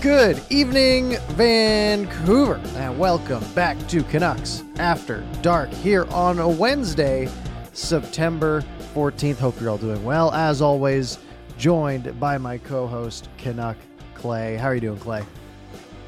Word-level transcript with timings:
Good 0.00 0.42
evening, 0.48 1.18
Vancouver, 1.32 2.58
and 2.76 2.98
welcome 2.98 3.44
back 3.52 3.76
to 3.88 4.02
Canucks 4.04 4.64
After 4.78 5.22
Dark 5.42 5.68
here 5.68 6.06
on 6.06 6.38
a 6.38 6.48
Wednesday, 6.48 7.28
September 7.74 8.64
14th. 8.94 9.36
Hope 9.36 9.60
you're 9.60 9.68
all 9.68 9.76
doing 9.76 10.02
well. 10.02 10.32
As 10.32 10.62
always, 10.62 11.18
joined 11.58 12.18
by 12.18 12.38
my 12.38 12.56
co 12.56 12.86
host, 12.86 13.28
Canuck 13.36 13.76
Clay. 14.14 14.56
How 14.56 14.68
are 14.68 14.74
you 14.74 14.80
doing, 14.80 14.98
Clay? 14.98 15.22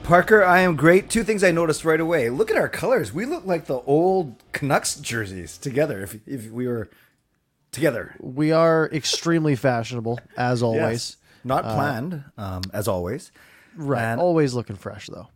Parker, 0.05 0.43
I 0.43 0.61
am 0.61 0.75
great. 0.75 1.11
Two 1.11 1.23
things 1.23 1.45
I 1.45 1.51
noticed 1.51 1.85
right 1.85 2.01
away. 2.01 2.31
Look 2.31 2.51
at 2.51 2.57
our 2.57 2.71
colors. 2.71 3.13
We 3.13 3.27
look 3.27 3.45
like 3.45 3.67
the 3.67 3.81
old 3.81 4.43
Canucks 4.53 4.95
jerseys 4.95 5.59
together 5.59 6.01
if, 6.03 6.17
if 6.27 6.51
we 6.51 6.67
were 6.67 6.89
together. 7.73 8.17
We 8.21 8.53
are 8.53 8.89
extremely 8.91 9.55
fashionable, 9.55 10.19
as 10.35 10.63
always. 10.63 10.81
Yes. 10.81 11.17
Not 11.45 11.65
planned, 11.65 12.25
um, 12.39 12.63
as 12.73 12.89
always. 12.89 13.33
Right. 13.77 14.03
And- 14.03 14.21
always 14.21 14.55
looking 14.55 14.77
fresh, 14.77 15.09
though. 15.09 15.29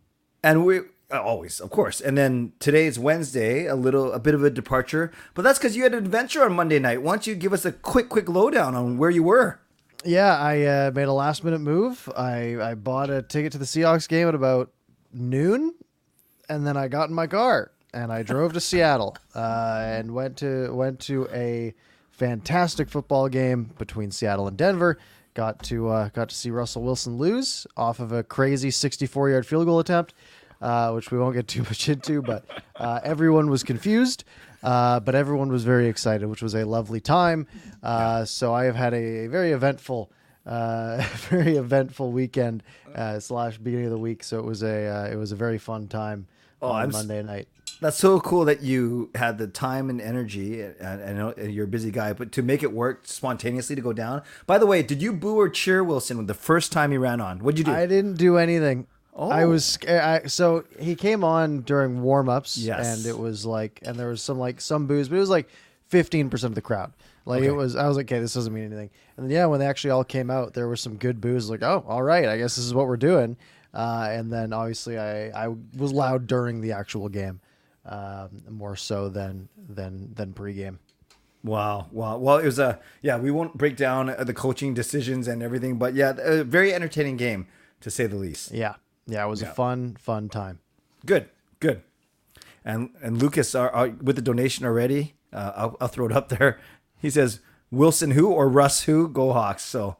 And 0.43 0.65
we 0.65 0.79
uh, 1.11 1.21
always, 1.21 1.59
of 1.59 1.69
course. 1.69 1.99
And 2.01 2.17
then 2.17 2.53
today's 2.59 2.99
Wednesday, 2.99 3.65
a 3.65 3.75
little, 3.75 4.11
a 4.11 4.19
bit 4.19 4.33
of 4.33 4.43
a 4.43 4.49
departure, 4.49 5.11
but 5.33 5.41
that's 5.41 5.57
because 5.57 5.75
you 5.75 5.83
had 5.83 5.93
an 5.93 5.99
adventure 5.99 6.43
on 6.43 6.53
Monday 6.53 6.79
night. 6.79 7.01
Why 7.01 7.13
don't 7.13 7.27
you 7.27 7.35
give 7.35 7.53
us 7.53 7.65
a 7.65 7.71
quick, 7.71 8.09
quick 8.09 8.29
lowdown 8.29 8.75
on 8.75 8.97
where 8.97 9.09
you 9.09 9.23
were? 9.23 9.59
Yeah, 10.05 10.37
I 10.37 10.63
uh, 10.63 10.91
made 10.93 11.07
a 11.07 11.13
last 11.13 11.43
minute 11.43 11.59
move. 11.59 12.09
I, 12.15 12.57
I 12.61 12.75
bought 12.75 13.09
a 13.09 13.21
ticket 13.21 13.51
to 13.53 13.57
the 13.57 13.65
Seahawks 13.65 14.07
game 14.07 14.27
at 14.27 14.35
about 14.35 14.71
noon, 15.11 15.73
and 16.47 16.67
then 16.67 16.77
I 16.77 16.87
got 16.87 17.09
in 17.09 17.15
my 17.15 17.27
car 17.27 17.71
and 17.93 18.11
I 18.11 18.21
drove 18.23 18.53
to 18.53 18.59
Seattle 18.59 19.17
uh, 19.33 19.81
and 19.83 20.13
went 20.13 20.37
to 20.37 20.73
went 20.73 20.99
to 21.01 21.27
a 21.33 21.73
fantastic 22.11 22.89
football 22.89 23.27
game 23.29 23.71
between 23.77 24.11
Seattle 24.11 24.47
and 24.47 24.57
Denver. 24.57 24.97
Got 25.37 25.61
to 25.65 25.87
uh, 25.89 26.09
got 26.09 26.29
to 26.29 26.35
see 26.35 26.49
Russell 26.49 26.81
Wilson 26.81 27.19
lose 27.19 27.67
off 27.77 27.99
of 27.99 28.11
a 28.11 28.23
crazy 28.23 28.71
64 28.71 29.29
yard 29.29 29.45
field 29.45 29.67
goal 29.67 29.77
attempt, 29.79 30.15
uh, 30.63 30.91
which 30.93 31.11
we 31.11 31.19
won't 31.19 31.35
get 31.35 31.47
too 31.47 31.61
much 31.69 31.87
into. 31.89 32.23
But 32.23 32.43
uh, 32.75 33.01
everyone 33.03 33.51
was 33.51 33.61
confused. 33.61 34.23
Uh, 34.63 34.99
but 34.99 35.13
everyone 35.13 35.49
was 35.51 35.63
very 35.63 35.87
excited, 35.87 36.25
which 36.27 36.41
was 36.41 36.55
a 36.55 36.65
lovely 36.65 36.99
time. 36.99 37.45
Uh, 37.83 38.25
so 38.25 38.51
I 38.55 38.63
have 38.65 38.75
had 38.75 38.95
a, 38.95 39.27
very 39.27 39.51
eventful, 39.51 40.09
uh, 40.47 41.03
very 41.29 41.55
eventful 41.57 42.11
weekend 42.11 42.63
uh, 42.95 43.19
slash 43.19 43.59
beginning 43.59 43.85
of 43.85 43.91
the 43.91 43.99
week. 43.99 44.23
So 44.23 44.39
it 44.39 44.43
was 44.45 44.63
a 44.63 44.87
uh, 44.87 45.05
it 45.13 45.15
was 45.17 45.31
a 45.31 45.35
very 45.35 45.59
fun 45.59 45.87
time 45.87 46.25
on 46.63 46.71
Oh, 46.71 46.73
I'm 46.73 46.89
s- 46.89 46.93
Monday 46.95 47.21
night. 47.21 47.47
That's 47.79 47.97
so 47.97 48.19
cool 48.19 48.45
that 48.45 48.61
you 48.63 49.09
had 49.15 49.37
the 49.37 49.47
time 49.47 49.89
and 49.89 50.01
energy, 50.01 50.61
and, 50.61 50.75
and 50.79 51.03
I 51.03 51.13
know 51.13 51.33
you're 51.37 51.65
a 51.65 51.67
busy 51.67 51.91
guy, 51.91 52.13
but 52.13 52.31
to 52.31 52.41
make 52.41 52.63
it 52.63 52.71
work 52.73 53.01
spontaneously 53.07 53.75
to 53.75 53.81
go 53.81 53.93
down. 53.93 54.23
By 54.47 54.57
the 54.57 54.65
way, 54.65 54.81
did 54.81 55.01
you 55.01 55.13
boo 55.13 55.35
or 55.39 55.47
cheer 55.49 55.83
Wilson 55.83 56.25
the 56.25 56.33
first 56.33 56.71
time 56.71 56.91
he 56.91 56.97
ran 56.97 57.21
on? 57.21 57.39
What'd 57.39 57.59
you 57.59 57.65
do? 57.65 57.71
I 57.71 57.85
didn't 57.85 58.15
do 58.15 58.37
anything. 58.37 58.87
Oh. 59.15 59.29
I 59.29 59.45
was 59.45 59.65
sca- 59.65 60.21
I, 60.23 60.27
so 60.27 60.63
he 60.79 60.95
came 60.95 61.23
on 61.23 61.61
during 61.61 62.01
warm 62.01 62.29
ups, 62.29 62.57
Yes. 62.57 62.97
and 62.97 63.05
it 63.05 63.17
was 63.17 63.45
like, 63.45 63.79
and 63.83 63.95
there 63.95 64.09
was 64.09 64.21
some 64.21 64.37
like 64.39 64.61
some 64.61 64.85
booze, 64.87 65.09
but 65.09 65.15
it 65.15 65.19
was 65.19 65.29
like 65.29 65.47
fifteen 65.87 66.29
percent 66.29 66.51
of 66.51 66.55
the 66.55 66.61
crowd. 66.61 66.93
Like 67.25 67.43
it 67.43 67.51
was, 67.51 67.75
I 67.75 67.87
was 67.87 67.97
like, 67.97 68.05
okay, 68.05 68.21
this 68.21 68.33
doesn't 68.33 68.53
mean 68.53 68.65
anything. 68.65 68.89
And 69.17 69.25
then 69.25 69.31
yeah, 69.35 69.45
when 69.47 69.59
they 69.59 69.65
actually 69.67 69.89
all 69.91 70.03
came 70.05 70.31
out, 70.31 70.53
there 70.53 70.67
was 70.69 70.79
some 70.81 70.95
good 70.95 71.19
booze. 71.19 71.49
Like, 71.49 71.61
oh, 71.61 71.83
all 71.87 72.01
right, 72.01 72.25
I 72.27 72.37
guess 72.37 72.55
this 72.55 72.63
is 72.65 72.73
what 72.73 72.87
we're 72.87 72.95
doing. 72.95 73.35
Uh, 73.73 74.07
and 74.11 74.31
then 74.31 74.53
obviously, 74.53 74.97
I 74.97 75.29
I 75.47 75.53
was 75.75 75.91
loud 75.91 76.25
during 76.27 76.61
the 76.61 76.71
actual 76.71 77.09
game, 77.09 77.41
um, 77.87 78.29
more 78.49 78.75
so 78.75 79.09
than 79.09 79.49
than 79.57 80.13
than 80.13 80.33
pregame. 80.33 80.77
Wow, 81.43 81.87
wow. 81.91 82.17
Well, 82.17 82.37
it 82.37 82.45
was 82.45 82.59
a 82.59 82.79
yeah. 83.01 83.17
We 83.17 83.31
won't 83.31 83.57
break 83.57 83.77
down 83.77 84.09
uh, 84.09 84.23
the 84.23 84.33
coaching 84.33 84.73
decisions 84.73 85.27
and 85.27 85.41
everything, 85.41 85.77
but 85.77 85.93
yeah, 85.93 86.13
a 86.17 86.43
very 86.43 86.73
entertaining 86.73 87.15
game 87.17 87.47
to 87.81 87.89
say 87.89 88.05
the 88.07 88.15
least. 88.17 88.51
Yeah, 88.51 88.75
yeah, 89.05 89.25
it 89.25 89.29
was 89.29 89.41
a 89.41 89.45
fun 89.47 89.95
fun 89.99 90.29
time. 90.29 90.59
Good, 91.05 91.29
good. 91.59 91.81
And 92.65 92.89
and 93.01 93.17
Lucas 93.21 93.55
are, 93.55 93.69
are 93.71 93.89
with 93.89 94.17
the 94.17 94.21
donation 94.21 94.65
already. 94.65 95.13
Uh, 95.31 95.53
I'll, 95.55 95.77
I'll 95.79 95.87
throw 95.87 96.05
it 96.05 96.11
up 96.11 96.29
there. 96.29 96.59
He 96.99 97.11
says 97.11 97.41
Wilson 97.69 98.09
who 98.11 98.31
or 98.31 98.49
Russ 98.49 98.85
who 98.85 99.07
go 99.07 99.31
Hawks. 99.31 99.61
So 99.61 99.97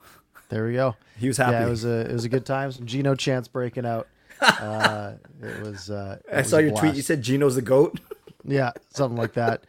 There 0.49 0.65
we 0.65 0.73
go. 0.73 0.95
He 1.19 1.27
was 1.27 1.37
happy. 1.37 1.51
Yeah, 1.53 1.67
it 1.67 1.69
was 1.69 1.85
a 1.85 2.09
it 2.09 2.11
was 2.11 2.25
a 2.25 2.29
good 2.29 2.45
time. 2.45 2.71
Some 2.71 2.87
Geno 2.87 3.13
Chance 3.13 3.47
breaking 3.47 3.85
out. 3.85 4.07
Uh, 4.41 5.13
it 5.41 5.61
was. 5.61 5.89
Uh, 5.89 6.17
it 6.27 6.33
I 6.33 6.37
was 6.39 6.49
saw 6.49 6.57
a 6.57 6.61
your 6.63 6.71
tweet. 6.77 6.95
You 6.95 7.01
said 7.01 7.21
Geno's 7.21 7.55
the 7.55 7.61
goat. 7.61 7.99
Yeah, 8.49 8.71
something 8.93 9.17
like 9.17 9.33
that. 9.33 9.65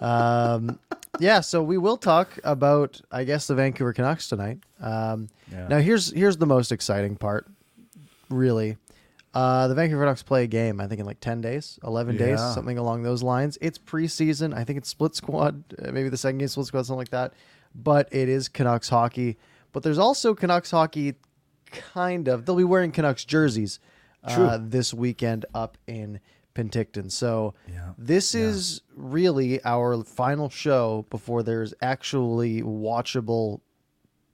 um, 0.00 0.78
yeah, 1.18 1.40
so 1.40 1.60
we 1.60 1.76
will 1.76 1.96
talk 1.96 2.38
about, 2.44 3.00
I 3.10 3.24
guess, 3.24 3.48
the 3.48 3.56
Vancouver 3.56 3.92
Canucks 3.92 4.28
tonight. 4.28 4.58
Um, 4.80 5.28
Yeah. 5.50 5.66
Now, 5.66 5.78
here's 5.78 6.12
here's 6.12 6.36
the 6.36 6.46
most 6.46 6.70
exciting 6.70 7.16
part, 7.16 7.50
really. 8.28 8.76
Uh, 9.34 9.66
the 9.66 9.74
Vancouver 9.74 10.02
Canucks 10.02 10.22
play 10.22 10.44
a 10.44 10.46
game, 10.46 10.80
I 10.80 10.86
think, 10.86 11.00
in 11.00 11.06
like 11.06 11.18
10 11.18 11.40
days, 11.40 11.80
11 11.82 12.16
days, 12.16 12.38
something 12.38 12.76
along 12.78 13.02
those 13.02 13.22
lines. 13.24 13.58
It's 13.60 13.78
preseason. 13.78 14.54
I 14.54 14.62
think 14.62 14.76
it's 14.76 14.90
split 14.90 15.16
squad, 15.16 15.64
uh, 15.82 15.90
maybe 15.90 16.08
the 16.10 16.16
second 16.18 16.38
game 16.38 16.48
split 16.48 16.66
squad, 16.66 16.82
something 16.86 16.98
like 16.98 17.08
that. 17.10 17.32
But 17.74 18.08
it 18.12 18.28
is 18.28 18.48
Canucks 18.48 18.88
hockey. 18.90 19.36
But 19.72 19.82
there's 19.82 19.98
also 19.98 20.34
Canucks 20.34 20.70
hockey, 20.70 21.14
kind 21.72 22.28
of. 22.28 22.44
They'll 22.44 22.54
be 22.56 22.62
wearing 22.64 22.92
Canucks 22.92 23.24
jerseys 23.24 23.80
uh, 24.24 24.58
this 24.60 24.92
weekend 24.94 25.44
up 25.54 25.76
in 25.86 26.20
Penticton. 26.54 27.10
So 27.10 27.54
Yeah. 27.68 27.92
this 27.98 28.34
is 28.34 28.82
really 28.94 29.62
our 29.64 30.02
final 30.04 30.48
show 30.50 31.06
before 31.10 31.42
there's 31.42 31.72
actually 31.80 32.62
watchable 32.62 33.60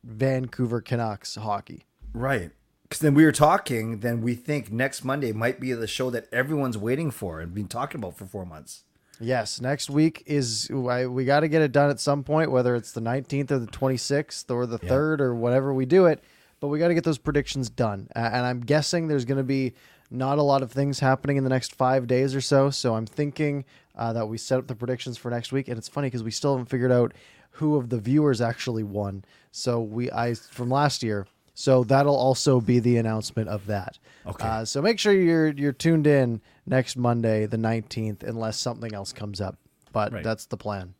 Vancouver 0.04 0.80
Canucks 0.80 1.36
hockey. 1.36 1.84
Right. 2.12 2.50
Because 2.82 3.00
then 3.00 3.14
we 3.14 3.24
were 3.24 3.32
talking, 3.32 4.00
then 4.00 4.22
we 4.22 4.34
think 4.34 4.72
next 4.72 5.04
Monday 5.04 5.32
might 5.32 5.60
be 5.60 5.72
the 5.74 5.86
show 5.86 6.08
that 6.10 6.26
everyone's 6.32 6.78
waiting 6.78 7.10
for 7.10 7.40
and 7.40 7.54
been 7.54 7.68
talking 7.68 8.00
about 8.00 8.16
for 8.16 8.24
four 8.24 8.46
months. 8.46 8.84
Yes, 9.20 9.60
next 9.60 9.90
week 9.90 10.22
is 10.26 10.68
we 10.70 11.24
got 11.24 11.40
to 11.40 11.48
get 11.48 11.60
it 11.60 11.72
done 11.72 11.90
at 11.90 11.98
some 12.00 12.22
point, 12.24 12.50
whether 12.50 12.74
it's 12.76 12.92
the 12.92 13.00
19th 13.00 13.50
or 13.50 13.58
the 13.58 13.66
26th 13.66 14.50
or 14.50 14.64
the 14.64 14.78
3rd 14.78 15.20
or 15.20 15.34
whatever 15.34 15.74
we 15.74 15.84
do 15.86 16.06
it. 16.06 16.22
But 16.60 16.68
we 16.68 16.78
got 16.78 16.88
to 16.88 16.94
get 16.94 17.04
those 17.04 17.18
predictions 17.18 17.70
done. 17.70 18.08
A- 18.14 18.18
And 18.18 18.46
I'm 18.46 18.60
guessing 18.60 19.06
there's 19.08 19.24
going 19.24 19.38
to 19.38 19.44
be 19.44 19.74
not 20.10 20.38
a 20.38 20.42
lot 20.42 20.62
of 20.62 20.72
things 20.72 21.00
happening 21.00 21.36
in 21.36 21.44
the 21.44 21.50
next 21.50 21.74
five 21.74 22.06
days 22.06 22.34
or 22.34 22.40
so. 22.40 22.70
So 22.70 22.94
I'm 22.94 23.06
thinking 23.06 23.64
uh, 23.94 24.12
that 24.14 24.26
we 24.26 24.38
set 24.38 24.58
up 24.58 24.66
the 24.66 24.74
predictions 24.74 25.18
for 25.18 25.30
next 25.30 25.52
week. 25.52 25.68
And 25.68 25.76
it's 25.78 25.88
funny 25.88 26.06
because 26.06 26.22
we 26.22 26.30
still 26.30 26.52
haven't 26.54 26.66
figured 26.70 26.92
out 26.92 27.12
who 27.52 27.76
of 27.76 27.90
the 27.90 27.98
viewers 27.98 28.40
actually 28.40 28.82
won. 28.84 29.24
So 29.52 29.80
we 29.80 30.10
I 30.10 30.34
from 30.34 30.70
last 30.70 31.02
year. 31.02 31.26
So 31.54 31.82
that'll 31.82 32.14
also 32.16 32.60
be 32.60 32.78
the 32.78 32.98
announcement 32.98 33.48
of 33.48 33.66
that. 33.66 33.98
Okay. 34.26 34.46
Uh, 34.46 34.64
so 34.64 34.80
make 34.80 34.98
sure 35.00 35.12
you're 35.12 35.48
you're 35.48 35.72
tuned 35.72 36.06
in 36.06 36.40
next 36.66 36.96
Monday, 36.96 37.46
the 37.46 37.56
19th, 37.56 38.22
unless 38.22 38.56
something 38.56 38.94
else 38.94 39.12
comes 39.12 39.40
up. 39.40 39.56
But 39.92 40.12
Right. 40.12 40.22
that's 40.24 40.46
the 40.46 40.56
plan. 40.56 40.94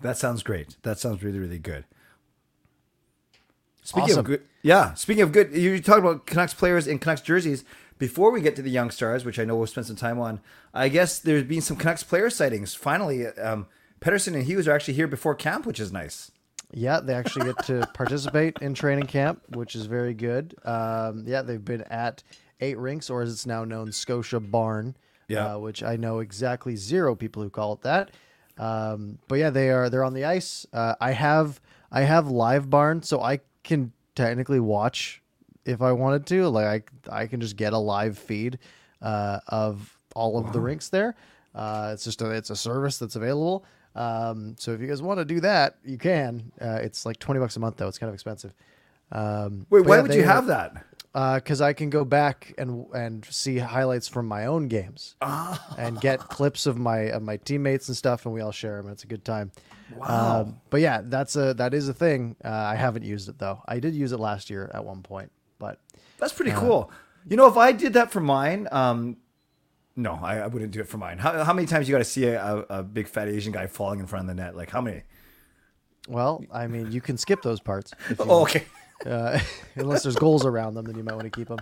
That 0.00 0.16
sounds 0.16 0.42
great. 0.42 0.76
That 0.82 0.98
sounds 0.98 1.22
really, 1.22 1.38
really 1.38 1.58
good. 1.58 1.84
Speaking 3.88 4.10
Awesome. 4.10 4.18
of 4.18 4.24
good, 4.26 4.42
yeah. 4.60 4.92
Speaking 4.92 5.22
of 5.22 5.32
good, 5.32 5.54
you 5.54 5.80
talked 5.80 6.00
about 6.00 6.26
Canucks 6.26 6.52
players 6.52 6.86
in 6.86 6.98
Canucks 6.98 7.22
jerseys. 7.22 7.64
Before 7.96 8.30
we 8.30 8.42
get 8.42 8.54
to 8.56 8.60
the 8.62 8.68
young 8.70 8.90
stars, 8.90 9.24
which 9.24 9.38
I 9.38 9.46
know 9.46 9.56
we'll 9.56 9.66
spend 9.66 9.86
some 9.86 9.96
time 9.96 10.20
on, 10.20 10.40
I 10.74 10.90
guess 10.90 11.18
there's 11.18 11.44
been 11.44 11.62
some 11.62 11.78
Canucks 11.78 12.02
player 12.02 12.28
sightings. 12.28 12.74
Finally, 12.74 13.28
um, 13.28 13.66
Pettersson 14.02 14.34
and 14.34 14.44
Hughes 14.44 14.68
are 14.68 14.72
actually 14.72 14.92
here 14.92 15.06
before 15.06 15.34
camp, 15.34 15.64
which 15.64 15.80
is 15.80 15.90
nice. 15.90 16.30
Yeah, 16.70 17.00
they 17.00 17.14
actually 17.14 17.46
get 17.46 17.64
to 17.64 17.88
participate 17.94 18.58
in 18.60 18.74
training 18.74 19.06
camp, 19.06 19.40
which 19.56 19.74
is 19.74 19.86
very 19.86 20.12
good. 20.12 20.54
Um, 20.66 21.24
yeah, 21.26 21.40
they've 21.40 21.64
been 21.64 21.80
at 21.84 22.22
eight 22.60 22.76
rinks, 22.76 23.08
or 23.08 23.22
as 23.22 23.32
it's 23.32 23.46
now 23.46 23.64
known, 23.64 23.90
Scotia 23.90 24.38
Barn. 24.38 24.96
Yeah. 25.28 25.54
uh, 25.54 25.58
which 25.60 25.82
I 25.82 25.96
know 25.96 26.18
exactly 26.18 26.76
zero 26.76 27.14
people 27.14 27.42
who 27.42 27.48
call 27.48 27.72
it 27.72 27.80
that. 27.82 28.10
Um, 28.58 29.18
but 29.28 29.36
yeah, 29.36 29.48
they 29.50 29.70
are 29.70 29.88
they're 29.88 30.04
on 30.04 30.12
the 30.14 30.26
ice. 30.26 30.66
Uh, 30.74 30.94
I 31.00 31.12
have 31.12 31.58
I 31.90 32.02
have 32.02 32.26
LiveBarn, 32.26 33.02
so 33.04 33.22
I 33.22 33.40
can 33.68 33.92
technically 34.16 34.58
watch 34.58 35.22
if 35.64 35.80
I 35.80 35.92
wanted 35.92 36.26
to. 36.26 36.48
Like 36.48 36.90
I 37.08 37.22
I 37.22 37.26
can 37.28 37.40
just 37.40 37.56
get 37.56 37.72
a 37.72 37.78
live 37.78 38.18
feed 38.18 38.58
uh, 39.00 39.38
of 39.46 39.96
all 40.16 40.38
of 40.38 40.52
the 40.52 40.60
rinks 40.60 40.88
there. 40.88 41.14
Uh, 41.54 41.90
it's 41.92 42.04
just 42.04 42.20
a, 42.22 42.30
it's 42.30 42.50
a 42.50 42.56
service 42.56 42.98
that's 42.98 43.16
available. 43.16 43.64
Um, 43.94 44.56
so 44.58 44.72
if 44.72 44.80
you 44.80 44.86
guys 44.86 45.02
want 45.02 45.18
to 45.18 45.24
do 45.24 45.40
that, 45.40 45.76
you 45.84 45.98
can. 45.98 46.50
Uh, 46.60 46.80
it's 46.82 47.06
like 47.06 47.18
twenty 47.18 47.40
bucks 47.40 47.56
a 47.56 47.60
month 47.60 47.76
though. 47.76 47.88
It's 47.88 47.98
kind 47.98 48.08
of 48.08 48.14
expensive. 48.14 48.52
Um, 49.12 49.66
Wait, 49.70 49.84
why 49.86 49.96
yeah, 49.96 50.02
would 50.02 50.14
you 50.14 50.24
have 50.24 50.46
that? 50.46 50.84
Because 51.18 51.60
I 51.60 51.72
can 51.72 51.90
go 51.90 52.04
back 52.04 52.54
and 52.58 52.86
and 52.94 53.24
see 53.24 53.58
highlights 53.58 54.06
from 54.06 54.26
my 54.26 54.46
own 54.46 54.68
games 54.68 55.16
and 55.76 56.00
get 56.00 56.20
clips 56.20 56.66
of 56.66 56.78
my 56.78 56.98
of 57.10 57.22
my 57.22 57.38
teammates 57.38 57.88
and 57.88 57.96
stuff, 57.96 58.24
and 58.24 58.34
we 58.34 58.40
all 58.40 58.52
share 58.52 58.80
them. 58.80 58.90
It's 58.92 59.04
a 59.04 59.08
good 59.08 59.24
time. 59.24 59.50
Wow. 59.96 60.42
Um, 60.42 60.60
but 60.70 60.80
yeah, 60.80 61.00
that's 61.04 61.34
a 61.34 61.54
that 61.54 61.74
is 61.74 61.88
a 61.88 61.94
thing. 61.94 62.36
Uh, 62.44 62.50
I 62.50 62.76
haven't 62.76 63.04
used 63.04 63.28
it 63.28 63.38
though. 63.38 63.62
I 63.66 63.80
did 63.80 63.94
use 63.94 64.12
it 64.12 64.20
last 64.20 64.48
year 64.48 64.70
at 64.72 64.84
one 64.84 65.02
point, 65.02 65.32
but 65.58 65.80
That's 66.18 66.32
pretty 66.32 66.52
cool. 66.52 66.90
You 67.28 67.36
know, 67.36 67.48
if 67.48 67.56
I 67.56 67.72
did 67.72 67.94
that 67.94 68.10
for 68.10 68.20
mine, 68.20 68.68
um, 68.70 69.16
no, 69.96 70.18
I, 70.22 70.38
I 70.38 70.46
wouldn't 70.46 70.70
do 70.70 70.80
it 70.80 70.88
for 70.88 70.98
mine. 70.98 71.18
How, 71.18 71.42
how 71.42 71.52
many 71.52 71.66
times 71.66 71.88
you 71.88 71.92
got 71.92 71.98
to 71.98 72.04
see 72.04 72.26
a, 72.26 72.40
a, 72.40 72.66
a 72.70 72.82
big 72.82 73.08
fat 73.08 73.28
Asian 73.28 73.52
guy 73.52 73.66
falling 73.66 73.98
in 73.98 74.06
front 74.06 74.28
of 74.30 74.36
the 74.36 74.40
net? 74.42 74.56
Like 74.56 74.70
how 74.70 74.80
many? 74.80 75.02
well, 76.08 76.42
I 76.52 76.66
mean, 76.66 76.90
you 76.90 77.00
can 77.00 77.16
skip 77.18 77.42
those 77.42 77.60
parts. 77.60 77.92
Oh, 78.18 78.42
okay. 78.42 78.64
Uh, 79.06 79.38
unless 79.76 80.02
there's 80.02 80.16
goals 80.16 80.44
around 80.44 80.74
them, 80.74 80.84
then 80.84 80.96
you 80.96 81.02
might 81.04 81.14
want 81.14 81.24
to 81.24 81.30
keep 81.30 81.48
them. 81.48 81.58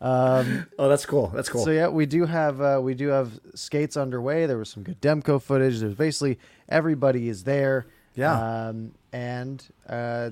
Um, 0.00 0.66
Oh, 0.78 0.88
that's 0.88 1.06
cool. 1.06 1.28
That's 1.28 1.48
cool. 1.48 1.64
So 1.64 1.70
yeah, 1.70 1.88
we 1.88 2.06
do 2.06 2.26
have 2.26 2.60
uh, 2.60 2.80
we 2.82 2.94
do 2.94 3.08
have 3.08 3.38
skates 3.54 3.96
underway. 3.96 4.46
There 4.46 4.58
was 4.58 4.68
some 4.68 4.82
good 4.82 5.00
Demko 5.00 5.40
footage. 5.40 5.78
There's 5.78 5.94
basically 5.94 6.38
everybody 6.68 7.28
is 7.28 7.44
there. 7.44 7.86
Yeah. 8.14 8.68
Um, 8.68 8.92
and 9.12 9.64
uh, 9.88 10.30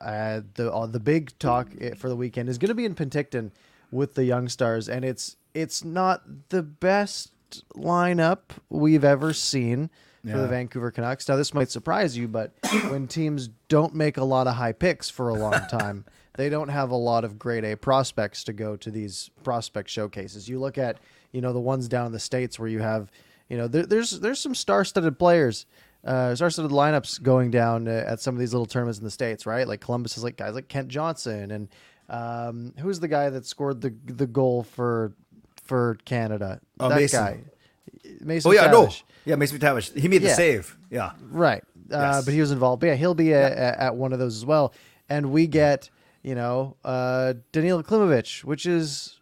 uh, 0.00 0.42
the 0.54 0.72
uh, 0.72 0.86
the 0.86 1.00
big 1.00 1.36
talk 1.38 1.68
for 1.96 2.08
the 2.08 2.16
weekend 2.16 2.48
is 2.48 2.58
going 2.58 2.68
to 2.68 2.74
be 2.74 2.84
in 2.84 2.94
Penticton 2.94 3.50
with 3.90 4.14
the 4.14 4.24
young 4.24 4.48
stars, 4.48 4.88
and 4.88 5.04
it's 5.04 5.36
it's 5.54 5.82
not 5.84 6.22
the 6.50 6.62
best 6.62 7.32
lineup 7.74 8.40
we've 8.68 9.04
ever 9.04 9.32
seen 9.32 9.90
for 10.22 10.38
the 10.38 10.48
Vancouver 10.48 10.90
Canucks. 10.90 11.28
Now 11.28 11.36
this 11.36 11.54
might 11.54 11.70
surprise 11.70 12.16
you, 12.16 12.28
but 12.28 12.52
when 12.88 13.06
teams 13.06 13.48
don't 13.68 13.94
make 13.94 14.16
a 14.16 14.24
lot 14.24 14.46
of 14.46 14.54
high 14.54 14.72
picks 14.72 15.08
for 15.08 15.28
a 15.28 15.34
long 15.34 15.52
time, 15.70 16.04
they 16.36 16.48
don't 16.48 16.68
have 16.68 16.90
a 16.90 16.96
lot 16.96 17.24
of 17.24 17.38
grade 17.38 17.64
A 17.64 17.76
prospects 17.76 18.44
to 18.44 18.52
go 18.52 18.76
to 18.76 18.90
these 18.90 19.30
prospect 19.42 19.88
showcases. 19.88 20.48
You 20.48 20.58
look 20.60 20.78
at 20.78 20.98
you 21.32 21.40
know 21.40 21.52
the 21.52 21.60
ones 21.60 21.88
down 21.88 22.06
in 22.06 22.12
the 22.12 22.20
states 22.20 22.58
where 22.58 22.68
you 22.68 22.80
have 22.80 23.10
you 23.48 23.56
know 23.56 23.68
there, 23.68 23.86
there's 23.86 24.20
there's 24.20 24.40
some 24.40 24.54
star-studded 24.54 25.18
players 25.18 25.66
uh, 26.04 26.34
star-studded 26.34 26.70
lineups 26.70 27.22
going 27.22 27.50
down 27.50 27.88
uh, 27.88 28.04
at 28.06 28.20
some 28.20 28.34
of 28.34 28.38
these 28.38 28.52
little 28.52 28.66
tournaments 28.66 28.98
in 28.98 29.04
the 29.04 29.10
states, 29.10 29.46
right? 29.46 29.66
Like 29.66 29.80
Columbus 29.80 30.16
is 30.16 30.24
like 30.24 30.36
guys 30.36 30.54
like 30.54 30.68
Kent 30.68 30.88
Johnson 30.88 31.50
and 31.50 31.68
um, 32.08 32.72
who's 32.78 33.00
the 33.00 33.08
guy 33.08 33.30
that 33.30 33.44
scored 33.44 33.80
the 33.80 33.94
the 34.06 34.26
goal 34.26 34.62
for 34.62 35.12
for 35.64 35.98
Canada? 36.04 36.60
Oh, 36.80 36.88
that 36.88 36.96
Mason. 36.96 37.20
guy, 37.20 37.40
Mason. 38.20 38.50
oh 38.50 38.54
yeah, 38.54 38.70
no. 38.70 38.84
Tavish. 38.86 39.04
Yeah, 39.24 39.36
Mason 39.36 39.58
McTavish. 39.58 39.98
He 39.98 40.08
made 40.08 40.22
the 40.22 40.30
save. 40.30 40.76
Yeah. 40.90 41.12
right? 41.30 41.62
Uh, 41.92 41.96
Yes. 42.16 42.24
but 42.24 42.34
he 42.34 42.40
was 42.40 42.50
involved. 42.50 42.80
But 42.80 42.86
yeah, 42.88 42.94
he'll 42.96 43.14
be 43.14 43.32
a, 43.32 43.46
a- 43.46 43.80
at 43.82 43.96
one 43.96 44.12
of 44.12 44.18
those 44.18 44.36
as 44.36 44.44
well. 44.44 44.72
And 45.08 45.30
we 45.32 45.46
get 45.46 45.88
you 46.22 46.34
know 46.34 46.76
uh, 46.84 47.34
Daniil 47.52 47.82
Klimovich, 47.82 48.44
which 48.44 48.66
is 48.66 49.18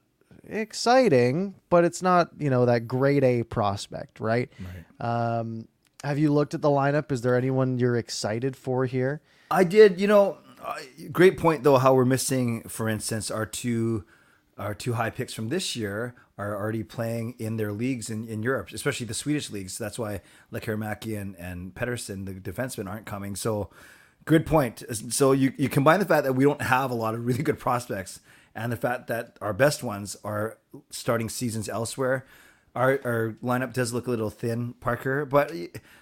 exciting, 0.48 1.54
but 1.70 1.84
it's 1.84 2.02
not 2.02 2.30
you 2.38 2.50
know 2.50 2.66
that 2.66 2.86
grade 2.88 3.24
A 3.24 3.42
prospect, 3.44 4.20
right? 4.20 4.50
Right. 5.00 5.38
Um, 5.38 5.68
have 6.04 6.18
you 6.18 6.32
looked 6.32 6.54
at 6.54 6.62
the 6.62 6.68
lineup? 6.68 7.10
Is 7.12 7.22
there 7.22 7.34
anyone 7.36 7.78
you're 7.78 7.96
excited 7.96 8.56
for 8.56 8.84
here? 8.86 9.20
I 9.50 9.64
did. 9.64 10.00
You 10.00 10.06
know, 10.08 10.38
great 11.12 11.38
point 11.38 11.62
though. 11.62 11.78
How 11.78 11.94
we're 11.94 12.04
missing, 12.04 12.62
for 12.68 12.88
instance, 12.88 13.30
our 13.30 13.46
two 13.46 14.04
our 14.58 14.74
two 14.74 14.94
high 14.94 15.10
picks 15.10 15.32
from 15.34 15.48
this 15.48 15.76
year 15.76 16.14
are 16.38 16.54
already 16.54 16.82
playing 16.82 17.34
in 17.38 17.56
their 17.56 17.72
leagues 17.72 18.10
in, 18.10 18.28
in 18.28 18.42
Europe, 18.42 18.70
especially 18.72 19.06
the 19.06 19.14
Swedish 19.14 19.50
leagues. 19.50 19.78
That's 19.78 19.98
why 19.98 20.20
Lekkerimäki 20.52 21.20
and 21.20 21.34
and 21.36 21.74
Pettersson, 21.74 22.26
the 22.26 22.34
defensemen, 22.34 22.88
aren't 22.88 23.06
coming. 23.06 23.36
So, 23.36 23.70
good 24.24 24.44
point. 24.46 24.82
So 25.10 25.32
you 25.32 25.52
you 25.56 25.68
combine 25.68 26.00
the 26.00 26.06
fact 26.06 26.24
that 26.24 26.34
we 26.34 26.44
don't 26.44 26.62
have 26.62 26.90
a 26.90 26.94
lot 26.94 27.14
of 27.14 27.24
really 27.24 27.42
good 27.42 27.58
prospects 27.58 28.20
and 28.54 28.72
the 28.72 28.76
fact 28.76 29.06
that 29.08 29.36
our 29.40 29.52
best 29.52 29.82
ones 29.82 30.16
are 30.24 30.58
starting 30.90 31.28
seasons 31.28 31.68
elsewhere. 31.68 32.26
Our, 32.74 33.00
our 33.04 33.36
lineup 33.42 33.72
does 33.72 33.94
look 33.94 34.06
a 34.06 34.10
little 34.10 34.28
thin, 34.28 34.74
Parker. 34.80 35.24
But 35.24 35.52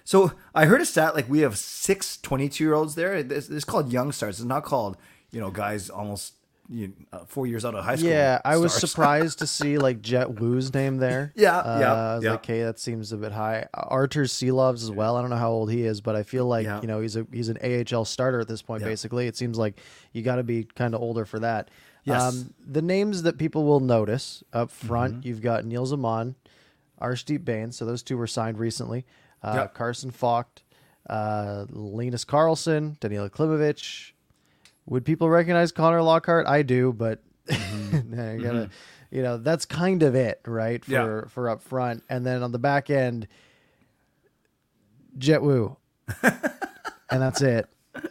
so 0.03 0.33
I 0.53 0.65
heard 0.65 0.81
a 0.81 0.85
stat 0.85 1.15
like 1.15 1.29
we 1.29 1.39
have 1.39 1.57
six 1.57 2.17
22 2.17 2.63
year 2.63 2.73
olds 2.73 2.95
there. 2.95 3.23
This 3.23 3.49
it's 3.49 3.65
called 3.65 3.93
young 3.93 4.11
stars. 4.11 4.39
It's 4.39 4.45
not 4.45 4.63
called 4.63 4.97
you 5.31 5.39
know 5.39 5.51
guys 5.51 5.89
almost 5.89 6.33
you 6.69 6.87
know, 6.87 6.93
uh, 7.13 7.25
four 7.25 7.45
years 7.47 7.63
out 7.65 7.75
of 7.75 7.83
high 7.85 7.95
school. 7.95 8.09
Yeah, 8.09 8.39
I 8.43 8.57
was 8.57 8.73
stars. 8.73 8.91
surprised 8.91 9.39
to 9.39 9.47
see 9.57 9.77
like 9.77 10.01
Jett 10.01 10.39
Woo's 10.39 10.73
name 10.73 10.97
there. 10.97 11.31
Yeah, 11.35 11.57
uh, 11.59 11.79
yeah, 11.79 11.93
I 11.93 12.15
was 12.15 12.23
yeah. 12.23 12.31
like, 12.31 12.45
hey, 12.45 12.63
that 12.63 12.79
seems 12.79 13.11
a 13.11 13.17
bit 13.17 13.31
high. 13.31 13.67
Artur 13.73 14.23
Silovs 14.23 14.83
as 14.83 14.91
well. 14.91 15.15
I 15.15 15.21
don't 15.21 15.29
know 15.29 15.35
how 15.35 15.51
old 15.51 15.69
he 15.71 15.83
is, 15.83 16.01
but 16.01 16.15
I 16.15 16.23
feel 16.23 16.45
like 16.45 16.65
Yeah. 16.65 16.81
you 16.81 16.87
know 16.87 17.01
he's 17.01 17.15
a 17.15 17.25
he's 17.31 17.49
an 17.49 17.57
AHL 17.63 18.05
starter 18.05 18.39
at 18.39 18.47
this 18.47 18.61
point. 18.61 18.81
Yeah. 18.81 18.87
Basically, 18.89 19.27
it 19.27 19.35
seems 19.37 19.57
like 19.57 19.79
you 20.13 20.21
got 20.23 20.37
to 20.37 20.43
be 20.43 20.63
kind 20.63 20.95
of 20.95 21.01
older 21.01 21.25
for 21.25 21.39
that. 21.39 21.69
Yes. 22.03 22.21
Um, 22.21 22.53
the 22.65 22.81
names 22.83 23.23
that 23.23 23.37
people 23.37 23.63
will 23.65 23.79
notice 23.79 24.43
up 24.53 24.69
front, 24.71 25.15
Mm-hmm. 25.19 25.27
you've 25.27 25.41
got 25.41 25.65
Nils 25.65 25.91
Åman, 25.93 26.35
Arshdeep 27.01 27.43
Bain. 27.43 27.71
So 27.71 27.85
those 27.85 28.03
two 28.03 28.17
were 28.17 28.27
signed 28.27 28.59
recently. 28.59 29.05
Uh. 29.43 29.67
Carson 29.67 30.11
Focht, 30.11 30.63
uh, 31.09 31.65
Linus 31.69 32.23
Karlsson, 32.25 32.99
Daniil 32.99 33.29
Klimovich. 33.29 34.11
Would 34.87 35.05
people 35.05 35.29
recognize 35.29 35.71
Connor 35.71 36.01
Lockhart? 36.01 36.45
I 36.47 36.61
do, 36.61 36.93
but 36.93 37.23
I 37.51 38.37
gotta, 38.41 38.69
you 39.11 39.21
know, 39.23 39.37
that's 39.37 39.65
kind 39.65 40.03
of 40.03 40.15
it, 40.15 40.41
right? 40.45 40.83
For 40.85 40.91
Yeah. 41.23 41.29
for 41.29 41.49
up 41.49 41.61
front, 41.63 42.03
and 42.09 42.25
then 42.25 42.43
on 42.43 42.51
the 42.51 42.59
back 42.59 42.89
end, 42.89 43.27
Jett 45.17 45.41
Woo, 45.41 45.77
and 46.23 47.21
that's 47.21 47.41
it. 47.41 47.67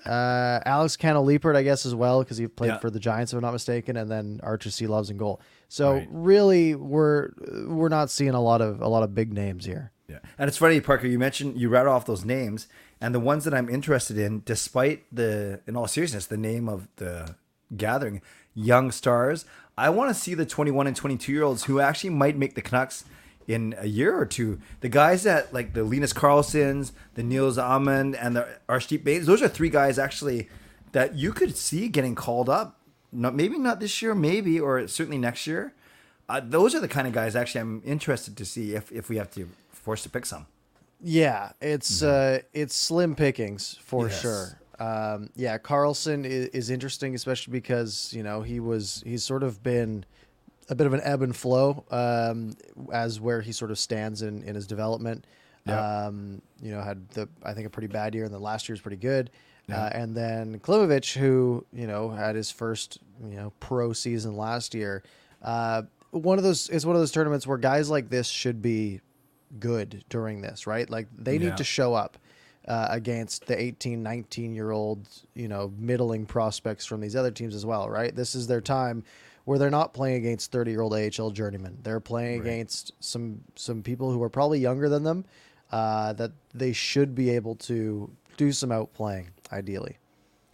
Uh, 0.07 0.61
Alex 0.65 0.97
Kannok 0.97 1.27
Leipert, 1.27 1.57
I 1.57 1.63
guess, 1.63 1.85
as 1.85 1.95
well, 1.95 2.23
because 2.23 2.39
he 2.39 2.47
played 2.47 2.69
Yeah. 2.69 2.79
for 2.79 2.89
the 2.91 2.99
Giants, 2.99 3.33
if 3.33 3.37
I'm 3.37 3.43
not 3.43 3.53
mistaken, 3.53 3.97
and 3.99 4.11
then 4.11 4.41
Arturs 4.43 4.77
Silovs 4.77 5.11
and 5.11 5.19
goal. 5.19 5.41
So 5.69 5.95
Right. 5.95 6.09
really, 6.11 6.75
we're 6.75 7.31
we're 7.69 7.89
not 7.91 8.11
seeing 8.11 8.31
a 8.35 8.41
lot 8.41 8.61
of 8.63 8.81
a 8.81 8.89
lot 8.89 9.03
of 9.03 9.15
big 9.15 9.33
names 9.33 9.67
here. 9.67 9.93
Yeah. 10.09 10.19
And 10.39 10.49
it's 10.49 10.57
funny, 10.59 10.81
Parker, 10.81 11.07
you 11.07 11.19
mentioned 11.19 11.59
you 11.61 11.69
read 11.69 11.87
off 11.87 12.07
those 12.07 12.25
names, 12.25 12.67
and 13.01 13.15
the 13.15 13.21
ones 13.21 13.45
that 13.45 13.55
I'm 13.55 13.69
interested 13.69 14.19
in, 14.19 14.43
despite 14.45 15.05
the, 15.13 15.61
in 15.67 15.77
all 15.77 15.87
seriousness, 15.87 16.27
the 16.27 16.37
name 16.37 16.69
of 16.69 16.89
the 16.97 17.35
gathering, 17.77 18.23
Young 18.55 18.91
Stars, 18.91 19.45
I 19.77 19.91
want 19.91 20.15
to 20.15 20.15
see 20.15 20.35
the 20.35 20.47
21 20.47 20.87
and 20.87 20.97
22 20.97 21.33
year 21.33 21.43
olds 21.43 21.65
who 21.65 21.81
actually 21.81 22.11
might 22.11 22.37
make 22.37 22.55
the 22.55 22.63
Canucks 22.63 23.05
in 23.47 23.75
a 23.79 23.87
year 23.87 24.17
or 24.17 24.25
two. 24.25 24.61
The 24.81 24.89
guys 24.89 25.25
that, 25.25 25.53
like 25.53 25.75
the 25.75 25.85
Linus 25.85 26.13
Karlssons, 26.13 26.93
the 27.15 27.23
Nils 27.23 27.59
Åman, 27.59 28.17
and 28.21 28.37
the 28.37 28.49
Arshdeep 28.69 29.05
Baines, 29.05 29.27
those 29.27 29.43
are 29.43 29.49
three 29.49 29.71
guys 29.71 29.99
actually 29.99 30.49
that 30.93 31.15
you 31.15 31.33
could 31.33 31.57
see 31.57 31.89
getting 31.89 32.15
called 32.15 32.49
up. 32.49 32.81
Not, 33.13 33.35
maybe 33.35 33.59
not 33.59 33.81
this 33.81 34.01
year, 34.01 34.15
maybe, 34.15 34.59
or 34.59 34.87
certainly 34.89 35.19
next 35.19 35.47
year. 35.47 35.73
Uh, 36.29 36.41
those 36.43 36.75
are 36.75 36.81
the 36.81 36.89
kind 36.89 37.07
of 37.07 37.13
guys 37.13 37.37
actually 37.37 37.61
I'm 37.61 37.83
interested 37.85 38.37
to 38.37 38.45
see 38.45 38.75
if, 38.75 38.91
if 38.91 39.09
we 39.09 39.17
have 39.17 39.31
to 39.33 39.49
force 39.71 40.03
to 40.05 40.09
pick 40.09 40.25
some. 40.25 40.47
Yeah, 41.01 41.53
it's 41.61 42.03
uh, 42.03 42.41
it's 42.53 42.75
slim 42.75 43.15
pickings 43.15 43.79
for 43.83 44.09
Yes. 44.09 44.21
sure. 44.21 44.59
Um, 44.79 45.31
yeah, 45.37 45.57
Karlsson 45.59 46.25
is, 46.25 46.47
is 46.49 46.71
interesting, 46.71 47.15
especially 47.15 47.53
because 47.53 48.13
you 48.15 48.23
know 48.23 48.43
he 48.43 48.59
was 48.61 49.03
he's 49.07 49.23
sort 49.23 49.43
of 49.43 49.63
been 49.63 50.05
a 50.69 50.75
bit 50.75 50.87
of 50.87 50.95
an 50.95 51.01
ebb 51.05 51.23
and 51.23 51.37
flow 51.37 51.85
um, 51.91 52.57
as 52.93 53.21
where 53.21 53.41
he 53.43 53.53
sort 53.53 53.71
of 53.71 53.79
stands 53.79 54.23
in, 54.23 54.43
in 54.45 54.55
his 54.55 54.67
development. 54.67 55.27
Um, 55.67 56.43
you 56.61 56.71
know, 56.73 56.83
had 56.83 57.09
the 57.11 57.29
I 57.43 57.55
think 57.55 57.67
a 57.67 57.71
pretty 57.71 57.89
bad 57.89 58.15
year, 58.15 58.25
and 58.25 58.35
then 58.35 58.41
last 58.43 58.69
year 58.69 58.75
was 58.75 58.81
pretty 58.81 58.97
good. 58.97 59.31
Uh, 59.73 59.89
and 59.93 60.15
then 60.15 60.59
Klimovich, 60.61 61.17
who 61.17 61.65
you 61.73 61.87
know 61.87 62.11
had 62.11 62.35
his 62.37 62.51
first 62.51 62.99
you 63.27 63.37
know 63.37 63.53
pro 63.61 63.93
season 63.93 64.37
last 64.37 64.75
year. 64.75 65.03
Uh, 65.43 65.83
one 66.11 66.37
of 66.39 66.45
those 66.45 66.69
it's 66.69 66.85
one 66.85 66.95
of 66.97 67.01
those 67.01 67.13
tournaments 67.13 67.47
where 67.47 67.57
guys 67.59 67.89
like 67.91 68.09
this 68.11 68.27
should 68.27 68.61
be 68.61 69.01
good 69.61 70.05
during 70.09 70.41
this, 70.41 70.67
right? 70.67 70.89
Like 70.89 71.09
they 71.17 71.35
Yeah. 71.37 71.49
need 71.51 71.57
to 71.59 71.65
show 71.65 71.95
up 71.95 72.19
uh, 72.67 72.87
against 72.91 73.47
the 73.47 73.61
18, 73.61 74.03
19 74.03 74.55
year 74.55 74.71
old, 74.71 75.07
you 75.35 75.49
know, 75.49 75.73
middling 75.79 76.25
prospects 76.27 76.87
from 76.87 77.01
these 77.01 77.15
other 77.15 77.31
teams 77.31 77.55
as 77.55 77.67
well, 77.67 77.91
right? 77.91 78.15
This 78.17 78.35
is 78.35 78.47
their 78.47 78.63
time 78.63 79.05
where 79.45 79.59
they're 79.59 79.69
not 79.71 79.93
playing 79.93 80.17
against 80.17 80.51
30 80.51 80.71
year 80.71 80.81
old 80.81 80.95
AHL 80.95 81.31
journeymen. 81.31 81.79
They're 81.83 82.01
playing 82.01 82.41
against 82.41 82.93
some 83.01 83.43
some 83.55 83.83
people 83.83 84.11
who 84.13 84.23
are 84.23 84.31
probably 84.31 84.61
younger 84.61 84.89
than 84.89 85.03
them 85.03 85.27
uh, 85.73 86.15
that 86.15 86.33
they 86.55 86.73
should 86.73 87.15
be 87.15 87.29
able 87.31 87.55
to 87.57 88.11
do 88.39 88.51
some 88.53 88.71
outplaying, 88.71 89.27
ideally. 89.53 89.99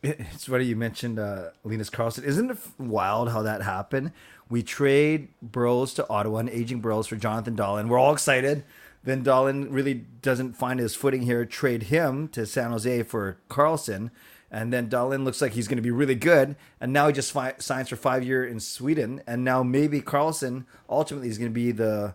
It's 0.03 0.47
funny 0.47 0.65
you 0.65 0.77
mentioned 0.77 1.19
uh, 1.19 1.51
Linus 1.63 1.91
Karlsson. 1.91 2.25
Isn't 2.25 2.51
it 2.51 2.57
wild 2.79 3.29
how 3.31 3.43
that 3.43 3.63
happened? 3.63 4.13
We 4.49 4.63
trade 4.63 5.29
Burrows 5.43 5.93
to 5.95 6.09
Ottawa 6.09 6.39
and 6.39 6.49
aging 6.51 6.81
Burrows 6.81 7.07
for 7.07 7.17
Jonathan 7.17 7.55
Dahlén. 7.55 7.87
We're 7.89 7.99
all 7.99 8.13
excited. 8.13 8.65
Then 9.03 9.25
Dahlén 9.25 9.69
really 9.71 9.95
doesn't 9.95 10.55
find 10.55 10.79
his 10.79 10.95
footing 10.95 11.23
here. 11.23 11.45
Trade 11.45 11.85
him 11.85 12.29
to 12.29 12.45
San 12.47 12.71
Jose 12.71 13.03
for 13.05 13.39
Karlsson. 13.49 14.11
And 14.51 14.73
then 14.73 14.89
Dahlén 14.89 15.25
looks 15.25 15.41
like 15.41 15.53
he's 15.53 15.69
going 15.69 15.77
to 15.77 15.83
be 15.83 15.93
really 15.93 16.17
good. 16.17 16.57
And 16.81 16.93
now 16.93 17.07
he 17.07 17.13
just 17.13 17.33
fi- 17.33 17.55
signs 17.59 17.89
for 17.89 17.97
five 17.97 18.25
year 18.25 18.45
in 18.45 18.61
Sweden. 18.61 19.23
And 19.27 19.45
now 19.45 19.63
maybe 19.63 20.01
Karlsson 20.01 20.65
ultimately 20.89 21.29
is 21.29 21.39
going 21.39 21.51
to 21.51 21.55
be 21.55 21.73
the, 21.73 22.15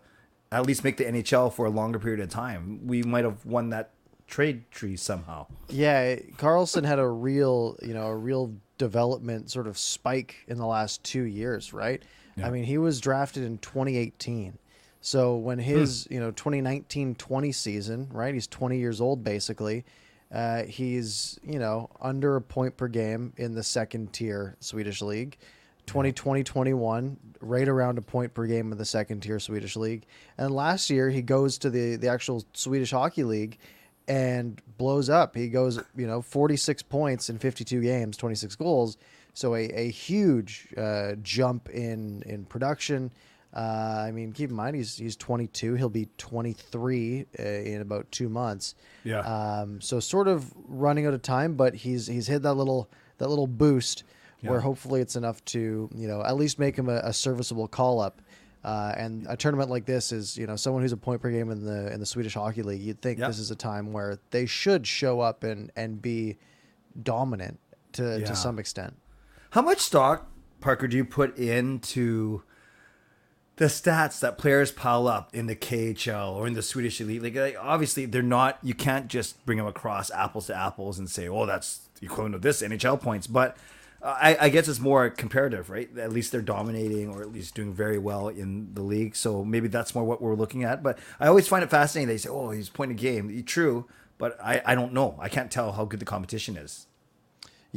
at 0.52 0.66
least 0.66 0.84
make 0.84 0.98
the 0.98 1.06
NHL 1.06 1.52
for 1.54 1.66
a 1.66 1.70
longer 1.70 1.98
period 1.98 2.20
of 2.20 2.30
time. 2.30 2.86
We 2.86 3.02
might 3.04 3.24
have 3.24 3.46
won 3.46 3.70
that 3.70 3.92
trade 4.28 4.70
tree 4.70 4.98
somehow. 4.98 5.48
Yeah, 5.70 6.18
Karlsson 6.38 6.84
had 6.86 7.00
a 7.00 7.08
real, 7.08 7.78
you 7.82 7.94
know, 7.94 8.08
a 8.08 8.16
real 8.16 8.54
development 8.78 9.50
sort 9.50 9.68
of 9.68 9.78
spike 9.78 10.44
in 10.48 10.58
the 10.58 10.66
last 10.66 11.04
two 11.04 11.24
years, 11.24 11.74
right? 11.74 12.04
I 12.44 12.50
mean, 12.50 12.66
he 12.66 12.78
was 12.78 13.00
drafted 13.00 13.44
in 13.44 13.60
2018. 13.60 14.58
So 15.06 15.36
when 15.36 15.60
his, 15.60 16.08
you 16.10 16.20
know, 16.20 16.32
2019-20 16.32 17.54
season, 17.54 18.10
right? 18.12 18.34
He's 18.34 18.48
20 18.48 18.80
years 18.80 19.00
old 19.00 19.24
basically. 19.24 19.86
Uh, 20.34 20.64
he's, 20.64 21.40
you 21.44 21.60
know, 21.60 21.92
under 22.02 22.38
a 22.38 22.42
point 22.42 22.76
per 22.76 22.88
game 22.88 23.32
in 23.38 23.54
the 23.54 23.62
second 23.62 24.14
tier 24.14 24.58
Swedish 24.62 25.04
league. 25.04 25.38
2020-21, 25.86 27.18
right 27.40 27.68
around 27.68 28.00
a 28.00 28.02
point 28.02 28.34
per 28.34 28.48
game 28.48 28.72
in 28.72 28.80
the 28.80 28.86
second 28.86 29.20
tier 29.20 29.40
Swedish 29.40 29.76
league. 29.76 30.08
And 30.40 30.56
last 30.56 30.90
year 30.90 31.12
he 31.12 31.22
goes 31.22 31.60
to 31.60 31.70
the 31.70 31.98
the 31.98 32.08
actual 32.08 32.44
Swedish 32.54 32.90
hockey 32.90 33.24
league 33.24 33.60
and 34.08 34.60
blows 34.80 35.08
up. 35.08 35.36
He 35.36 35.50
goes, 35.50 35.80
you 35.96 36.08
know, 36.08 36.24
46 36.24 36.82
points 36.82 37.30
in 37.30 37.38
52 37.38 37.80
games, 37.80 38.18
26 38.18 38.56
goals. 38.56 38.98
So 39.36 39.54
a, 39.54 39.66
a 39.66 39.92
huge 39.92 40.70
uh, 40.76 41.12
jump 41.22 41.70
in 41.70 42.24
in 42.26 42.46
production. 42.46 43.12
Uh, 43.56 44.04
I 44.08 44.12
mean, 44.12 44.34
keep 44.34 44.50
in 44.50 44.56
mind 44.56 44.76
he's 44.76 44.98
he's 44.98 45.16
22. 45.16 45.76
He'll 45.76 45.88
be 45.90 46.10
23 46.18 47.26
uh, 47.40 47.44
in 47.44 47.82
about 47.82 48.12
two 48.12 48.28
months. 48.28 48.76
Yeah. 49.04 49.20
Um, 49.20 49.80
so 49.82 50.00
sort 50.00 50.28
of 50.28 50.52
running 50.68 51.06
out 51.08 51.14
of 51.14 51.22
time, 51.22 51.56
but 51.56 51.74
he's 51.76 52.08
he's 52.08 52.28
hit 52.28 52.42
that 52.44 52.54
little 52.56 52.90
that 53.18 53.30
little 53.30 53.48
boost 53.48 54.04
where 54.42 54.60
hopefully 54.60 55.02
it's 55.02 55.16
enough 55.16 55.44
to 55.46 55.90
you 55.96 56.08
know 56.08 56.22
at 56.22 56.36
least 56.36 56.60
make 56.60 56.76
him 56.76 56.88
a, 56.90 56.98
a 56.98 57.14
serviceable 57.14 57.68
call 57.68 58.00
up. 58.00 58.22
Uh, 58.64 58.94
and 58.98 59.26
a 59.30 59.38
tournament 59.38 59.70
like 59.70 59.86
this 59.86 60.12
is 60.12 60.38
you 60.38 60.46
know 60.48 60.56
someone 60.56 60.82
who's 60.82 60.92
a 60.92 60.98
point 60.98 61.22
per 61.22 61.30
game 61.32 61.50
in 61.52 61.64
the 61.64 61.92
in 61.94 62.00
the 62.00 62.06
Swedish 62.06 62.34
Hockey 62.34 62.62
League. 62.64 62.82
You'd 62.82 63.00
think 63.02 63.20
Yeah. 63.20 63.28
this 63.28 63.40
is 63.40 63.52
a 63.52 63.56
time 63.56 63.94
where 63.94 64.20
they 64.32 64.46
should 64.48 64.86
show 64.86 65.20
up 65.22 65.44
and 65.44 65.72
and 65.76 66.02
be 66.02 66.38
dominant 67.02 67.60
to 67.94 68.20
Yeah. 68.20 68.26
to 68.26 68.36
some 68.36 68.60
extent. 68.60 68.96
How 69.52 69.62
much 69.62 69.80
stock, 69.80 70.30
Parker, 70.62 70.88
do 70.88 70.98
you 70.98 71.06
put 71.06 71.38
into 71.38 72.44
the 73.58 73.66
stats 73.66 74.20
that 74.20 74.38
players 74.38 74.72
pile 74.72 75.08
up 75.08 75.34
in 75.34 75.48
the 75.48 75.56
KHL 75.56 76.34
or 76.34 76.48
in 76.48 76.54
the 76.54 76.62
Swedish 76.62 77.00
elite? 77.00 77.24
Like, 77.24 77.36
like, 77.36 77.58
obviously, 77.60 78.06
they're 78.06 78.22
not. 78.22 78.60
You 78.62 78.74
can't 78.74 79.08
just 79.08 79.44
bring 79.46 79.58
them 79.58 79.68
across 79.68 80.12
apples 80.12 80.48
to 80.48 80.56
apples 80.56 81.00
and 81.00 81.10
say, 81.10 81.28
"Oh, 81.28 81.46
that's 81.46 81.82
the 82.00 82.06
equivalent 82.06 82.36
of 82.36 82.42
this 82.42 82.62
NHL 82.62 83.02
points." 83.02 83.28
But 83.28 83.58
uh, 84.02 84.18
I, 84.20 84.38
I 84.42 84.50
guess 84.50 84.68
it's 84.68 84.80
more 84.80 85.10
comparative, 85.10 85.70
right? 85.70 85.90
At 85.98 86.12
least 86.12 86.32
they're 86.32 86.42
dominating 86.42 87.10
or 87.10 87.22
at 87.22 87.32
least 87.32 87.56
doing 87.56 87.74
very 87.74 87.98
well 87.98 88.28
in 88.28 88.74
the 88.74 88.82
league. 88.82 89.16
So 89.16 89.44
maybe 89.46 89.68
that's 89.68 89.96
more 89.96 90.04
what 90.04 90.22
we're 90.22 90.36
looking 90.36 90.64
at. 90.64 90.84
But 90.84 91.00
I 91.20 91.28
always 91.28 91.48
find 91.48 91.64
it 91.64 91.70
fascinating. 91.70 92.10
They 92.10 92.18
say, 92.18 92.30
"Oh, 92.30 92.52
he's 92.52 92.70
point 92.70 92.92
a 92.92 92.96
game." 92.96 93.44
True, 93.46 93.86
but 94.18 94.38
I, 94.42 94.62
I 94.66 94.76
don't 94.76 94.94
know. 94.94 95.16
I 95.20 95.30
can't 95.30 95.52
tell 95.52 95.72
how 95.74 95.86
good 95.86 96.00
the 96.00 96.06
competition 96.06 96.58
is. 96.58 96.88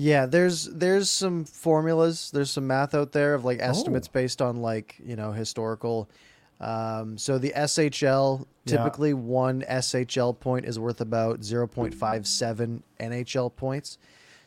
Yeah, 0.01 0.27
there's 0.27 0.67
there's 0.67 1.11
some 1.11 1.45
formulas, 1.45 2.31
there's 2.33 2.51
some 2.53 2.67
math 2.69 2.95
out 2.95 3.11
there 3.13 3.35
of 3.35 3.45
like 3.45 3.59
estimates 3.61 4.07
Oh. 4.09 4.13
based 4.15 4.41
on 4.41 4.63
like 4.63 4.95
you 5.05 5.17
know 5.17 5.33
historical. 5.33 6.09
Um, 6.61 7.19
so 7.19 7.39
the 7.39 7.53
SHL 7.57 8.47
Yeah. 8.65 8.77
typically 8.77 9.13
one 9.15 9.63
SHL 9.69 10.39
point 10.39 10.67
is 10.67 10.79
worth 10.79 11.01
about 11.01 11.43
zero 11.43 11.67
point 11.67 11.95
five 11.95 12.27
seven 12.29 12.83
NHL 13.01 13.51
points. 13.55 13.99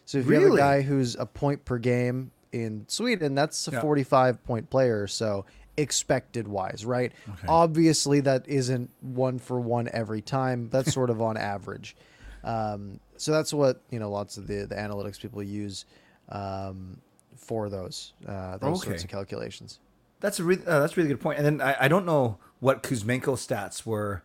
So 0.05 0.19
if 0.19 0.27
you 0.27 0.33
have 0.39 0.53
a 0.53 0.57
guy 0.57 0.81
who's 0.81 1.15
a 1.15 1.25
point 1.25 1.65
per 1.65 1.77
game 1.77 2.31
in 2.53 2.85
Sweden, 2.87 3.35
that's 3.35 3.67
a 3.67 3.71
Yeah. 3.71 3.81
forty 3.81 4.03
five 4.03 4.41
point 4.45 4.69
player. 4.69 5.03
or 5.03 5.07
So 5.07 5.45
expected 5.75 6.47
wise, 6.47 6.85
right? 6.85 7.11
Okay. 7.27 7.47
Obviously, 7.49 8.21
that 8.21 8.47
isn't 8.47 8.89
one 9.01 9.37
for 9.39 9.59
one 9.59 9.89
every 9.91 10.21
time. 10.21 10.69
That's 10.69 10.93
sort 10.93 11.09
of 11.09 11.21
on 11.21 11.35
average. 11.37 11.95
Um, 12.43 12.99
so 13.21 13.31
that's 13.31 13.53
what 13.53 13.81
you 13.91 13.99
know. 13.99 14.09
Lots 14.09 14.37
of 14.37 14.47
the 14.47 14.65
the 14.65 14.75
analytics 14.75 15.19
people 15.21 15.43
use 15.43 15.85
um, 16.29 16.97
for 17.37 17.69
those 17.69 18.13
uh, 18.27 18.57
those 18.57 18.83
sorts 18.83 19.03
of 19.03 19.09
calculations. 19.09 19.79
That's 20.19 20.39
a 20.39 20.43
really 20.43 20.63
uh, 20.65 20.79
that's 20.79 20.93
a 20.93 20.95
really 20.95 21.09
good 21.09 21.21
point. 21.21 21.37
And 21.37 21.45
then 21.45 21.61
I, 21.61 21.85
I 21.85 21.87
don't 21.87 22.05
know 22.05 22.37
what 22.59 22.83
Kuzmenko 22.83 23.35
stats 23.35 23.85
were 23.85 24.23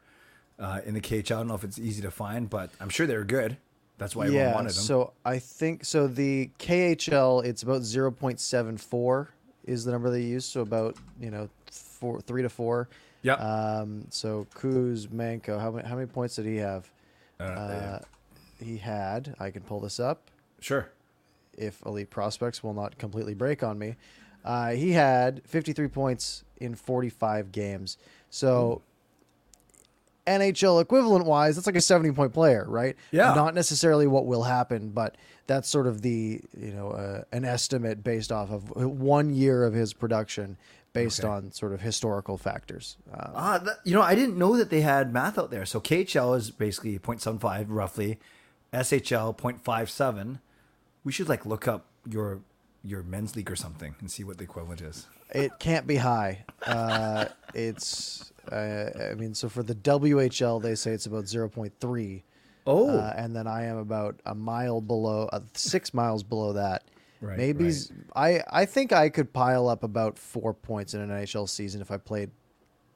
uh, 0.59 0.81
in 0.85 0.95
the 0.95 1.01
KHL. 1.01 1.19
I 1.19 1.39
don't 1.39 1.49
know 1.49 1.55
if 1.55 1.65
it's 1.65 1.79
easy 1.79 2.01
to 2.03 2.11
find, 2.11 2.49
but 2.49 2.71
I'm 2.81 2.89
sure 2.89 3.07
they 3.07 3.17
were 3.17 3.25
good. 3.25 3.59
That's 3.99 4.17
why 4.17 4.27
everyone 4.27 4.47
yeah. 4.47 4.55
wanted 4.55 4.73
them. 4.73 4.83
So 4.83 5.13
I 5.25 5.39
think 5.39 5.85
so. 5.85 6.07
The 6.07 6.51
KHL 6.59 7.45
it's 7.45 7.63
about 7.63 7.83
zero 7.83 8.11
point 8.11 8.41
seven 8.41 8.79
four 8.79 9.31
is 9.65 9.85
the 9.85 9.93
number 9.93 10.11
they 10.11 10.23
use. 10.23 10.45
So 10.47 10.63
about 10.63 10.97
you 11.21 11.31
know 11.31 11.49
four 11.71 12.21
three 12.23 12.43
to 12.43 12.49
four. 12.49 12.89
yeah. 13.23 13.35
Um, 13.35 14.07
so 14.11 14.47
Kuzmenko, 14.55 15.61
how 15.61 15.71
many 15.71 15.87
how 15.87 15.97
many 15.97 16.07
points 16.07 16.37
did 16.37 16.47
he 16.47 16.57
have? 16.57 16.91
Uh, 17.39 17.45
Uh, 17.45 17.99
he 18.61 18.79
had. 18.79 19.35
I 19.39 19.51
can 19.51 19.63
pull 19.63 19.81
this 19.81 19.99
up. 20.01 20.31
sure. 20.61 20.89
if 21.57 21.81
elite 21.87 22.11
prospects 22.11 22.63
will 22.63 22.75
not 22.75 22.99
completely 22.99 23.35
break 23.35 23.63
on 23.63 23.79
me. 23.79 23.97
Uh, 24.45 24.71
he 24.71 24.93
had 24.93 25.41
53 25.47 25.89
points 25.89 26.45
in 26.59 26.75
45 26.75 27.51
games. 27.51 27.97
So 28.31 28.83
NHL 30.27 30.83
equivalent 30.83 31.25
wise, 31.25 31.55
that's 31.57 31.67
like 31.67 31.77
a 31.77 31.81
70 31.81 32.13
point 32.13 32.33
player, 32.33 32.65
right? 32.69 32.97
Yeah. 33.13 33.33
Not 33.35 33.55
necessarily 33.55 34.07
what 34.07 34.27
will 34.27 34.43
happen, 34.43 34.91
but 34.91 35.17
that's 35.47 35.69
sort 35.69 35.87
of 35.87 36.03
the, 36.03 36.41
you 36.59 36.73
know, 36.73 36.91
uh, 36.91 37.23
an 37.33 37.45
estimate 37.45 38.03
based 38.03 38.33
off 38.33 38.51
of 38.51 38.71
one 38.75 39.33
year 39.33 39.65
of 39.65 39.73
his 39.73 39.93
production 39.93 40.57
based 40.93 41.21
Okay. 41.21 41.29
on 41.29 41.53
sort 41.53 41.73
of 41.73 41.81
historical 41.81 42.37
factors. 42.39 42.97
Um, 43.13 43.31
Ah, 43.35 43.59
that, 43.59 43.77
you 43.85 43.95
know, 43.95 44.03
I 44.03 44.15
didn't 44.15 44.37
know 44.37 44.57
that 44.57 44.71
they 44.71 44.81
had 44.81 45.13
math 45.13 45.39
out 45.39 45.51
there. 45.51 45.65
So 45.67 45.81
KHL 45.81 46.37
is 46.37 46.51
basically 46.51 46.99
0.75 46.99 47.67
roughly, 47.69 48.19
SHL 48.73 49.37
0.57. 49.37 50.41
We 51.05 51.13
should 51.13 51.29
like 51.29 51.47
look 51.47 51.69
up 51.69 51.87
your 52.09 52.41
your 52.83 53.03
men's 53.03 53.35
league 53.35 53.51
or 53.51 53.57
something 53.57 53.97
and 54.01 54.11
see 54.11 54.23
what 54.23 54.39
the 54.39 54.45
equivalent 54.45 54.81
is. 54.81 55.07
It 55.35 55.59
can't 55.59 55.87
be 55.89 55.97
high. 55.97 56.45
Uh, 56.65 57.27
it's, 57.53 58.33
uh, 58.51 58.91
I 59.11 59.15
mean, 59.15 59.35
so 59.35 59.49
for 59.49 59.65
the 59.65 59.75
WHL, 59.75 60.63
they 60.63 60.77
say 60.77 60.93
it's 60.93 61.07
about 61.07 61.25
0.3. 61.25 62.23
Oh, 62.65 62.89
Uh, 62.89 63.13
and 63.17 63.35
then 63.35 63.49
I 63.49 63.65
am 63.65 63.77
about 63.77 64.21
a 64.25 64.37
mile 64.37 64.81
below, 64.81 65.29
uh, 65.33 65.41
six 65.55 65.93
miles 65.93 66.23
below 66.23 66.53
that. 66.53 66.85
Right, 67.21 67.39
Maybe 67.39 67.73
right. 68.15 68.43
I 68.49 68.67
think 68.67 68.93
I 68.93 69.09
could 69.09 69.33
pile 69.33 69.69
up 69.69 69.83
about 69.83 70.19
four 70.19 70.53
points 70.55 70.95
in 70.95 71.01
an 71.01 71.11
NHL 71.11 71.49
season 71.49 71.81
if 71.81 71.91
I 71.91 71.97
played 71.97 72.31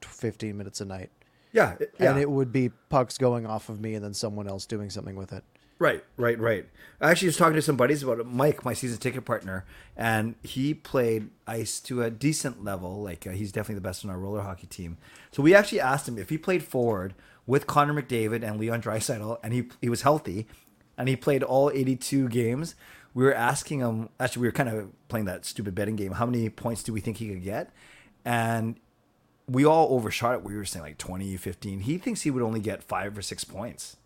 15 0.03 0.57
minutes 0.57 0.81
a 0.81 0.85
night, 0.85 1.11
yeah, 1.53 1.77
yeah. 1.99 2.11
and 2.11 2.21
it 2.21 2.31
would 2.31 2.53
be 2.53 2.69
pucks 2.91 3.17
going 3.19 3.47
off 3.47 3.69
of 3.71 3.81
me 3.81 3.95
and 3.95 4.05
then 4.05 4.13
someone 4.15 4.47
else 4.47 4.67
doing 4.67 4.91
something 4.91 5.17
with 5.17 5.33
it. 5.33 5.43
Right, 5.81 6.05
right, 6.19 6.39
right. 6.39 6.67
I 7.01 7.11
actually 7.11 7.29
was 7.29 7.39
talking 7.39 7.55
to 7.55 7.63
some 7.63 7.79
buddies 7.79 8.03
about 8.03 8.21
it. 8.21 8.27
Mike, 8.27 8.67
my 8.67 8.75
season 8.75 8.99
ticket 8.99 9.25
partner, 9.25 9.65
and 9.97 10.35
he 10.43 10.75
played 10.75 11.31
ice 11.47 11.81
to 11.81 12.03
a 12.03 12.11
decent 12.11 12.63
level. 12.63 13.03
Like 13.03 13.27
uh, 13.27 13.31
he's 13.31 13.51
definitely 13.51 13.77
the 13.77 13.81
best 13.81 14.05
on 14.05 14.11
our 14.11 14.19
roller 14.19 14.43
hockey 14.43 14.67
team. 14.67 14.99
So 15.33 15.43
we 15.43 15.55
actually 15.55 15.81
asked 15.81 16.07
him 16.07 16.19
if 16.19 16.29
he 16.29 16.37
played 16.37 16.63
forward 16.63 17.15
with 17.47 17.67
Connor 17.67 17.95
McDavid 17.95 18.47
and 18.47 18.61
Leon 18.61 18.83
Draisaitl, 18.83 19.39
and 19.43 19.55
he 19.55 19.69
he 19.81 19.89
was 19.89 20.03
healthy, 20.03 20.47
and 20.99 21.09
he 21.09 21.17
played 21.17 21.43
all 21.43 21.71
82 21.71 22.29
games. 22.29 22.75
We 23.15 23.25
were 23.25 23.35
asking 23.35 23.81
him. 23.81 24.11
Actually, 24.21 24.43
we 24.43 24.49
were 24.49 24.53
kind 24.53 24.69
of 24.69 25.09
playing 25.09 25.25
that 25.25 25.47
stupid 25.47 25.75
betting 25.75 25.97
game. 25.97 26.13
How 26.13 26.27
many 26.27 26.51
points 26.51 26.83
do 26.83 26.93
we 26.93 27.01
think 27.01 27.17
he 27.17 27.29
could 27.31 27.43
get? 27.43 27.71
And 28.23 28.79
we 29.49 29.65
all 29.65 29.95
overshot 29.95 30.35
it. 30.35 30.45
We 30.45 30.55
were 30.57 30.67
saying 30.67 30.85
like 30.85 30.99
20, 30.99 31.39
15. 31.39 31.81
He 31.81 31.97
thinks 31.97 32.21
he 32.21 32.31
would 32.31 32.43
only 32.43 32.61
get 32.61 32.83
five 32.83 33.17
or 33.17 33.23
six 33.23 33.45
points. 33.45 33.97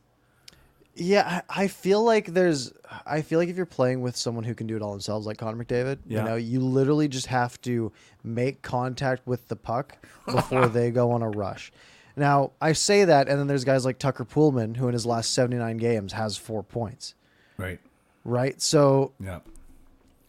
Yeah, 0.97 1.41
I, 1.49 1.67
feel 1.69 2.03
like 2.05 2.27
there's. 2.27 2.73
I 3.05 3.23
feel 3.23 3.39
like 3.41 3.49
if 3.49 3.57
you're 3.57 3.67
playing 3.67 4.01
with 4.01 4.17
someone 4.17 4.45
who 4.45 4.55
can 4.55 4.67
do 4.69 4.77
it 4.77 4.83
all 4.83 4.93
themselves, 4.93 5.27
like 5.27 5.39
Connor 5.39 5.63
McDavid, 5.65 5.99
Yeah. 6.07 6.19
you 6.23 6.29
know, 6.29 6.37
you 6.37 6.61
literally 6.61 7.09
just 7.09 7.27
have 7.27 7.61
to 7.63 7.91
make 8.23 8.63
contact 8.63 9.27
with 9.27 9.49
the 9.49 9.57
puck 9.57 9.97
before 10.27 10.69
they 10.69 10.91
go 10.93 11.11
on 11.11 11.23
a 11.23 11.31
rush. 11.31 11.73
Now, 12.17 12.53
I 12.61 12.75
say 12.75 13.05
that, 13.07 13.29
and 13.29 13.41
then 13.41 13.49
there's 13.49 13.65
guys 13.65 13.85
like 13.85 13.99
Tucker 13.99 14.25
Poolman, 14.25 14.77
who 14.77 14.87
in 14.87 14.93
his 14.93 15.05
last 15.05 15.33
79 15.35 15.79
games 15.79 16.13
has 16.13 16.37
four 16.37 16.63
points, 16.63 17.15
Right. 17.57 17.81
right? 18.25 18.61
So 18.63 19.13
Yeah. 19.19 19.41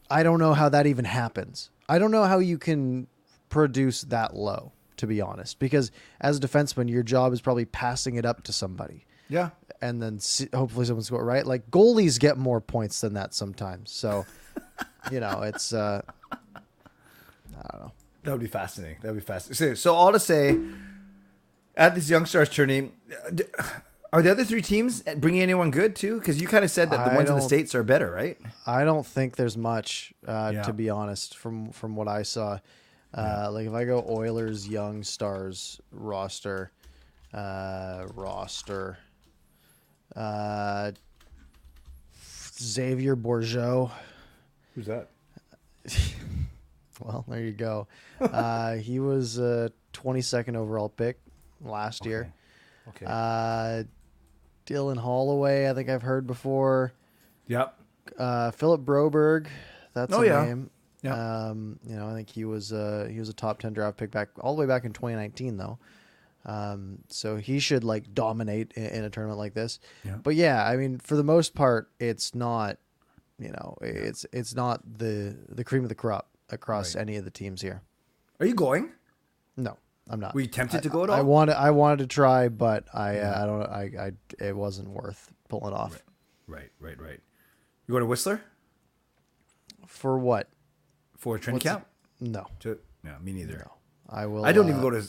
I 0.10 0.24
don't 0.24 0.40
know 0.40 0.54
how 0.56 0.70
that 0.70 0.88
even 0.88 1.06
happens. 1.06 1.70
I 1.88 2.00
don't 2.00 2.10
know 2.12 2.24
how 2.24 2.40
you 2.40 2.58
can 2.58 3.06
produce 3.50 4.02
that 4.02 4.36
low, 4.36 4.72
to 4.98 5.06
be 5.06 5.22
honest, 5.22 5.60
because 5.60 5.92
as 6.20 6.38
a 6.38 6.40
defenseman, 6.40 6.90
your 6.90 7.04
job 7.04 7.34
is 7.34 7.42
probably 7.42 7.66
passing 7.66 8.16
it 8.16 8.26
up 8.26 8.42
to 8.46 8.52
somebody 8.54 9.06
Yeah. 9.30 9.52
And 9.86 10.02
then 10.02 10.20
see, 10.20 10.48
hopefully 10.54 10.86
someone 10.86 11.04
score 11.04 11.24
right. 11.24 11.46
Like 11.46 11.70
goalies 11.72 12.20
get 12.20 12.38
more 12.38 12.60
points 12.62 13.02
than 13.02 13.14
that 13.14 13.34
sometimes. 13.34 13.92
So, 13.92 14.26
you 15.12 15.20
know, 15.20 15.42
it's 15.42 15.74
uh, 15.74 16.02
I 16.32 17.68
don't 17.72 17.82
know. 17.82 17.92
That 18.24 18.32
would 18.32 18.42
be 18.42 18.48
fascinating. 18.48 18.98
That 19.02 19.10
would 19.14 19.20
be 19.20 19.26
fascinating. 19.26 19.76
So, 19.76 19.92
so 19.92 19.94
all 19.96 20.12
to 20.12 20.20
say, 20.20 20.58
at 21.78 21.94
this 21.96 22.10
Young 22.10 22.26
Stars 22.26 22.50
tourney, 22.50 22.92
are 24.12 24.22
the 24.22 24.32
other 24.32 24.44
three 24.46 24.62
teams 24.62 25.04
bringing 25.18 25.42
anyone 25.42 25.70
good 25.72 25.96
too? 25.96 26.20
Because 26.20 26.42
you 26.42 26.48
kind 26.48 26.64
of 26.66 26.72
said 26.72 26.90
that 26.90 27.06
the 27.06 27.12
I 27.12 27.16
ones 27.16 27.30
in 27.30 27.36
the 27.36 27.42
states 27.42 27.76
are 27.76 27.84
better, 27.84 28.10
right? 28.10 28.38
I 28.66 28.84
don't 28.84 29.06
think 29.06 29.36
there's 29.36 29.58
much, 29.58 30.14
uh, 30.28 30.52
Yeah. 30.56 30.64
to 30.64 30.74
be 30.74 30.90
honest, 30.90 31.38
from 31.38 31.72
from 31.72 31.96
what 31.96 32.08
I 32.08 32.24
saw. 32.24 32.60
Uh, 33.14 33.50
Like 33.52 33.68
if 33.68 33.74
I 33.74 33.86
go 33.86 34.04
Oilers 34.10 34.68
Young 34.68 35.04
Stars 35.04 35.80
roster, 35.92 36.72
uh, 37.34 38.08
roster, 38.14 38.98
uh, 40.16 40.92
Xavier 42.60 43.16
Bourgault. 43.16 43.92
Who's 44.76 44.88
that? 44.88 45.10
Well, 47.02 47.26
there 47.28 47.42
you 47.42 47.52
go. 47.52 47.88
Uh, 48.22 48.76
he 48.76 49.02
was 49.02 49.38
a 49.38 49.70
22nd 49.92 50.56
overall 50.56 50.88
pick 50.88 51.20
last 51.62 52.06
year. 52.06 52.32
Okay. 52.88 53.06
Uh, 53.06 53.84
Dylan 54.66 54.96
Holloway, 54.98 55.70
I 55.70 55.74
think 55.74 55.90
I've 55.90 56.02
heard 56.04 56.26
before. 56.26 56.94
yep. 57.48 57.78
Uh, 58.18 58.52
Philip 58.52 58.86
Broberg, 58.86 59.48
that's 59.94 60.14
Oh, 60.14 60.22
a 60.22 60.26
yeah. 60.26 60.46
name. 60.46 60.70
Yeah. 61.02 61.48
Um, 61.50 61.80
you 61.86 61.98
know, 61.98 62.08
I 62.08 62.14
think 62.14 62.30
he 62.30 62.46
was 62.46 62.72
uh, 62.72 63.10
he 63.12 63.20
was 63.20 63.28
a 63.28 63.34
top 63.34 63.60
10 63.60 63.74
draft 63.74 63.98
pick 63.98 64.12
back 64.12 64.30
all 64.40 64.56
the 64.56 64.62
way 64.62 64.66
back 64.68 64.86
in 64.86 64.94
2019 64.94 65.58
though. 65.58 65.78
Um, 66.46 67.00
so 67.10 67.38
he 67.38 67.60
should 67.60 67.84
like 67.84 68.14
dominate 68.14 68.72
in, 68.76 68.86
in 68.86 69.04
a 69.04 69.10
tournament 69.10 69.40
like 69.40 69.54
this. 69.56 69.80
Yeah. 70.04 70.18
But 70.22 70.36
yeah, 70.36 70.66
I 70.68 70.76
mean, 70.78 71.00
for 71.00 71.16
the 71.16 71.24
most 71.24 71.56
part, 71.56 71.90
it's 72.00 72.36
not 72.36 72.78
you 73.40 73.50
know, 73.52 73.78
it's 73.82 74.26
it's 74.32 74.56
not 74.56 74.82
the 74.98 75.36
the 75.50 75.64
cream 75.64 75.84
of 75.84 75.90
the 75.90 75.96
crop 75.96 76.30
across 76.50 76.96
Right. 76.96 77.02
any 77.02 77.16
of 77.18 77.26
the 77.26 77.32
teams 77.32 77.62
here. 77.62 77.82
Are 78.40 78.46
you 78.46 78.54
going? 78.54 78.92
No, 79.58 79.78
I'm 80.10 80.20
not. 80.20 80.34
Were 80.36 80.42
you 80.42 80.48
tempted 80.48 80.84
to 80.84 80.90
go 80.90 81.04
at 81.04 81.10
all? 81.10 81.16
I 81.18 81.22
wanted 81.22 81.56
I 81.58 81.72
wanted 81.72 82.00
to 82.00 82.08
try, 82.08 82.48
but 82.50 82.86
I 82.94 83.18
uh, 83.20 83.44
I 83.44 83.46
don't 83.46 83.64
I, 83.64 84.06
I 84.08 84.12
it 84.46 84.56
wasn't 84.56 84.90
worth 84.90 85.34
pulling 85.50 85.74
off. 85.74 86.02
Right, 86.48 86.70
right, 86.80 87.00
right. 87.02 87.20
You 87.88 87.94
go 87.94 88.00
to 88.00 88.06
Whistler 88.06 88.42
For 89.88 90.18
what? 90.18 90.48
for 91.18 91.36
a 91.38 91.40
training 91.40 91.62
camp? 91.62 91.88
No, 92.20 92.46
To, 92.60 92.78
no, 93.04 93.14
me 93.22 93.34
neither. 93.34 93.58
no. 93.58 93.72
I 94.08 94.26
will. 94.28 94.46
I 94.46 94.52
don't 94.52 94.68
uh, 94.68 94.70
even 94.70 94.82
go 94.82 94.90
to. 94.92 95.04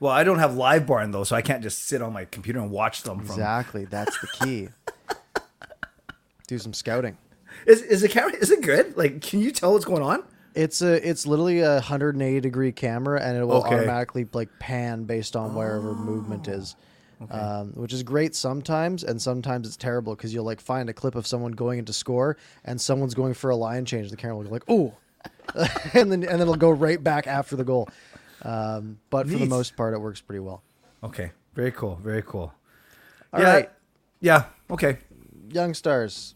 Well, 0.00 0.12
I 0.12 0.22
don't 0.24 0.38
have 0.38 0.52
LiveBarn 0.52 1.12
though, 1.12 1.24
so 1.24 1.34
I 1.34 1.42
can't 1.42 1.62
just 1.62 1.84
sit 1.86 2.00
on 2.02 2.12
my 2.12 2.24
computer 2.24 2.60
and 2.60 2.70
watch 2.70 3.02
them. 3.02 3.18
From, 3.18 3.26
Exactly, 3.26 3.84
that's 3.84 4.16
the 4.20 4.28
key. 4.28 4.68
Do 6.46 6.58
some 6.58 6.72
scouting. 6.72 7.16
Is 7.66 7.82
is 7.82 8.00
the 8.02 8.08
camera? 8.08 8.34
Is 8.36 8.50
it 8.50 8.62
good? 8.62 8.96
Like, 8.96 9.20
can 9.20 9.40
you 9.40 9.50
tell 9.50 9.72
what's 9.72 9.84
going 9.84 10.02
on? 10.02 10.22
It's 10.54 10.80
a 10.82 11.06
it's 11.08 11.26
literally 11.26 11.60
a 11.60 11.74
180 11.74 12.40
degree 12.40 12.72
camera, 12.72 13.20
and 13.20 13.36
it 13.36 13.44
will 13.44 13.56
Okay. 13.56 13.74
automatically 13.74 14.26
like 14.32 14.48
pan 14.58 15.04
based 15.04 15.36
on 15.36 15.54
wherever 15.54 15.94
movement 15.94 16.48
is. 16.48 16.76
Um, 17.32 17.72
which 17.74 17.92
is 17.92 18.04
great 18.04 18.36
sometimes, 18.36 19.02
and 19.02 19.20
sometimes 19.20 19.66
it's 19.66 19.76
terrible 19.76 20.14
because 20.14 20.32
you'll 20.32 20.44
like 20.44 20.60
find 20.60 20.88
a 20.88 20.92
clip 20.92 21.16
of 21.16 21.26
someone 21.26 21.50
going 21.50 21.80
into 21.80 21.92
score, 21.92 22.36
and 22.64 22.80
someone's 22.80 23.14
going 23.14 23.34
for 23.34 23.50
a 23.50 23.56
line 23.56 23.84
change. 23.84 24.10
The 24.10 24.16
camera 24.16 24.36
will 24.36 24.44
go 24.44 24.50
like, 24.50 24.70
"Ooh," 24.70 24.92
and 25.94 26.12
then 26.12 26.22
and 26.22 26.22
then 26.22 26.40
it'll 26.42 26.54
go 26.54 26.70
right 26.70 27.02
back 27.02 27.26
after 27.26 27.56
the 27.56 27.64
goal. 27.64 27.88
Um, 28.42 28.98
but 29.10 29.28
for 29.28 29.36
the 29.36 29.46
most 29.46 29.76
part, 29.76 29.94
it 29.94 29.98
works 29.98 30.20
pretty 30.20 30.40
well. 30.40 30.62
Okay, 31.02 31.30
very 31.54 31.72
cool, 31.72 31.96
very 32.02 32.22
cool. 32.22 32.52
All 33.32 33.40
yeah, 33.40 33.52
right. 33.52 33.70
yeah. 34.20 34.44
Okay, 34.70 34.98
Young 35.50 35.74
Stars. 35.74 36.34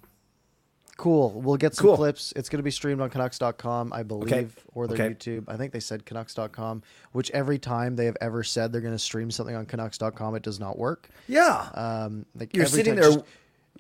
Cool. 0.99 1.31
We'll 1.41 1.57
get 1.57 1.75
some 1.75 1.87
Cool. 1.87 1.97
clips. 1.97 2.33
It's 2.37 2.49
going 2.49 2.59
to 2.59 2.63
be 2.63 2.71
streamed 2.71 3.01
on 3.01 3.11
Canucks.com, 3.11 3.93
I 3.93 4.03
believe, 4.05 4.55
or 4.73 4.87
their 4.87 4.95
Okay. 5.07 5.15
YouTube. 5.15 5.45
I 5.49 5.57
think 5.57 5.73
they 5.73 5.81
said 5.81 6.05
Canucks.com, 6.05 6.83
which 7.13 7.29
every 7.33 7.59
time 7.59 7.97
they 7.97 8.05
have 8.05 8.17
ever 8.21 8.45
said 8.45 8.71
they're 8.73 8.81
going 8.83 8.95
to 8.95 8.99
stream 8.99 9.31
something 9.31 9.57
on 9.57 9.67
Canucks.com, 9.67 10.35
it 10.37 10.43
does 10.43 10.61
not 10.61 10.79
work. 10.79 11.09
yeah. 11.27 11.71
Um, 11.75 12.27
like 12.39 12.55
You're 12.55 12.67
sitting 12.67 12.95
time- 12.97 13.11
there- 13.15 13.23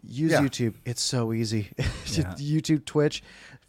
use 0.04 0.32
Yeah. 0.32 0.40
YouTube. 0.40 0.74
It's 0.84 1.02
so 1.02 1.32
easy. 1.32 1.68
Yeah. 2.06 2.34
YouTube, 2.36 2.84
Twitch, 2.86 3.22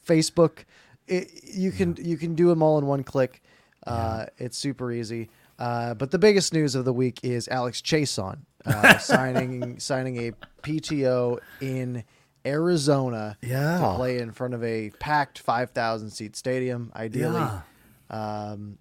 Facebook. 0.07 0.63
It, 1.07 1.29
you 1.43 1.72
can 1.72 1.95
you 2.00 2.17
can 2.17 2.33
do 2.36 2.48
them 2.48 2.63
all 2.63 2.77
in 2.79 2.86
one 2.88 3.03
click. 3.03 3.41
Uh, 3.86 4.25
It's 4.38 4.58
super 4.58 4.92
easy. 4.92 5.30
Uh, 5.60 5.94
but 5.94 6.12
the 6.12 6.20
biggest 6.20 6.54
news 6.54 6.74
of 6.75 6.84
the 6.86 6.94
week 6.94 7.20
is 7.24 7.48
Alex 7.48 7.82
Chiasson 7.82 8.40
uh, 8.66 8.98
signing 8.98 9.80
signing 9.80 10.18
a 10.28 10.32
PTO 10.63 11.38
in 11.62 12.04
Arizona 12.46 13.38
Yeah. 13.42 13.80
to 13.80 13.94
play 13.96 14.18
in 14.20 14.32
front 14.32 14.54
of 14.56 14.63
a 14.63 14.90
packed 15.00 15.40
5,000 15.40 16.10
seat 16.10 16.36
stadium. 16.36 16.92
Ideally, 16.96 17.40
Yeah. 17.40 17.62
um, 18.10 18.78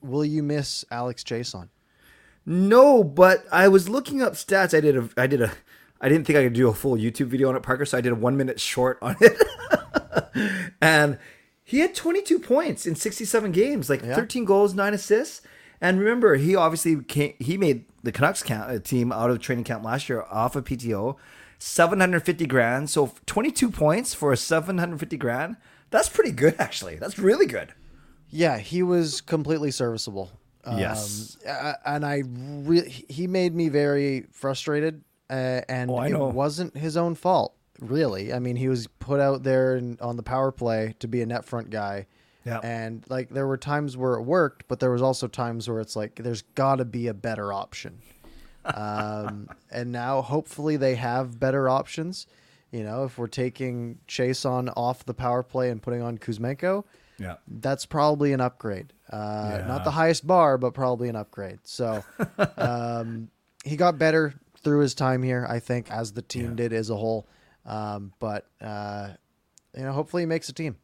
will 0.00 0.24
you 0.24 0.42
miss 0.42 0.84
Alex 0.90 1.22
Chiasson? 1.24 1.68
No, 2.46 3.02
but 3.02 3.44
I 3.50 3.66
was 3.68 3.88
looking 3.88 4.22
up 4.22 4.34
stats. 4.34 4.76
I 4.76 4.80
did 4.80 4.96
a. 4.96 5.08
I 5.16 5.26
did 5.26 5.42
a. 5.42 5.50
I 6.00 6.08
didn't 6.08 6.26
think 6.26 6.38
I 6.38 6.44
could 6.44 6.52
do 6.52 6.68
a 6.68 6.74
full 6.74 6.96
YouTube 6.96 7.26
video 7.26 7.48
on 7.48 7.56
it, 7.56 7.62
Parker. 7.64 7.84
So 7.84 7.98
I 7.98 8.00
did 8.00 8.12
a 8.12 8.14
one 8.14 8.36
minute 8.36 8.60
short 8.60 8.98
on 9.02 9.16
it, 9.20 9.36
and 10.80 11.18
he 11.66 11.80
had 11.80 11.94
22 11.94 12.38
points 12.38 12.86
in 12.86 12.94
67 12.94 13.50
games, 13.52 13.90
like 13.90 14.02
Yeah. 14.02 14.14
13 14.14 14.44
goals, 14.46 14.72
nine 14.72 14.94
assists. 14.94 15.42
And 15.80 15.98
remember, 15.98 16.36
he 16.36 16.54
obviously 16.56 17.02
came, 17.04 17.34
he 17.38 17.58
made 17.58 17.84
the 18.02 18.12
Canucks 18.12 18.42
camp, 18.42 18.70
uh, 18.70 18.78
team 18.78 19.12
out 19.12 19.30
of 19.30 19.40
training 19.40 19.64
camp 19.64 19.84
last 19.84 20.08
year 20.08 20.22
off 20.30 20.54
of 20.56 20.64
PTO, 20.64 21.16
750 21.58 22.46
grand. 22.46 22.88
So 22.88 23.12
22 23.26 23.70
points 23.70 24.14
for 24.14 24.32
a 24.32 24.36
750 24.36 25.16
grand. 25.16 25.56
That's 25.90 26.08
pretty 26.08 26.30
good, 26.32 26.54
actually. 26.58 26.96
That's 26.96 27.18
really 27.18 27.46
good. 27.46 27.74
Yeah, 28.30 28.58
he 28.58 28.82
was 28.82 29.20
completely 29.20 29.70
serviceable. 29.70 30.30
Yes. 30.66 31.36
Um, 31.46 31.56
uh, 31.60 31.72
and 31.84 32.04
I 32.06 32.22
really 32.26 32.88
he 32.90 33.26
made 33.28 33.54
me 33.54 33.68
very 33.68 34.26
frustrated, 34.32 35.02
uh, 35.30 35.60
and 35.68 35.90
Oh, 35.90 36.00
it 36.02 36.34
wasn't 36.34 36.76
his 36.76 36.96
own 36.96 37.14
fault, 37.14 37.54
really. 37.80 38.32
I 38.32 38.38
mean, 38.38 38.56
he 38.56 38.68
was 38.68 38.86
put 38.86 39.20
out 39.20 39.42
there 39.42 39.76
in, 39.76 39.98
on 40.00 40.16
the 40.16 40.22
power 40.22 40.52
play 40.52 40.94
to 41.00 41.08
be 41.08 41.22
a 41.22 41.26
net 41.26 41.44
front 41.44 41.70
guy, 41.70 42.06
Yeah. 42.44 42.60
and 42.62 43.04
like 43.08 43.28
there 43.30 43.46
were 43.46 43.56
times 43.56 43.96
where 43.96 44.14
it 44.14 44.22
worked, 44.22 44.66
but 44.68 44.80
there 44.80 44.90
was 44.90 45.02
also 45.02 45.28
times 45.28 45.68
where 45.68 45.80
it's 45.80 45.96
like 45.96 46.16
there's 46.16 46.42
got 46.54 46.76
to 46.76 46.84
be 46.84 47.06
a 47.08 47.14
better 47.14 47.52
option. 47.52 47.98
um, 48.64 49.48
and 49.70 49.92
now 49.92 50.22
hopefully 50.22 50.76
they 50.76 50.94
have 50.96 51.38
better 51.38 51.68
options. 51.68 52.26
You 52.72 52.82
know, 52.82 53.04
if 53.04 53.16
we're 53.16 53.28
taking 53.28 53.98
Chiasson 54.08 54.72
off 54.76 55.04
the 55.04 55.14
power 55.14 55.42
play 55.42 55.70
and 55.70 55.80
putting 55.80 56.02
on 56.02 56.18
Kuzmenko, 56.18 56.84
Yeah. 57.18 57.36
that's 57.46 57.86
probably 57.86 58.32
an 58.32 58.40
upgrade. 58.40 58.92
Uh, 59.10 59.58
Yeah. 59.60 59.66
Not 59.68 59.84
the 59.84 59.92
highest 59.92 60.26
bar, 60.26 60.58
but 60.58 60.74
probably 60.74 61.08
an 61.08 61.16
upgrade. 61.16 61.60
So 61.62 62.04
um, 62.56 63.28
he 63.64 63.76
got 63.76 63.98
better 63.98 64.34
through 64.62 64.80
his 64.80 64.94
time 64.94 65.22
here, 65.22 65.46
I 65.48 65.60
think, 65.60 65.90
as 65.92 66.12
the 66.12 66.22
team 66.22 66.50
Yeah. 66.50 66.54
did 66.56 66.72
as 66.72 66.90
a 66.90 66.96
whole. 66.96 67.28
Um, 67.66 68.12
but 68.18 68.46
uh, 68.60 69.08
you 69.76 69.82
know, 69.82 69.92
hopefully 69.92 70.22
he 70.22 70.26
makes 70.26 70.48
a 70.48 70.52
team. 70.52 70.76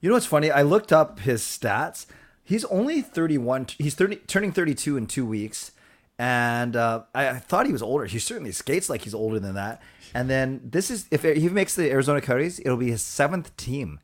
You 0.00 0.08
know 0.08 0.14
what's 0.14 0.26
funny? 0.26 0.50
I 0.50 0.62
looked 0.62 0.92
up 0.92 1.20
his 1.20 1.42
stats. 1.42 2.06
He's 2.42 2.64
only 2.66 3.02
31. 3.02 3.66
He's 3.78 3.94
30, 3.94 4.16
turning 4.26 4.50
32 4.50 4.96
in 4.96 5.06
two 5.06 5.26
weeks. 5.26 5.72
And 6.18 6.74
uh, 6.74 7.04
I, 7.14 7.28
I 7.28 7.38
thought 7.38 7.66
he 7.66 7.72
was 7.72 7.82
older. 7.82 8.06
He 8.06 8.18
certainly 8.18 8.52
skates 8.52 8.88
like 8.90 9.02
he's 9.02 9.14
older 9.14 9.38
than 9.38 9.54
that. 9.54 9.80
And 10.14 10.28
then 10.28 10.60
this 10.64 10.90
is, 10.90 11.06
if 11.10 11.22
he 11.22 11.48
makes 11.48 11.74
the 11.76 11.90
Arizona 11.90 12.20
Coyotes, 12.20 12.58
it'll 12.58 12.76
be 12.76 12.90
his 12.90 13.02
seventh 13.02 13.56
team 13.56 14.00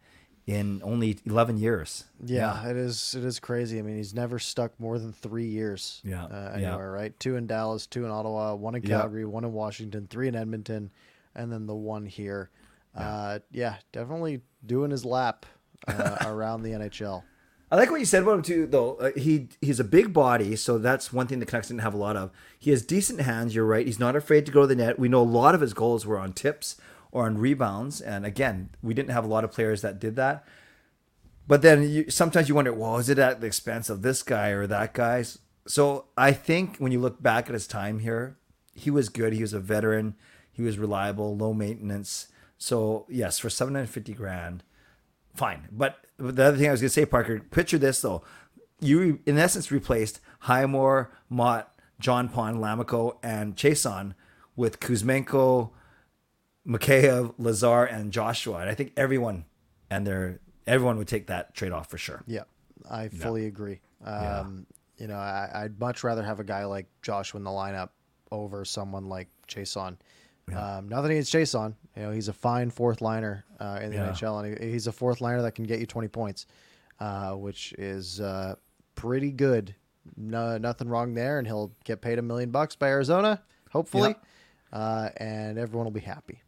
in 0.46 0.80
only 0.84 1.18
11 1.26 1.58
years. 1.58 2.04
Yeah, 2.24 2.68
it 2.68 2.76
is. 2.76 3.14
It 3.18 3.24
is 3.24 3.40
crazy. 3.40 3.78
I 3.78 3.82
mean, 3.82 3.96
he's 3.96 4.14
never 4.14 4.38
stuck 4.38 4.78
more 4.78 4.98
than 4.98 5.12
three 5.12 5.46
years. 5.46 6.00
Yeah, 6.04 6.24
uh, 6.24 6.54
yeah. 6.58 6.68
anywhere, 6.68 6.92
right? 6.92 7.18
Two 7.18 7.36
in 7.36 7.46
Dallas, 7.48 7.86
two 7.86 8.04
in 8.04 8.10
Ottawa, 8.10 8.54
one 8.54 8.76
in 8.76 8.82
Yeah. 8.82 9.00
Calgary, 9.00 9.24
one 9.24 9.44
in 9.44 9.52
Washington, 9.52 10.06
three 10.08 10.28
in 10.28 10.36
Edmonton, 10.36 10.92
and 11.36 11.52
then 11.52 11.66
the 11.66 11.74
one 11.74 12.06
here. 12.06 12.50
Yeah, 12.96 13.08
uh, 13.08 13.38
yeah 13.52 13.76
definitely 13.92 14.40
doing 14.64 14.90
his 14.90 15.04
lap 15.04 15.46
uh, 15.86 16.16
around 16.26 16.62
the 16.62 16.70
NHL. 16.70 17.22
I 17.70 17.76
like 17.76 17.90
what 17.90 17.98
you 17.98 18.06
said 18.06 18.22
about 18.22 18.36
him 18.36 18.42
too, 18.42 18.66
though. 18.66 18.94
Uh, 18.96 19.10
he 19.16 19.48
he's 19.60 19.80
a 19.80 19.84
big 19.84 20.12
body, 20.12 20.54
so 20.56 20.78
that's 20.78 21.12
one 21.12 21.26
thing 21.26 21.40
the 21.40 21.46
Canucks 21.46 21.68
didn't 21.68 21.80
have 21.80 21.94
a 21.94 21.98
lot 21.98 22.16
of. 22.16 22.30
He 22.58 22.70
has 22.70 22.82
decent 22.82 23.20
hands. 23.20 23.54
You're 23.54 23.66
right. 23.66 23.86
He's 23.86 23.98
not 23.98 24.16
afraid 24.16 24.46
to 24.46 24.52
go 24.52 24.62
to 24.62 24.66
the 24.68 24.76
net. 24.76 24.98
We 24.98 25.08
know 25.08 25.22
a 25.22 25.24
lot 25.24 25.54
of 25.54 25.60
his 25.60 25.74
goals 25.74 26.06
were 26.06 26.18
on 26.18 26.32
tips 26.32 26.76
or 27.10 27.26
on 27.26 27.38
rebounds, 27.38 28.00
and 28.00 28.24
again, 28.24 28.70
we 28.82 28.94
didn't 28.94 29.10
have 29.10 29.24
a 29.24 29.28
lot 29.28 29.44
of 29.44 29.52
players 29.52 29.82
that 29.82 29.98
did 29.98 30.16
that. 30.16 30.44
But 31.48 31.62
then 31.62 31.88
you, 31.88 32.10
sometimes 32.10 32.48
you 32.48 32.54
wonder, 32.54 32.72
well, 32.72 32.98
is 32.98 33.08
it 33.08 33.18
at 33.18 33.40
the 33.40 33.46
expense 33.46 33.88
of 33.88 34.02
this 34.02 34.22
guy 34.22 34.48
or 34.48 34.66
that 34.66 34.94
guy? 34.94 35.24
So 35.66 36.06
I 36.16 36.32
think 36.32 36.78
when 36.78 36.92
you 36.92 37.00
look 37.00 37.22
back 37.22 37.46
at 37.46 37.54
his 37.54 37.66
time 37.66 38.00
here, 38.00 38.36
he 38.74 38.90
was 38.90 39.08
good. 39.08 39.32
He 39.32 39.42
was 39.42 39.52
a 39.52 39.60
veteran. 39.60 40.14
He 40.56 40.62
was 40.62 40.78
reliable, 40.78 41.36
low 41.36 41.52
maintenance. 41.52 42.28
So 42.58 43.04
yes, 43.08 43.38
for 43.38 43.50
seven 43.50 43.74
hundred 43.74 43.90
fifty 43.90 44.14
grand, 44.14 44.64
fine. 45.34 45.68
But 45.70 45.98
the 46.16 46.44
other 46.44 46.56
thing 46.56 46.68
I 46.68 46.70
was 46.70 46.80
going 46.80 46.88
to 46.88 46.94
say, 46.94 47.04
Parker, 47.06 47.40
picture 47.40 47.78
this 47.78 48.00
though. 48.00 48.22
You, 48.80 49.20
in 49.26 49.38
essence, 49.38 49.70
replaced 49.70 50.20
Highmore, 50.40 51.10
Motte, 51.28 51.68
John 52.00 52.28
Pond, 52.28 52.58
Lammikko, 52.58 53.18
and 53.22 53.56
Chiasson 53.56 54.14
with 54.54 54.80
Kuzmenko, 54.80 55.70
Mikheyev, 56.66 57.34
Lazar, 57.38 57.84
and 57.84 58.12
Joshua. 58.12 58.58
And 58.58 58.70
I 58.70 58.74
think 58.74 58.92
everyone 58.96 59.44
and 59.90 60.06
their 60.06 60.40
everyone 60.66 60.98
would 60.98 61.08
take 61.08 61.26
that 61.28 61.54
trade 61.54 61.72
off 61.72 61.88
for 61.90 61.98
sure. 61.98 62.22
Yeah, 62.26 62.44
I 62.90 63.08
fully 63.08 63.46
agree. 63.46 63.80
Yeah. 64.02 64.40
Um, 64.40 64.66
You 64.98 65.06
know, 65.08 65.16
I, 65.16 65.50
I'd 65.52 65.78
much 65.78 66.02
rather 66.04 66.22
have 66.22 66.40
a 66.40 66.44
guy 66.44 66.64
like 66.64 66.86
Joshua 67.02 67.38
in 67.38 67.44
the 67.44 67.50
lineup 67.50 67.90
over 68.32 68.64
someone 68.64 69.10
like 69.10 69.28
Chiasson. 69.46 69.98
Um, 70.54 70.88
nothing 70.88 71.10
against 71.12 71.32
Chiasson. 71.32 71.74
You 71.96 72.02
know, 72.02 72.10
he's 72.12 72.28
a 72.28 72.32
fine 72.32 72.70
fourth 72.70 73.00
liner 73.00 73.44
uh, 73.58 73.80
in 73.82 73.90
the 73.90 73.96
Yeah. 73.96 74.10
NHL, 74.12 74.44
and 74.44 74.58
he, 74.62 74.70
he's 74.70 74.86
a 74.86 74.92
fourth 74.92 75.20
liner 75.20 75.42
that 75.42 75.54
can 75.54 75.64
get 75.64 75.80
you 75.80 75.86
20 75.86 76.08
points, 76.08 76.46
uh, 77.00 77.32
which 77.32 77.72
is 77.78 78.20
uh, 78.20 78.54
pretty 78.94 79.32
good. 79.32 79.74
No, 80.16 80.56
nothing 80.56 80.88
wrong 80.88 81.14
there, 81.14 81.38
and 81.38 81.46
he'll 81.48 81.72
get 81.84 82.00
paid 82.00 82.18
a 82.18 82.22
million 82.22 82.50
bucks 82.50 82.76
by 82.76 82.88
Arizona, 82.88 83.42
hopefully, 83.70 84.14
uh, 84.72 85.08
and 85.16 85.58
everyone 85.58 85.84
will 85.84 85.90
be 85.90 86.00
happy. 86.00 86.42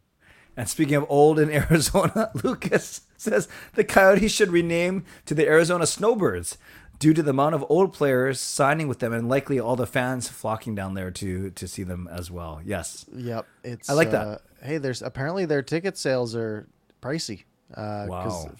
And 0.55 0.67
speaking 0.69 0.95
of 0.95 1.05
old 1.09 1.37
in 1.39 1.49
Arizona, 1.51 2.31
Lucas 2.43 3.01
says 3.17 3.49
the 3.75 3.83
Coyotes 3.83 4.31
should 4.31 4.49
rename 4.49 5.03
to 5.25 5.33
the 5.33 5.45
Arizona 5.45 5.85
Snowbirds 5.85 6.57
due 6.99 7.13
to 7.13 7.23
the 7.23 7.29
amount 7.31 7.55
of 7.55 7.65
old 7.69 7.93
players 7.93 8.39
signing 8.39 8.87
with 8.87 8.99
them 8.99 9.13
and 9.13 9.27
likely 9.29 9.59
all 9.59 9.75
the 9.75 9.87
fans 9.87 10.27
flocking 10.27 10.75
down 10.75 10.93
there 10.93 11.09
to 11.11 11.49
to 11.51 11.67
see 11.67 11.83
them 11.83 12.07
as 12.11 12.29
well. 12.29 12.61
Yes. 12.63 13.05
Yep, 13.13 13.45
it's. 13.63 13.89
I 13.89 13.93
like 13.93 14.11
that. 14.11 14.27
uh, 14.27 14.37
Hey, 14.61 14.77
there's 14.77 15.01
apparently 15.01 15.45
their 15.45 15.61
ticket 15.61 15.97
sales 15.97 16.35
are 16.35 16.67
pricey. 17.01 17.43
Uh, 17.73 18.05
Wow. 18.09 18.51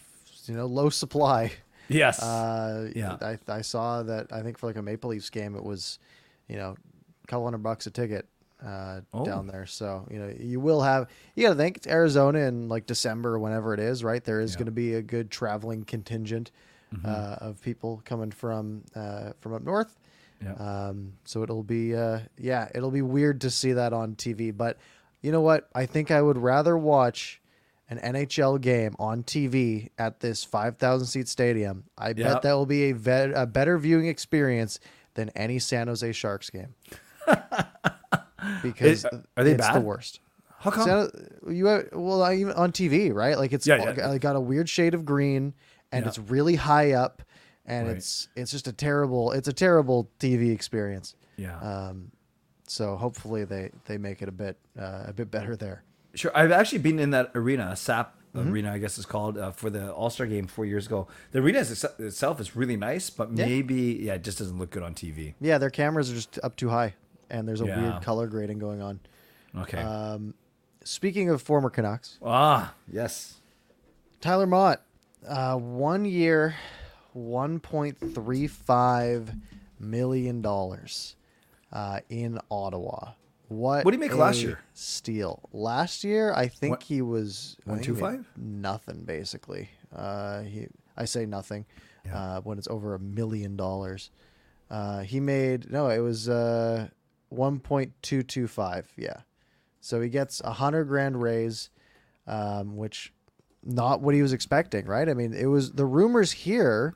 You 0.45 0.56
know, 0.56 0.65
low 0.65 0.89
supply. 0.89 1.52
Yes. 1.89 2.21
Uh, 2.23 2.89
Yeah. 2.95 3.17
I, 3.21 3.38
I 3.47 3.62
saw 3.62 4.04
that. 4.04 4.32
I 4.32 4.41
think 4.41 4.58
for 4.58 4.67
like 4.67 4.78
a 4.78 4.82
Maple 4.82 5.10
Leafs 5.10 5.30
game, 5.30 5.56
it 5.56 5.63
was, 5.63 5.99
you 6.47 6.56
know, 6.56 6.75
a 7.23 7.28
couple 7.28 7.43
hundred 7.45 7.63
bucks 7.63 7.86
a 7.88 7.91
ticket. 7.91 8.28
uh, 8.65 9.02
Oh. 9.13 9.25
down 9.25 9.47
there. 9.47 9.65
So 9.65 10.06
you 10.12 10.19
know 10.19 10.34
you 10.38 10.60
will 10.60 10.82
have 10.82 11.08
you 11.36 11.43
got 11.47 11.54
to 11.54 11.56
think 11.56 11.78
it's 11.78 11.88
Arizona 11.88 12.39
in 12.39 12.67
like 12.69 12.86
December 12.86 13.36
or 13.36 13.39
whenever 13.39 13.73
it 13.73 13.80
is, 13.80 14.04
right? 14.04 14.23
There 14.23 14.39
is 14.41 14.52
Yeah. 14.54 14.58
going 14.60 14.65
to 14.67 14.71
be 14.71 14.93
a 14.95 15.02
good 15.02 15.32
traveling 15.32 15.84
contingent 15.84 16.52
Mm-hmm. 16.93 17.06
uh, 17.06 17.47
of 17.49 17.62
people 17.62 18.02
coming 18.04 18.32
from 18.32 18.84
uh, 18.95 19.34
from 19.41 19.54
up 19.54 19.62
north. 19.62 19.95
Yeah. 20.43 20.54
Um, 20.54 21.13
so 21.23 21.43
it'll 21.43 21.62
be 21.63 21.95
uh, 21.95 22.19
yeah, 22.38 22.67
it'll 22.73 22.89
be 22.91 23.02
weird 23.04 23.41
to 23.41 23.52
see 23.52 23.73
that 23.73 23.93
on 23.93 24.15
TV. 24.15 24.56
But 24.56 24.78
you 25.21 25.32
know 25.32 25.41
what? 25.41 25.69
I 25.75 25.86
think 25.86 26.10
I 26.10 26.21
would 26.21 26.38
rather 26.38 26.75
watch 26.78 27.41
an 27.91 27.99
NHL 27.99 28.60
game 28.62 28.95
on 28.99 29.21
TV 29.23 29.89
at 29.97 30.19
this 30.19 30.43
5,000 30.43 31.06
seat 31.08 31.28
stadium. 31.28 31.84
I 31.97 32.10
Yeah. 32.10 32.34
bet 32.34 32.41
that 32.43 32.54
will 32.54 32.65
be 32.67 32.89
a, 32.89 32.93
vet, 32.93 33.32
a 33.36 33.45
better 33.45 33.78
viewing 33.80 34.08
experience 34.08 34.80
than 35.15 35.30
any 35.36 35.58
San 35.60 35.88
Jose 35.88 36.12
Sharks 36.13 36.49
game. 36.52 36.73
because 38.63 39.06
Is- 39.06 39.06
are 39.38 39.43
they 39.43 39.52
it's 39.54 39.69
the 39.69 39.80
worst. 39.82 40.19
How 40.60 40.71
come? 40.71 40.86
San, 40.88 41.10
you 41.56 41.67
have, 41.67 41.89
well 41.93 42.21
I- 42.21 42.36
even 42.36 42.54
on 42.54 42.71
TV, 42.71 43.13
right? 43.13 43.38
Like 43.38 43.54
it's 43.54 43.65
Yeah, 43.67 43.93
yeah. 43.95 44.17
got 44.17 44.36
a 44.36 44.41
weird 44.41 44.69
shade 44.69 44.93
of 44.93 45.06
green 45.06 45.54
and 45.91 46.04
Yeah. 46.04 46.10
it's 46.10 46.19
really 46.19 46.56
high 46.56 46.91
up 46.93 47.21
and 47.65 47.88
Right. 47.88 47.97
it's 47.97 48.28
it's 48.36 48.52
just 48.52 48.67
a 48.67 48.73
terrible 48.73 49.32
it's 49.32 49.47
a 49.47 49.54
terrible 49.54 50.10
TV 50.19 50.52
experience. 50.52 51.15
yeah. 51.38 51.58
Um, 51.60 52.12
so 52.67 52.95
hopefully 52.97 53.45
they 53.45 53.71
they 53.86 53.97
make 53.97 54.21
it 54.21 54.30
a 54.30 54.32
bit 54.32 54.58
uh, 54.78 55.04
a 55.08 55.13
bit 55.13 55.32
better 55.32 55.56
there. 55.56 55.84
Sure, 56.15 56.32
I've 56.36 56.52
actually 56.52 56.80
been 56.80 56.99
in 56.99 57.12
that 57.12 57.32
arena, 57.36 57.75
SAP 57.75 58.15
Mm-hmm. 58.36 58.52
arena, 58.52 58.71
I 58.73 58.78
guess 58.78 58.95
it's 58.99 59.08
called, 59.08 59.39
uh, 59.39 59.49
for 59.49 59.71
the 59.71 59.91
All 59.91 60.12
Star 60.12 60.28
game 60.28 60.45
four 60.45 60.63
years 60.63 60.86
ago. 60.86 61.08
The 61.32 61.39
arena 61.39 61.60
is, 61.60 61.84
itself 61.97 62.39
is 62.39 62.56
really 62.56 62.78
nice, 62.78 63.10
but 63.10 63.36
Yeah. 63.36 63.47
maybe 63.47 63.97
yeah, 64.04 64.13
it 64.13 64.23
just 64.23 64.38
doesn't 64.38 64.60
look 64.60 64.69
good 64.69 64.84
on 64.84 64.93
TV. 64.93 65.34
Yeah, 65.41 65.58
their 65.58 65.71
cameras 65.71 66.12
are 66.12 66.13
just 66.13 66.38
up 66.43 66.56
too 66.56 66.69
high, 66.69 66.93
and 67.32 67.47
there's 67.47 67.60
a 67.62 67.65
Yeah. 67.65 67.82
weird 67.82 68.04
color 68.04 68.28
grading 68.28 68.60
going 68.60 68.84
on. 68.84 68.99
Okay. 69.56 69.80
Um, 69.82 70.36
speaking 70.84 71.32
of 71.32 71.41
former 71.41 71.71
Canucks, 71.71 72.19
ah, 72.23 72.75
yes. 72.88 73.39
Tyler 74.21 74.45
Motte, 74.45 74.82
uh, 75.27 75.55
one 75.58 76.05
year, 76.05 76.55
one 77.13 77.60
point 77.60 77.97
three 78.13 78.47
five 78.47 79.32
million 79.79 80.41
dollars 80.41 81.15
uh, 81.71 81.99
in 82.10 82.39
Ottawa. 82.49 83.12
What? 83.47 83.84
What 83.84 83.91
did 83.91 84.01
he 84.01 84.08
make 84.10 84.15
last 84.17 84.41
year? 84.41 84.60
Steal. 84.73 85.49
Last 85.51 86.03
year, 86.03 86.32
I 86.34 86.47
think 86.47 86.71
What- 86.71 86.84
he 86.84 87.01
was 87.01 87.58
he 87.65 87.71
made 87.71 87.88
125? 87.89 88.27
Nothing 88.38 89.03
basically. 89.03 89.69
Uh, 89.95 90.41
he. 90.41 90.67
I 90.95 91.05
say 91.05 91.25
nothing 91.25 91.65
Yeah. 92.05 92.17
uh, 92.38 92.41
when 92.41 92.58
it's 92.58 92.67
over 92.67 92.93
a 92.93 92.99
million 92.99 93.55
dollars. 93.55 94.12
Uh, 94.69 94.99
he 95.01 95.19
made 95.19 95.71
no. 95.71 95.89
It 95.89 95.99
was 95.99 96.29
uh, 96.29 96.89
one 97.29 97.60
point 97.60 97.93
two 98.03 98.21
two 98.21 98.47
five. 98.47 98.91
Yeah. 98.97 99.21
So 99.82 99.99
he 100.01 100.10
gets 100.10 100.41
a 100.41 100.51
hundred 100.53 100.86
grand 100.86 101.21
raise, 101.21 101.69
um, 102.27 102.75
which 102.75 103.13
not 103.63 104.01
what 104.01 104.15
he 104.15 104.21
was 104.21 104.33
expecting, 104.33 104.85
right? 104.85 105.07
I 105.09 105.13
mean, 105.13 105.33
it 105.33 105.45
was 105.47 105.71
the 105.73 105.85
rumors 105.85 106.31
here 106.31 106.95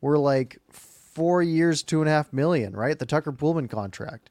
were 0.00 0.18
like 0.18 0.58
four 0.70 1.42
years, 1.42 1.82
two 1.82 2.00
and 2.00 2.08
a 2.08 2.12
half 2.12 2.32
million, 2.32 2.74
right? 2.74 2.98
The 2.98 3.06
Tucker 3.06 3.32
Poolman 3.32 3.68
contract. 3.70 4.30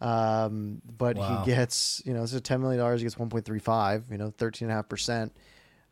Um, 0.00 0.82
but 0.98 1.16
Wow. 1.16 1.44
he 1.44 1.50
gets, 1.50 2.02
you 2.04 2.12
know, 2.12 2.20
this 2.20 2.32
is 2.34 2.40
ten 2.42 2.60
million 2.60 2.78
dollars. 2.80 3.00
He 3.00 3.04
gets 3.04 3.18
one 3.18 3.28
point 3.30 3.44
three 3.44 3.58
five, 3.58 4.04
you 4.10 4.18
know, 4.18 4.30
thirteen 4.36 4.66
and 4.66 4.72
a 4.72 4.76
half 4.76 4.88
percent, 4.88 5.32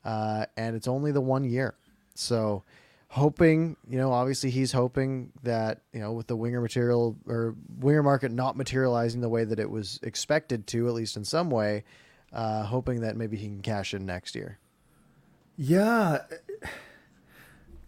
uh, 0.05 0.47
and 0.57 0.77
it's 0.77 0.89
only 0.89 1.13
the 1.13 1.21
one 1.21 1.45
year. 1.45 1.75
So, 2.15 2.63
hoping, 3.09 3.77
you 3.89 3.97
know, 3.97 4.13
obviously 4.13 4.51
he's 4.51 4.73
hoping 4.73 5.33
that 5.45 5.81
you 5.95 6.01
know 6.01 6.13
with 6.13 6.27
the 6.27 6.37
winger 6.37 6.61
material 6.61 7.17
or 7.27 7.55
winger 7.79 8.03
market 8.03 8.33
not 8.33 8.57
materializing 8.57 9.21
the 9.23 9.31
way 9.31 9.45
that 9.45 9.59
it 9.59 9.71
was 9.71 9.99
expected 10.03 10.67
to, 10.69 10.89
at 10.89 10.95
least 10.95 11.17
in 11.17 11.25
some 11.25 11.49
way, 11.49 11.85
uh, 12.33 12.65
hoping 12.65 13.01
that 13.01 13.17
maybe 13.17 13.37
he 13.39 13.47
can 13.47 13.63
cash 13.63 13.95
in 13.95 14.05
next 14.05 14.35
year. 14.35 14.59
Yeah, 15.57 16.19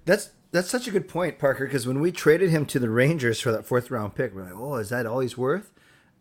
that's 0.05 0.31
that's 0.50 0.70
such 0.70 0.87
a 0.87 0.90
good 0.90 1.09
point, 1.09 1.38
Parker. 1.38 1.66
Because 1.66 1.87
when 1.87 2.00
we 2.00 2.12
traded 2.12 2.50
him 2.50 2.66
to 2.66 2.79
the 2.79 2.90
Rangers 2.90 3.40
for 3.40 3.50
that 3.53 3.64
fourth 3.64 3.90
round 3.90 4.14
pick, 4.14 4.35
we're 4.35 4.44
like, 4.44 4.55
oh, 4.55 4.77
is 4.77 4.90
that 4.90 5.07
all 5.07 5.20
he's 5.20 5.37
worth? 5.38 5.72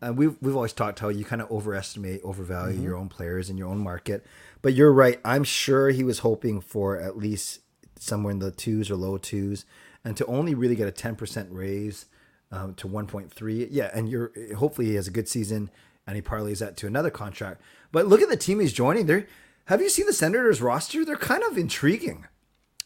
And 0.01 0.17
we've 0.17 0.35
we've 0.41 0.55
always 0.55 0.73
talked 0.73 0.99
how 0.99 1.09
you 1.09 1.25
kind 1.25 1.41
of 1.41 1.51
overestimate, 1.51 2.21
overvalue 2.23 2.81
your 2.81 2.95
own 2.95 3.09
players 3.09 3.49
in 3.49 3.57
your 3.57 3.67
own 3.67 3.79
market. 3.79 4.25
But 4.61 4.73
you're 4.73 4.91
right. 4.93 5.19
I'm 5.23 5.43
sure 5.43 5.89
he 5.89 6.03
was 6.03 6.19
hoping 6.19 6.61
for 6.61 6.97
at 6.99 7.17
least 7.17 7.59
somewhere 7.99 8.31
in 8.31 8.39
the 8.39 8.51
twos 8.51 8.89
or 8.89 8.95
low 8.95 9.17
twos, 9.17 9.65
and 10.03 10.17
to 10.17 10.25
only 10.25 10.55
really 10.55 10.75
get 10.75 10.87
a 10.87 10.91
10 10.91 11.15
percent 11.15 11.49
raise 11.51 12.05
um, 12.51 12.73
to 12.75 12.87
1.3. 12.87 13.67
Yeah, 13.71 13.89
and 13.93 14.09
you're 14.09 14.31
hopefully 14.57 14.87
he 14.87 14.95
has 14.95 15.07
a 15.07 15.11
good 15.11 15.27
season 15.27 15.69
and 16.05 16.15
he 16.15 16.21
parlays 16.21 16.59
that 16.59 16.77
to 16.77 16.87
another 16.87 17.09
contract. 17.09 17.61
But 17.91 18.07
look 18.07 18.21
at 18.21 18.29
the 18.29 18.37
team 18.37 18.59
he's 18.59 18.73
joining. 18.73 19.05
There, 19.05 19.25
have 19.65 19.81
you 19.81 19.89
seen 19.89 20.05
the 20.05 20.13
Senators 20.13 20.61
roster? 20.61 21.05
They're 21.05 21.15
kind 21.15 21.43
of 21.43 21.57
intriguing. 21.57 22.27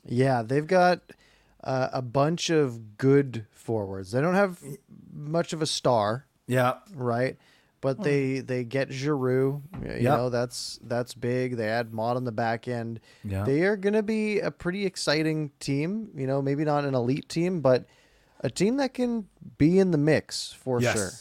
Yeah, 0.05 0.41
they've 0.41 0.65
got 0.67 1.01
uh, 1.63 1.89
a 1.91 2.01
bunch 2.01 2.49
of 2.49 2.97
good 2.97 3.45
forwards. 3.51 4.11
They 4.11 4.21
don't 4.21 4.35
have 4.35 4.61
much 5.11 5.53
of 5.53 5.61
a 5.61 5.65
star, 5.65 6.25
Yeah, 6.47 6.75
right? 6.93 7.37
But 7.79 8.01
they 8.01 8.39
they 8.39 8.63
get 8.63 8.91
Giroux. 8.91 9.61
You 9.83 9.87
Yep. 9.91 10.01
know 10.03 10.29
that's 10.29 10.79
that's 10.83 11.13
big. 11.13 11.57
They 11.57 11.67
add 11.69 11.93
Mod 11.93 12.17
on 12.17 12.23
the 12.23 12.31
back 12.31 12.67
end. 12.67 12.99
Yeah. 13.23 13.43
They 13.43 13.61
are 13.63 13.77
going 13.77 13.93
to 13.93 14.01
be 14.03 14.39
a 14.39 14.49
pretty 14.49 14.85
exciting 14.85 15.51
team. 15.59 16.09
You 16.15 16.25
know, 16.25 16.41
maybe 16.41 16.65
not 16.65 16.85
an 16.85 16.95
elite 16.95 17.29
team, 17.29 17.61
but 17.61 17.85
a 18.41 18.49
team 18.49 18.77
that 18.77 18.95
can 18.95 19.27
be 19.59 19.77
in 19.77 19.91
the 19.91 19.97
mix 19.97 20.51
for 20.53 20.81
yes. 20.81 20.95
sure. 20.95 21.11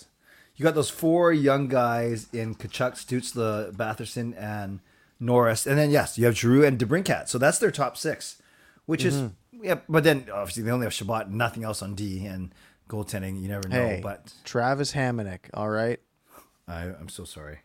You 0.56 0.62
got 0.62 0.74
those 0.74 0.88
four 0.90 1.30
young 1.32 1.68
guys 1.68 2.28
in 2.32 2.54
Tkachuk, 2.54 2.92
Stützle, 2.94 3.72
Batherson, 3.72 4.34
and 4.40 4.80
Norris, 5.20 5.66
and 5.66 5.78
then 5.78 5.90
yes, 5.90 6.18
you 6.18 6.24
have 6.26 6.36
Giroux 6.36 6.64
and 6.64 6.78
DeBrincat. 6.78 7.28
So 7.28 7.38
that's 7.38 7.58
their 7.58 7.70
top 7.70 7.96
six, 7.96 8.40
which 8.86 9.04
is 9.04 9.14
Mm-hmm. 9.16 9.64
yeah. 9.64 9.78
But 9.88 10.04
then 10.04 10.26
obviously 10.32 10.62
they 10.62 10.70
only 10.70 10.86
have 10.86 10.92
Chabot, 10.94 11.30
nothing 11.30 11.64
else 11.64 11.82
on 11.82 11.94
D, 11.94 12.26
and 12.26 12.54
goaltending. 12.88 13.40
You 13.40 13.48
never 13.48 13.68
know. 13.68 13.76
Hey, 13.76 14.00
But 14.02 14.32
Travis 14.44 14.92
Hamonic. 14.92 15.40
All 15.54 15.68
right. 15.70 15.98
I, 16.68 16.82
I'm 16.84 17.08
so 17.08 17.24
sorry. 17.24 17.60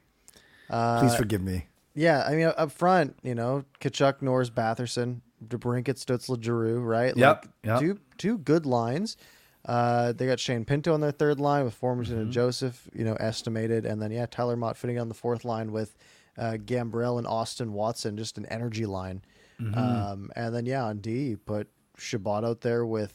Uh, 0.70 1.00
Please 1.02 1.16
forgive 1.16 1.42
me. 1.42 1.68
Yeah, 1.94 2.24
I 2.26 2.36
mean 2.36 2.52
up 2.56 2.72
front, 2.72 3.18
you 3.22 3.36
know, 3.36 3.66
Tkachuk, 3.82 4.22
Norris, 4.22 4.50
Batherson, 4.50 5.20
DeBrincat, 5.46 5.98
Stützle, 6.04 6.42
Giroux, 6.42 6.80
right? 6.80 7.16
Yep, 7.18 7.46
Like 7.46 7.50
yep. 7.66 7.80
two 7.82 8.00
two 8.18 8.38
good 8.38 8.66
lines. 8.66 9.18
Uh, 9.66 10.12
they 10.14 10.26
got 10.26 10.40
Shane 10.40 10.66
Pinto 10.66 10.94
on 10.94 11.02
their 11.02 11.12
third 11.12 11.40
line 11.40 11.66
with 11.66 11.80
Formenton 11.80 12.08
Mm-hmm. 12.08 12.20
and 12.20 12.32
Joseph, 12.32 12.88
you 12.94 13.04
know, 13.04 13.16
estimated, 13.16 13.86
and 13.86 14.02
then 14.02 14.12
yeah, 14.12 14.26
Tyler 14.26 14.56
Motte 14.56 14.78
fitting 14.78 14.98
on 15.00 15.08
the 15.10 15.14
fourth 15.14 15.44
line 15.44 15.72
with 15.74 15.96
uh, 16.38 16.58
Gambrell 16.64 17.18
and 17.18 17.28
Austin 17.28 17.74
Watson, 17.74 18.18
just 18.18 18.38
an 18.38 18.46
energy 18.48 18.86
line. 18.86 19.22
Mm-hmm. 19.60 19.78
Um, 19.78 20.32
and 20.36 20.56
then 20.56 20.66
yeah, 20.66 20.84
on 20.86 21.00
D, 21.00 21.30
you 21.30 21.38
put 21.38 21.68
Chabot 21.98 22.44
out 22.44 22.62
there 22.62 22.86
with 22.86 23.14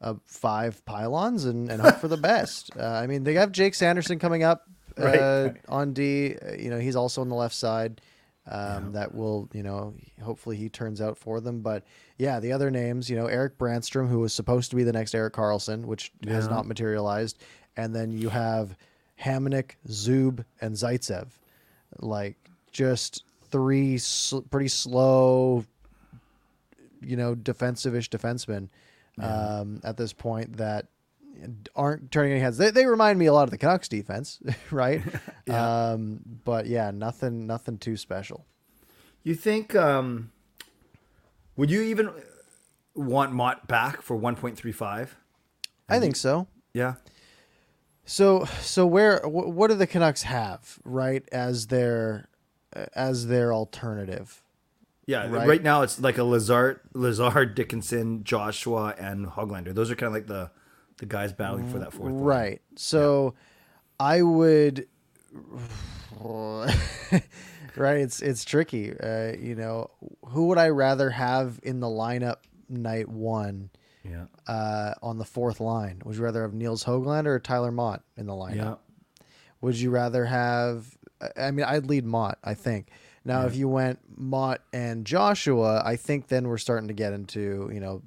uh, 0.00 0.14
five 0.24 0.84
pylons 0.84 1.44
and, 1.44 1.70
and 1.70 1.80
hope 1.80 1.96
for 1.96 2.08
the 2.08 2.16
best. 2.32 2.70
Uh, 2.78 2.84
I 2.84 3.06
mean, 3.06 3.24
they 3.24 3.34
have 3.34 3.52
Jake 3.52 3.74
Sanderson 3.74 4.18
coming 4.18 4.42
up 4.42 4.66
uh, 4.98 5.04
Right, 5.52 5.56
on 5.68 5.92
D. 5.92 6.36
Uh, 6.36 6.52
You 6.52 6.70
know, 6.70 6.78
he's 6.78 6.96
also 6.96 7.20
on 7.20 7.28
the 7.28 7.34
left 7.34 7.54
side. 7.54 8.00
Um, 8.46 8.92
That 8.92 9.14
will, 9.14 9.48
you 9.52 9.62
know, 9.62 9.94
hopefully 10.22 10.56
he 10.56 10.68
turns 10.68 11.00
out 11.00 11.16
for 11.18 11.40
them. 11.40 11.60
But 11.60 11.84
yeah, 12.18 12.40
the 12.40 12.52
other 12.52 12.70
names, 12.70 13.08
you 13.10 13.16
know, 13.16 13.26
Erik 13.26 13.58
Brännström, 13.58 14.08
who 14.08 14.20
was 14.20 14.32
supposed 14.32 14.70
to 14.70 14.76
be 14.76 14.84
the 14.84 14.92
next 14.92 15.14
Erik 15.14 15.32
Karlsson, 15.34 15.84
which 15.86 16.12
has 16.26 16.48
not 16.48 16.66
materialized. 16.66 17.38
And 17.76 17.94
then 17.94 18.12
you 18.12 18.28
have 18.28 18.76
Hamonic, 19.22 19.72
Zub, 19.88 20.44
and 20.60 20.74
Zaitsev. 20.74 21.28
Like 22.00 22.43
just 22.74 23.24
three 23.50 23.96
sl- 23.96 24.40
pretty 24.40 24.68
slow, 24.68 25.64
you 27.00 27.16
know, 27.16 27.34
defensive-ish 27.34 28.10
defensemen 28.10 28.68
um, 29.18 29.80
at 29.84 29.96
this 29.96 30.12
point 30.12 30.58
that 30.58 30.88
aren't 31.74 32.10
turning 32.10 32.32
any 32.32 32.40
heads. 32.40 32.58
They, 32.58 32.70
they 32.70 32.84
remind 32.84 33.18
me 33.18 33.26
a 33.26 33.32
lot 33.32 33.44
of 33.44 33.50
the 33.50 33.58
Canucks 33.58 33.88
defense, 33.88 34.40
right? 34.70 35.00
um, 35.48 36.20
but 36.44 36.66
yeah, 36.66 36.90
nothing 36.90 37.46
nothing 37.46 37.78
too 37.78 37.96
special. 37.96 38.44
You 39.22 39.34
think? 39.34 39.74
Um, 39.74 40.32
would 41.56 41.70
you 41.70 41.80
even 41.82 42.10
want 42.94 43.32
Motte 43.32 43.66
back 43.66 44.02
for 44.02 44.18
1.35? 44.18 45.08
I 45.88 46.00
think 46.00 46.16
so. 46.16 46.48
Yeah. 46.72 46.94
So 48.04 48.44
so 48.60 48.84
where 48.86 49.20
wh- 49.20 49.48
what 49.48 49.70
do 49.70 49.76
the 49.76 49.86
Canucks 49.86 50.22
have 50.22 50.78
right 50.84 51.22
as 51.32 51.68
their 51.68 52.28
as 52.94 53.26
their 53.26 53.52
alternative? 53.52 54.42
Yeah, 55.06 55.28
Right. 55.28 55.46
right. 55.48 55.62
now 55.62 55.82
it's 55.82 56.00
like 56.00 56.16
a 56.18 56.24
Lazar, 56.24 56.80
Lazar, 56.94 57.44
Dickinson, 57.44 58.24
Joshua, 58.24 58.94
and 58.98 59.26
Hoglander. 59.26 59.74
Those 59.74 59.90
are 59.90 59.94
kind 59.96 60.08
of 60.08 60.14
like 60.14 60.26
the 60.26 60.50
the 60.98 61.06
guys 61.06 61.32
battling 61.32 61.68
for 61.68 61.78
that 61.80 61.92
fourth. 61.92 62.12
line. 62.12 62.22
Right. 62.22 62.62
So 62.76 63.34
I 64.00 64.22
would 64.22 64.86
right 67.76 67.98
it's 67.98 68.22
it's 68.22 68.44
tricky. 68.44 68.98
Uh, 68.98 69.32
you 69.38 69.54
know, 69.54 69.90
who 70.26 70.46
would 70.48 70.58
I 70.58 70.68
rather 70.68 71.10
have 71.10 71.60
in 71.62 71.80
the 71.80 71.86
lineup 71.86 72.36
night 72.68 73.08
1 73.08 73.70
Yeah. 74.04 74.26
uh, 74.46 74.94
on 75.02 75.18
the 75.18 75.24
fourth 75.24 75.60
line? 75.60 76.00
Would 76.04 76.16
you 76.16 76.22
rather 76.22 76.42
have 76.42 76.54
Niels 76.54 76.84
Hoglander 76.84 77.26
or 77.26 77.40
Tyler 77.40 77.72
Motte 77.72 78.02
in 78.16 78.26
the 78.26 78.32
lineup? 78.32 78.54
Yeah. 78.56 78.74
Would 79.60 79.76
you 79.76 79.90
rather 79.90 80.24
have? 80.26 80.96
I 81.36 81.50
mean, 81.50 81.64
I'd 81.64 81.86
lead 81.86 82.04
Motte. 82.04 82.38
I 82.44 82.54
think. 82.54 82.88
Now, 83.26 83.46
if 83.46 83.56
you 83.56 83.68
went 83.68 84.00
Motte 84.18 84.60
and 84.72 85.06
Joshua, 85.06 85.82
I 85.82 85.96
think 85.96 86.28
then 86.28 86.46
we're 86.46 86.58
starting 86.58 86.88
to 86.88 86.94
get 86.94 87.12
into 87.12 87.70
you 87.72 87.80
know. 87.80 88.02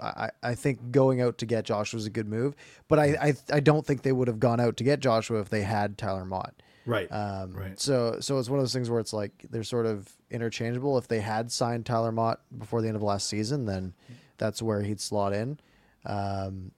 I, 0.00 0.30
I 0.44 0.54
think 0.54 0.92
going 0.92 1.20
out 1.20 1.38
to 1.38 1.46
get 1.46 1.64
Joshua 1.64 1.96
was 1.96 2.06
a 2.06 2.10
good 2.10 2.28
move, 2.28 2.54
but 2.86 3.00
I, 3.00 3.16
I 3.20 3.34
I 3.52 3.60
don't 3.60 3.84
think 3.84 4.02
they 4.02 4.12
would 4.12 4.28
have 4.28 4.38
gone 4.38 4.60
out 4.60 4.76
to 4.76 4.84
get 4.84 5.00
Joshua 5.00 5.40
if 5.40 5.48
they 5.48 5.62
had 5.62 5.98
Tyler 5.98 6.24
Motte. 6.24 6.54
Right. 6.86 7.08
Um, 7.10 7.52
Right. 7.52 7.80
So 7.80 8.18
so 8.20 8.38
it's 8.38 8.48
one 8.48 8.58
of 8.58 8.62
those 8.62 8.72
things 8.72 8.88
where 8.88 9.00
it's 9.00 9.12
like 9.12 9.46
they're 9.50 9.64
sort 9.64 9.86
of 9.86 10.08
interchangeable. 10.30 10.98
If 10.98 11.08
they 11.08 11.20
had 11.20 11.50
signed 11.50 11.84
Tyler 11.84 12.12
Motte 12.12 12.40
before 12.56 12.80
the 12.80 12.88
end 12.88 12.96
of 12.96 13.02
last 13.02 13.28
season, 13.28 13.66
then 13.66 13.92
that's 14.38 14.62
where 14.62 14.82
he'd 14.82 15.00
slot 15.00 15.32
in. 15.32 15.58
Um, 16.06 16.70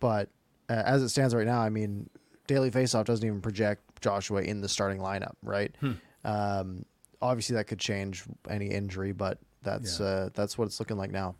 but 0.00 0.28
uh, 0.68 0.82
as 0.86 1.02
it 1.02 1.10
stands 1.10 1.34
right 1.34 1.46
now, 1.46 1.60
I 1.60 1.68
mean, 1.68 2.08
Daily 2.46 2.70
Faceoff 2.70 3.04
doesn't 3.04 3.26
even 3.26 3.40
project 3.40 3.82
Joshua 4.04 4.42
in 4.42 4.60
the 4.60 4.68
starting 4.68 4.98
lineup, 5.00 5.34
right? 5.42 5.74
Hmm. 5.80 5.92
Um, 6.24 6.84
obviously, 7.22 7.56
that 7.56 7.64
could 7.64 7.78
change 7.80 8.22
any 8.48 8.66
injury, 8.68 9.12
but 9.12 9.38
that's 9.62 9.98
Yeah. 9.98 10.06
uh, 10.06 10.28
that's 10.34 10.56
what 10.58 10.66
it's 10.66 10.78
looking 10.78 10.96
like 10.98 11.10
now. 11.10 11.34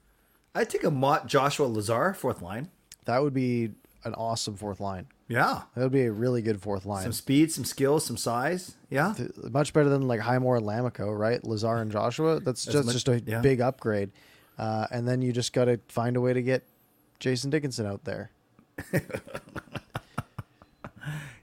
I'd 0.55 0.71
take 0.71 0.83
a 0.85 0.91
Motte, 0.91 1.27
Joshua, 1.27 1.67
Lazar 1.67 2.15
fourth 2.15 2.41
line. 2.41 2.71
That 3.05 3.23
would 3.23 3.35
be 3.35 3.73
an 4.05 4.15
awesome 4.15 4.57
fourth 4.57 4.81
line. 4.81 5.07
Yeah. 5.29 5.63
That 5.75 5.83
would 5.83 5.93
be 5.93 6.05
a 6.05 6.13
really 6.13 6.41
good 6.43 6.61
fourth 6.63 6.87
line. 6.87 7.03
Some 7.03 7.13
speed, 7.13 7.53
some 7.53 7.65
skills, 7.65 8.05
some 8.07 8.17
size. 8.17 8.77
Yeah. 8.91 9.13
Th- 9.17 9.31
much 9.51 9.73
better 9.73 9.89
than 9.91 10.09
like 10.09 10.21
Highmore 10.21 10.57
and 10.57 10.65
Lammikko, 10.67 11.17
right? 11.19 11.43
Lazar 11.45 11.77
and 11.77 11.91
Joshua. 11.93 12.41
That's, 12.41 12.65
just 12.65 12.87
much- 12.87 12.95
just 12.95 13.09
a 13.09 13.21
yeah. 13.27 13.41
big 13.41 13.61
upgrade. 13.61 14.11
Uh, 14.59 14.87
and 14.91 15.07
then 15.09 15.21
you 15.23 15.33
just 15.33 15.53
got 15.53 15.65
to 15.67 15.81
find 15.89 16.17
a 16.17 16.21
way 16.21 16.33
to 16.33 16.43
get 16.43 16.63
Jason 17.21 17.51
Dickinson 17.51 17.85
out 17.87 18.05
there. 18.05 18.31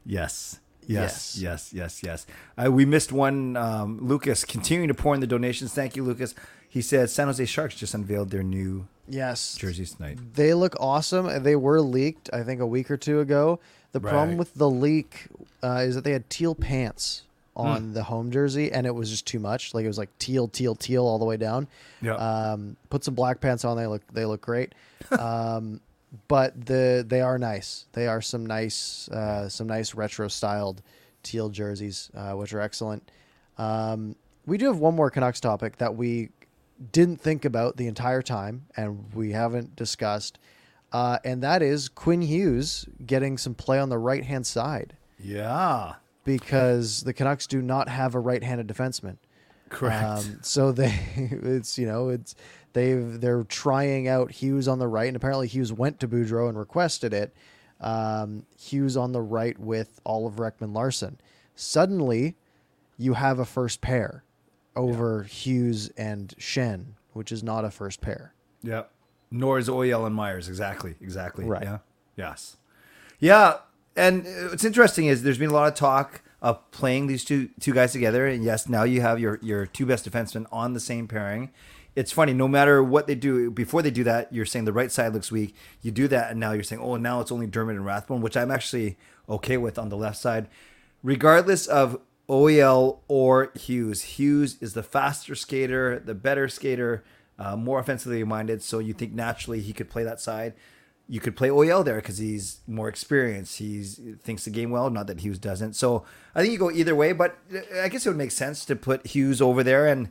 Yes. 0.05 0.60
Yes. 0.93 1.38
Yes, 1.39 1.73
yes, 1.73 2.01
yes, 2.04 2.04
yes. 2.04 2.65
Uh, 2.65 2.71
we 2.71 2.86
missed 2.86 3.12
one. 3.12 3.56
Um, 3.58 3.99
Lucas 4.01 4.43
continuing 4.45 4.88
to 4.88 4.93
pour 4.93 5.13
in 5.13 5.21
the 5.21 5.27
donations. 5.27 5.73
Thank 5.73 5.95
you, 5.95 6.04
Lucas. 6.04 6.36
He 6.69 6.82
said 6.82 7.10
San 7.10 7.27
Jose 7.27 7.43
Sharks 7.45 7.75
just 7.75 7.93
unveiled 7.93 8.30
their 8.30 8.43
new 8.43 8.88
Yes, 9.08 9.56
jerseys 9.56 9.93
tonight. 9.95 10.19
they 10.36 10.54
look 10.54 10.75
awesome. 10.80 11.43
They 11.43 11.56
were 11.58 11.82
leaked, 11.82 12.30
I 12.32 12.43
think, 12.43 12.62
a 12.62 12.65
week 12.67 12.89
or 12.89 12.95
two 12.97 13.19
ago. 13.19 13.60
The 13.91 13.99
problem 13.99 14.38
with 14.38 14.54
the 14.54 14.69
leak 14.69 15.27
uh, 15.62 15.84
is 15.86 15.95
that 15.95 16.06
they 16.06 16.13
had 16.13 16.30
teal 16.30 16.56
pants 16.56 17.23
on 17.58 17.91
the 17.93 18.04
home 18.04 18.32
jersey, 18.32 18.71
and 18.71 18.88
it 18.88 18.95
was 18.95 19.10
just 19.10 19.27
too 19.27 19.38
much. 19.39 19.73
Like 19.73 19.84
it 19.84 19.88
was 19.89 19.97
like 19.97 20.17
teal, 20.17 20.47
teal, 20.47 20.75
teal 20.75 21.06
all 21.06 21.19
the 21.19 21.25
way 21.25 21.36
down. 21.36 21.67
Yeah. 22.01 22.13
Um, 22.15 22.77
put 22.89 23.04
some 23.04 23.13
black 23.15 23.41
pants 23.41 23.65
on. 23.65 23.75
They 23.75 23.86
look 23.88 24.01
they 24.13 24.23
look 24.23 24.39
great. 24.39 24.73
um, 25.19 25.82
but 26.28 26.65
the 26.65 27.06
they 27.08 27.21
are 27.21 27.38
nice. 27.38 27.86
They 27.93 28.08
are 28.08 28.21
some 28.21 28.45
nice 28.45 29.08
uh, 29.10 29.47
some 29.50 29.67
nice 29.67 29.95
retro 29.95 30.28
styled 30.28 30.82
teal 31.24 31.50
jerseys, 31.50 32.10
uh, 32.15 32.32
which 32.34 32.54
are 32.54 32.60
excellent. 32.62 33.10
Um, 33.58 34.15
we 34.45 34.58
do 34.58 34.65
have 34.65 34.78
one 34.80 34.95
more 34.95 35.10
Canucks 35.10 35.39
topic 35.39 35.78
that 35.78 35.95
we 35.95 36.30
didn't 36.91 37.21
think 37.21 37.45
about 37.45 37.78
the 37.78 37.88
entire 37.88 38.21
time, 38.24 38.65
and 38.76 39.13
we 39.13 39.32
haven't 39.34 39.76
discussed, 39.76 40.39
uh, 40.91 41.19
and 41.24 41.43
that 41.43 41.62
is 41.62 41.88
Quinn 41.89 42.24
Hughes 42.24 42.88
getting 43.06 43.38
some 43.38 43.54
play 43.54 43.78
on 43.80 43.89
the 43.89 44.00
right 44.00 44.24
hand 44.26 44.47
side 44.47 44.97
Yeah. 45.19 45.93
because 46.24 47.04
the 47.04 47.13
Canucks 47.13 47.45
do 47.45 47.62
not 47.62 47.88
have 47.88 48.15
a 48.15 48.19
right-handed 48.19 48.67
defenseman. 48.67 49.17
Correct. 49.69 50.04
Um, 50.04 50.39
so 50.41 50.71
they, 50.71 50.97
it's 51.15 51.78
you 51.78 51.86
know, 51.86 52.10
it's 52.10 52.34
they've 52.73 53.19
they're 53.19 53.43
trying 53.43 54.07
out 54.07 54.31
Hughes 54.31 54.67
on 54.67 54.79
the 54.79 54.88
right, 54.88 55.07
and 55.07 55.15
apparently 55.15 55.47
Hughes 55.47 55.73
went 55.73 55.99
to 55.99 56.07
Boudreau 56.07 56.49
and 56.49 56.57
requested 56.57 57.13
it. 57.13 57.34
Um, 57.79 58.45
Hughes 58.60 58.95
on 58.95 59.12
the 59.12 59.21
right 59.21 59.57
with 59.60 59.99
Oliver 60.05 60.51
Ekman-Larsson. 60.51 61.19
Suddenly, 61.55 62.36
you 62.97 63.13
have 63.13 63.39
a 63.39 63.45
first 63.45 63.81
pair 63.81 64.23
over 64.75 65.23
Hughes 65.23 65.89
and 65.97 66.34
Schenn, 66.38 66.93
which 67.13 67.31
is 67.31 67.43
not 67.43 67.65
a 67.65 67.71
first 67.71 68.01
pair. 68.01 68.34
Yeah. 68.62 68.84
Nor 69.31 69.57
is 69.57 69.69
Oyel 69.69 70.05
and 70.05 70.15
Myers. 70.15 70.47
Exactly. 70.47 70.95
Exactly. 71.01 71.45
Right. 71.45 71.63
Yeah. 71.63 71.77
Yes. 72.15 72.57
Yeah. 73.19 73.57
And 73.95 74.25
uh, 74.25 74.49
what's 74.49 74.63
interesting 74.63 75.07
is 75.07 75.23
there's 75.23 75.38
been 75.38 75.49
a 75.49 75.53
lot 75.53 75.67
of 75.67 75.75
talk 75.75 76.21
of 76.41 76.69
playing 76.71 77.07
these 77.07 77.23
two 77.23 77.49
two 77.60 77.73
guys 77.73 77.91
together. 77.91 78.27
And 78.27 78.43
yes, 78.43 78.67
now 78.67 78.84
you 78.84 79.01
have 79.01 79.19
your 79.19 79.39
your 79.41 79.65
two 79.65 79.86
best 79.86 80.10
defensemen 80.10 80.45
on 80.51 80.73
the 80.73 80.79
same 80.79 81.07
pairing. 81.07 81.51
It's 81.95 82.12
funny, 82.12 82.34
no 82.34 82.47
matter 82.47 82.82
what 82.82 83.08
they 83.08 83.15
do, 83.15 83.51
before 83.51 83.82
they 83.82 83.91
do 83.91 84.04
that, 84.06 84.32
you're 84.32 84.45
saying 84.45 84.65
the 84.65 84.71
right 84.71 84.91
side 84.91 85.13
looks 85.13 85.32
weak. 85.32 85.56
You 85.82 85.91
do 85.91 86.08
that, 86.08 86.32
and 86.32 86.39
now 86.39 86.54
you're 86.54 86.63
saying, 86.63 86.82
oh, 86.82 86.95
now 86.95 87.19
it's 87.19 87.32
only 87.32 87.47
Dermott 87.47 87.75
and 87.75 87.86
Rathbone, 87.86 88.21
which 88.21 88.38
I'm 88.38 88.51
actually 88.51 88.97
okay 89.27 89.58
with 89.58 89.77
on 89.77 89.89
the 89.89 89.97
left 89.97 90.17
side. 90.17 90.47
Regardless 91.04 91.67
of 91.67 91.99
OEL 92.30 92.99
or 93.10 93.51
Hughes, 93.56 94.04
Hughes 94.04 94.58
is 94.62 94.73
the 94.73 94.84
faster 94.84 95.36
skater, 95.36 95.99
the 95.99 96.15
better 96.15 96.47
skater, 96.47 97.04
uh, 97.38 97.58
more 97.58 97.80
offensively 97.80 98.23
minded. 98.23 98.63
So 98.63 98.80
you 98.80 98.93
think 98.93 99.13
naturally 99.13 99.60
he 99.60 99.73
could 99.73 99.89
play 99.89 100.04
that 100.04 100.21
side. 100.21 100.54
You 101.10 101.19
could 101.19 101.36
play 101.36 101.49
OEL 101.49 101.84
there 101.84 101.95
because 101.95 102.19
he's 102.19 102.62
more 102.67 102.88
experienced. 102.88 103.58
He's 103.58 103.99
thinks 104.23 104.45
the 104.45 104.49
game 104.49 104.69
well. 104.69 104.89
Not 104.89 105.08
that 105.08 105.19
Hughes 105.19 105.39
doesn't. 105.39 105.73
So 105.73 106.06
I 106.34 106.41
think 106.41 106.54
you 106.54 106.60
go 106.60 106.71
either 106.71 106.95
way. 106.95 107.12
But 107.12 107.38
I 107.82 107.89
guess 107.89 108.06
it 108.06 108.10
would 108.10 108.17
make 108.17 108.32
sense 108.32 108.63
to 108.65 108.77
put 108.77 109.08
Hughes 109.08 109.41
over 109.41 109.62
there. 109.62 109.88
And 109.88 110.10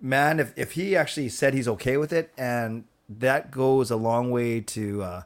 man, 0.00 0.40
if 0.40 0.52
if 0.56 0.72
he 0.72 0.96
actually 0.96 1.28
said 1.28 1.54
he's 1.54 1.68
okay 1.68 1.96
with 1.96 2.12
it, 2.12 2.32
and 2.36 2.84
that 3.08 3.50
goes 3.50 3.90
a 3.90 3.96
long 3.96 4.30
way 4.30 4.60
to, 4.60 5.02
uh, 5.02 5.22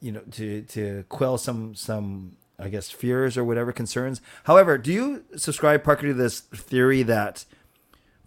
you 0.00 0.12
know, 0.12 0.22
to 0.32 0.62
to 0.62 1.04
quell 1.08 1.38
some 1.38 1.74
some 1.74 2.36
I 2.58 2.68
guess 2.68 2.90
fears 2.90 3.36
or 3.38 3.44
whatever 3.44 3.72
concerns. 3.72 4.20
However, 4.44 4.76
do 4.76 4.92
you 4.92 5.24
subscribe 5.36 5.82
Parker 5.82 6.08
to 6.08 6.14
this 6.14 6.40
theory 6.40 7.02
that 7.04 7.44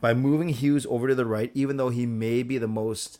by 0.01 0.13
moving 0.13 0.49
Hughes 0.49 0.85
over 0.89 1.07
to 1.07 1.15
the 1.15 1.25
right, 1.25 1.51
even 1.53 1.77
though 1.77 1.89
he 1.89 2.05
may 2.05 2.43
be 2.43 2.57
the 2.57 2.67
most 2.67 3.19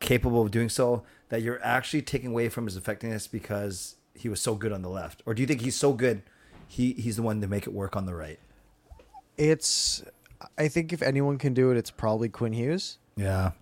capable 0.00 0.42
of 0.42 0.50
doing 0.50 0.68
so, 0.68 1.04
that 1.28 1.42
you're 1.42 1.62
actually 1.62 2.02
taking 2.02 2.30
away 2.30 2.48
from 2.48 2.64
his 2.64 2.76
effectiveness 2.76 3.26
because 3.26 3.96
he 4.14 4.28
was 4.28 4.40
so 4.40 4.54
good 4.54 4.72
on 4.72 4.82
the 4.82 4.88
left? 4.88 5.22
Or 5.26 5.34
do 5.34 5.42
you 5.42 5.46
think 5.46 5.60
he's 5.60 5.76
so 5.76 5.92
good, 5.92 6.22
he 6.66 6.92
he's 6.94 7.16
the 7.16 7.22
one 7.22 7.40
to 7.40 7.46
make 7.46 7.66
it 7.66 7.72
work 7.72 7.94
on 7.94 8.06
the 8.06 8.14
right? 8.14 8.40
It's, 9.36 10.02
I 10.58 10.68
think 10.68 10.92
if 10.92 11.02
anyone 11.02 11.38
can 11.38 11.54
do 11.54 11.70
it, 11.70 11.76
it's 11.76 11.90
probably 11.90 12.28
Quinn 12.28 12.52
Hughes. 12.52 12.98
Yeah. 13.16 13.52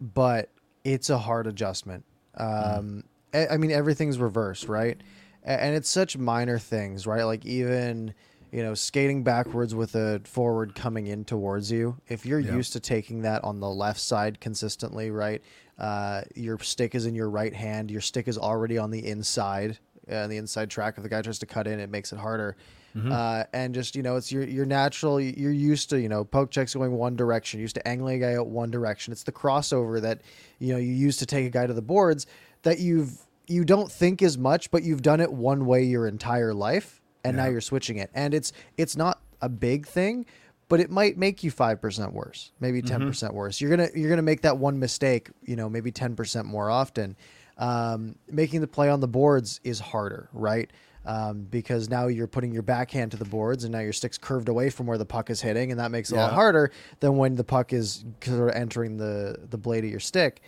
but 0.00 0.48
it's 0.84 1.10
a 1.10 1.18
hard 1.18 1.46
adjustment. 1.46 2.04
Um, 2.36 3.04
I 3.34 3.48
I 3.48 3.56
mean, 3.56 3.70
everything's 3.70 4.18
reversed, 4.18 4.68
right? 4.68 5.00
And 5.42 5.74
it's 5.74 5.88
such 5.88 6.16
minor 6.16 6.58
things, 6.58 7.06
right? 7.06 7.24
Like 7.24 7.44
even 7.46 8.14
you 8.52 8.62
know 8.62 8.74
skating 8.74 9.22
backwards 9.22 9.74
with 9.74 9.94
a 9.94 10.20
forward 10.24 10.74
coming 10.74 11.06
in 11.06 11.24
towards 11.24 11.70
you. 11.70 11.96
If 12.08 12.24
you're 12.26 12.40
used 12.56 12.72
to 12.74 12.80
taking 12.80 13.22
that 13.22 13.42
on 13.44 13.60
the 13.60 13.68
left 13.68 14.00
side 14.00 14.40
consistently, 14.40 15.10
right? 15.10 15.42
Uh, 15.78 16.22
your 16.34 16.58
stick 16.58 16.94
is 16.94 17.06
in 17.06 17.14
your 17.14 17.30
right 17.30 17.54
hand. 17.54 17.90
Your 17.90 18.00
stick 18.02 18.28
is 18.28 18.36
already 18.38 18.76
on 18.78 18.90
the 18.90 19.06
inside, 19.06 19.78
uh, 20.10 20.26
the 20.26 20.36
inside 20.36 20.68
track. 20.70 20.94
If 20.98 21.02
the 21.02 21.08
guy 21.08 21.22
tries 21.22 21.38
to 21.38 21.46
cut 21.46 21.66
in, 21.66 21.80
it 21.80 21.90
makes 21.90 22.12
it 22.12 22.18
harder. 22.18 22.56
Uh, 22.94 23.44
and 23.52 23.74
just 23.74 23.94
you 23.94 24.02
know, 24.02 24.16
it's 24.16 24.32
your 24.32 24.42
your 24.44 24.66
natural. 24.66 25.20
You're 25.20 25.52
used 25.52 25.90
to 25.90 26.00
you 26.00 26.08
know 26.08 26.24
poke 26.24 26.50
checks 26.50 26.74
going 26.74 26.92
one 26.92 27.16
direction. 27.16 27.60
You're 27.60 27.64
used 27.64 27.76
to 27.76 27.86
angling 27.86 28.22
a 28.22 28.26
guy 28.26 28.34
out 28.34 28.48
one 28.48 28.70
direction. 28.70 29.12
It's 29.12 29.22
the 29.22 29.32
crossover 29.32 30.00
that 30.02 30.22
you 30.58 30.72
know 30.72 30.78
you 30.78 30.92
use 30.92 31.16
to 31.18 31.26
take 31.26 31.46
a 31.46 31.50
guy 31.50 31.66
to 31.66 31.72
the 31.74 31.82
boards 31.82 32.26
that 32.62 32.78
you've 32.78 33.16
you 33.46 33.64
don't 33.64 33.90
think 33.90 34.22
as 34.22 34.38
much, 34.38 34.70
but 34.70 34.82
you've 34.82 35.02
done 35.02 35.20
it 35.20 35.32
one 35.32 35.66
way 35.66 35.82
your 35.82 36.06
entire 36.06 36.54
life, 36.54 37.00
and 37.24 37.36
now 37.36 37.46
you're 37.46 37.60
switching 37.60 37.98
it. 37.98 38.10
And 38.14 38.34
it's 38.34 38.52
it's 38.76 38.96
not 38.96 39.20
a 39.40 39.48
big 39.48 39.86
thing, 39.86 40.26
but 40.68 40.80
it 40.80 40.90
might 40.90 41.16
make 41.16 41.42
you 41.42 41.50
five 41.50 41.80
percent 41.80 42.12
worse, 42.12 42.52
maybe 42.60 42.80
10 42.82 43.00
percent 43.08 43.34
worse. 43.34 43.60
You're 43.60 43.70
gonna 43.70 43.88
you're 43.94 44.10
gonna 44.10 44.22
make 44.22 44.42
that 44.42 44.58
one 44.58 44.78
mistake, 44.78 45.30
you 45.44 45.56
know, 45.56 45.68
maybe 45.68 45.90
ten 45.90 46.14
percent 46.16 46.46
more 46.46 46.70
often. 46.70 47.16
Um, 47.58 48.16
making 48.30 48.62
the 48.62 48.66
play 48.66 48.88
on 48.88 49.00
the 49.00 49.08
boards 49.08 49.60
is 49.64 49.80
harder, 49.80 50.30
right? 50.32 50.70
Um, 51.06 51.46
because 51.50 51.88
now 51.88 52.08
you're 52.08 52.26
putting 52.26 52.52
your 52.52 52.62
backhand 52.62 53.12
to 53.12 53.16
the 53.16 53.24
boards, 53.24 53.64
and 53.64 53.72
now 53.72 53.78
your 53.80 53.94
stick's 53.94 54.18
curved 54.18 54.50
away 54.50 54.68
from 54.68 54.86
where 54.86 54.98
the 54.98 55.06
puck 55.06 55.30
is 55.30 55.40
hitting, 55.40 55.70
and 55.70 55.80
that 55.80 55.90
makes 55.90 56.10
it 56.12 56.16
a 56.16 56.18
lot 56.18 56.32
harder 56.34 56.70
than 57.00 57.16
when 57.16 57.36
the 57.36 57.44
puck 57.44 57.72
is 57.72 58.04
sort 58.22 58.50
of 58.50 58.54
entering 58.54 58.98
the 58.98 59.36
the 59.48 59.56
blade 59.56 59.84
of 59.84 59.90
your 59.90 60.00
stick. 60.00 60.42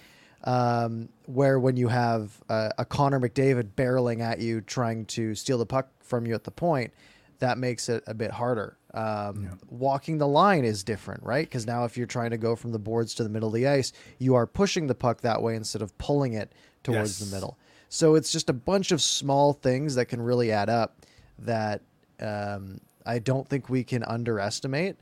Um, 0.45 1.09
where 1.27 1.59
when 1.61 1.77
you 1.77 1.89
have 1.89 2.33
uh, 2.49 2.71
a 2.77 2.85
Connor 2.85 3.21
McDavid 3.21 3.71
barreling 3.77 4.21
at 4.21 4.41
you, 4.41 4.61
trying 4.61 5.07
to 5.07 5.35
steal 5.35 5.57
the 5.57 5.67
puck 5.67 5.89
from 6.01 6.27
you 6.27 6.35
at 6.35 6.45
the 6.45 6.51
point, 6.51 6.93
that 7.39 7.59
makes 7.59 7.89
it 7.89 8.03
a 8.07 8.13
bit 8.15 8.33
harder. 8.33 8.77
Um, 8.93 9.59
Walking 9.71 10.19
the 10.19 10.27
line 10.29 10.65
is 10.65 10.83
different, 10.85 11.23
right? 11.23 11.47
Because 11.49 11.65
now 11.67 11.85
if 11.85 11.97
you're 11.97 12.07
trying 12.09 12.31
to 12.31 12.39
go 12.39 12.57
from 12.57 12.73
the 12.73 12.79
boards 12.79 13.15
to 13.15 13.23
the 13.23 13.29
middle 13.31 13.49
of 13.49 13.55
the 13.55 13.69
ice, 13.69 13.93
you 14.19 14.35
are 14.35 14.47
pushing 14.47 14.87
the 14.89 14.95
puck 14.95 15.21
that 15.23 15.41
way 15.43 15.55
instead 15.57 15.81
of 15.81 15.97
pulling 15.97 16.35
it 16.35 16.53
towards 16.83 17.21
Yes. 17.21 17.31
the 17.31 17.35
middle. 17.35 17.57
So 17.95 18.15
it's 18.15 18.33
just 18.33 18.49
a 18.49 18.55
bunch 18.55 18.91
of 18.91 19.03
small 19.03 19.53
things 19.53 19.97
that 19.97 20.07
can 20.07 20.23
really 20.23 20.51
add 20.51 20.71
up 20.71 20.97
that 21.41 21.83
um, 22.21 22.81
I 23.05 23.19
don't 23.19 23.47
think 23.47 23.69
we 23.69 23.85
can 23.85 24.03
underestimate. 24.05 24.97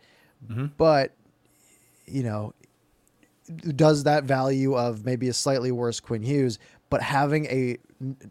But 0.77 1.13
you 2.07 2.25
know, 2.25 2.53
does 3.77 4.03
that 4.05 4.25
value 4.25 4.77
of 4.77 5.05
maybe 5.05 5.29
a 5.29 5.33
slightly 5.33 5.71
worse 5.71 6.01
Quinn 6.01 6.25
Hughes, 6.25 6.59
but 6.89 7.01
having 7.01 7.47
a 7.47 7.77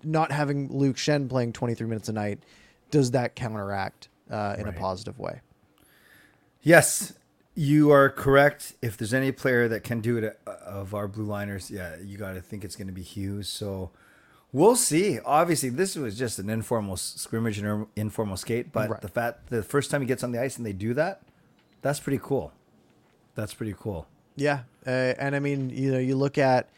not 0.04 0.30
having 0.34 0.68
Luke 0.78 0.98
Schenn 0.98 1.30
playing 1.30 1.54
23 1.54 1.88
minutes 1.88 2.10
a 2.10 2.14
night 2.14 2.44
does 2.92 3.12
that 3.12 3.36
counteract 3.38 4.10
uh, 4.30 4.56
in 4.58 4.66
Right. 4.66 4.76
a 4.76 4.78
positive 4.78 5.20
way? 5.20 5.40
Yes, 6.62 7.14
you 7.56 7.92
are 7.92 8.10
correct. 8.10 8.74
If 8.82 8.98
there's 8.98 9.14
any 9.14 9.32
player 9.32 9.70
that 9.70 9.86
can 9.86 10.02
do 10.02 10.18
it 10.18 10.38
uh, 10.46 10.52
of 10.66 10.94
our 10.94 11.08
blue 11.08 11.24
liners, 11.24 11.72
yeah, 11.72 11.96
you 12.04 12.18
got 12.18 12.34
to 12.34 12.42
think 12.42 12.66
it's 12.66 12.76
going 12.76 12.88
to 12.88 12.94
be 12.94 13.04
Hughes. 13.04 13.48
So 13.48 13.92
we'll 14.52 14.76
see. 14.76 15.20
Obviously, 15.26 15.70
this 15.70 15.96
was 15.96 16.18
just 16.18 16.40
an 16.40 16.50
informal 16.50 16.98
scrimmage 16.98 17.58
and 17.60 17.68
an 17.68 17.88
informal 17.96 18.38
skate, 18.38 18.72
but 18.72 18.90
Right. 18.90 19.02
the 19.02 19.08
fact 19.10 19.50
the 19.50 19.64
first 19.64 19.92
time 19.92 20.02
he 20.02 20.08
gets 20.08 20.24
on 20.24 20.32
the 20.32 20.42
ice 20.42 20.58
and 20.58 20.66
they 20.66 20.74
do 20.74 20.94
that, 20.94 21.22
that's 21.82 22.00
pretty 22.00 22.20
cool. 22.22 22.52
That's 23.36 23.54
pretty 23.54 23.76
cool. 23.78 24.08
Yeah, 24.36 24.62
uh, 24.86 24.90
and 24.90 25.36
I 25.36 25.40
mean, 25.40 25.70
you 25.70 25.92
know, 25.92 26.00
you 26.00 26.16
look 26.16 26.38
at 26.38 26.70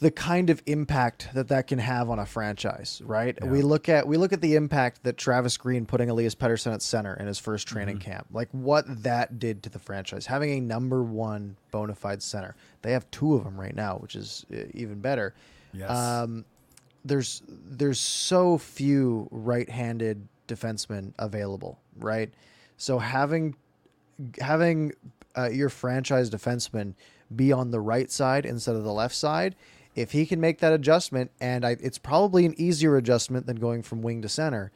the 0.00 0.10
kind 0.12 0.48
of 0.48 0.62
impact 0.66 1.28
that 1.34 1.48
that 1.48 1.66
can 1.66 1.80
have 1.80 2.08
on 2.08 2.20
a 2.20 2.26
franchise, 2.26 3.02
right? 3.04 3.36
We 3.44 3.62
look 3.62 3.88
at 3.88 4.06
we 4.06 4.16
look 4.16 4.32
at 4.32 4.40
the 4.40 4.54
impact 4.54 5.02
that 5.02 5.16
Travis 5.16 5.56
Green 5.56 5.86
putting 5.86 6.08
Elias 6.08 6.36
Pettersson 6.36 6.72
at 6.72 6.82
center 6.82 7.14
in 7.14 7.26
his 7.26 7.38
first 7.40 7.66
training 7.66 7.96
Mm-hmm. 7.98 8.10
camp, 8.12 8.26
like 8.30 8.48
what 8.52 8.84
that 9.02 9.38
did 9.40 9.62
to 9.64 9.70
the 9.70 9.78
franchise. 9.80 10.26
Having 10.26 10.50
a 10.50 10.60
number 10.60 11.02
one 11.02 11.56
bona 11.72 11.94
fide 11.96 12.22
center, 12.22 12.54
they 12.82 12.92
have 12.92 13.10
two 13.10 13.34
of 13.34 13.42
them 13.44 13.58
right 13.58 13.74
now, 13.74 13.96
which 13.96 14.14
is 14.14 14.46
uh, 14.52 14.58
even 14.72 15.00
better. 15.00 15.34
Yes. 15.72 15.90
Um, 15.90 16.44
there's 17.04 17.42
there's 17.48 18.00
so 18.00 18.58
few 18.58 19.28
right-handed 19.30 20.28
defensemen 20.46 21.12
available, 21.18 21.78
right? 21.98 22.32
So 22.76 22.98
having 22.98 23.56
having 24.40 24.92
uh, 25.36 25.50
your 25.50 25.68
franchise 25.68 26.30
defenseman 26.30 26.94
be 27.34 27.52
on 27.52 27.70
the 27.70 27.80
right 27.80 28.10
side 28.10 28.46
instead 28.46 28.76
of 28.76 28.84
the 28.84 28.92
left 28.92 29.14
side, 29.14 29.54
if 29.94 30.12
he 30.12 30.26
can 30.26 30.40
make 30.40 30.58
that 30.58 30.72
adjustment, 30.72 31.30
and 31.40 31.64
I, 31.64 31.76
it's 31.80 31.98
probably 31.98 32.46
an 32.46 32.54
easier 32.56 32.96
adjustment 32.96 33.46
than 33.46 33.56
going 33.56 33.82
from 33.82 34.02
wing 34.02 34.22
to 34.22 34.28
center, 34.28 34.72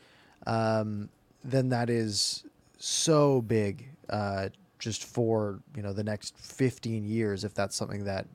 um, 0.46 1.08
then 1.44 1.70
that 1.70 1.88
is 1.90 2.44
so 2.78 3.40
big 3.42 3.88
uh, 4.10 4.48
just 4.78 5.04
for 5.04 5.60
you 5.76 5.82
know 5.82 5.92
the 5.92 6.02
next 6.02 6.36
15 6.36 7.04
years 7.04 7.44
if 7.44 7.54
that's 7.54 7.76
something 7.76 8.04
that 8.04 8.26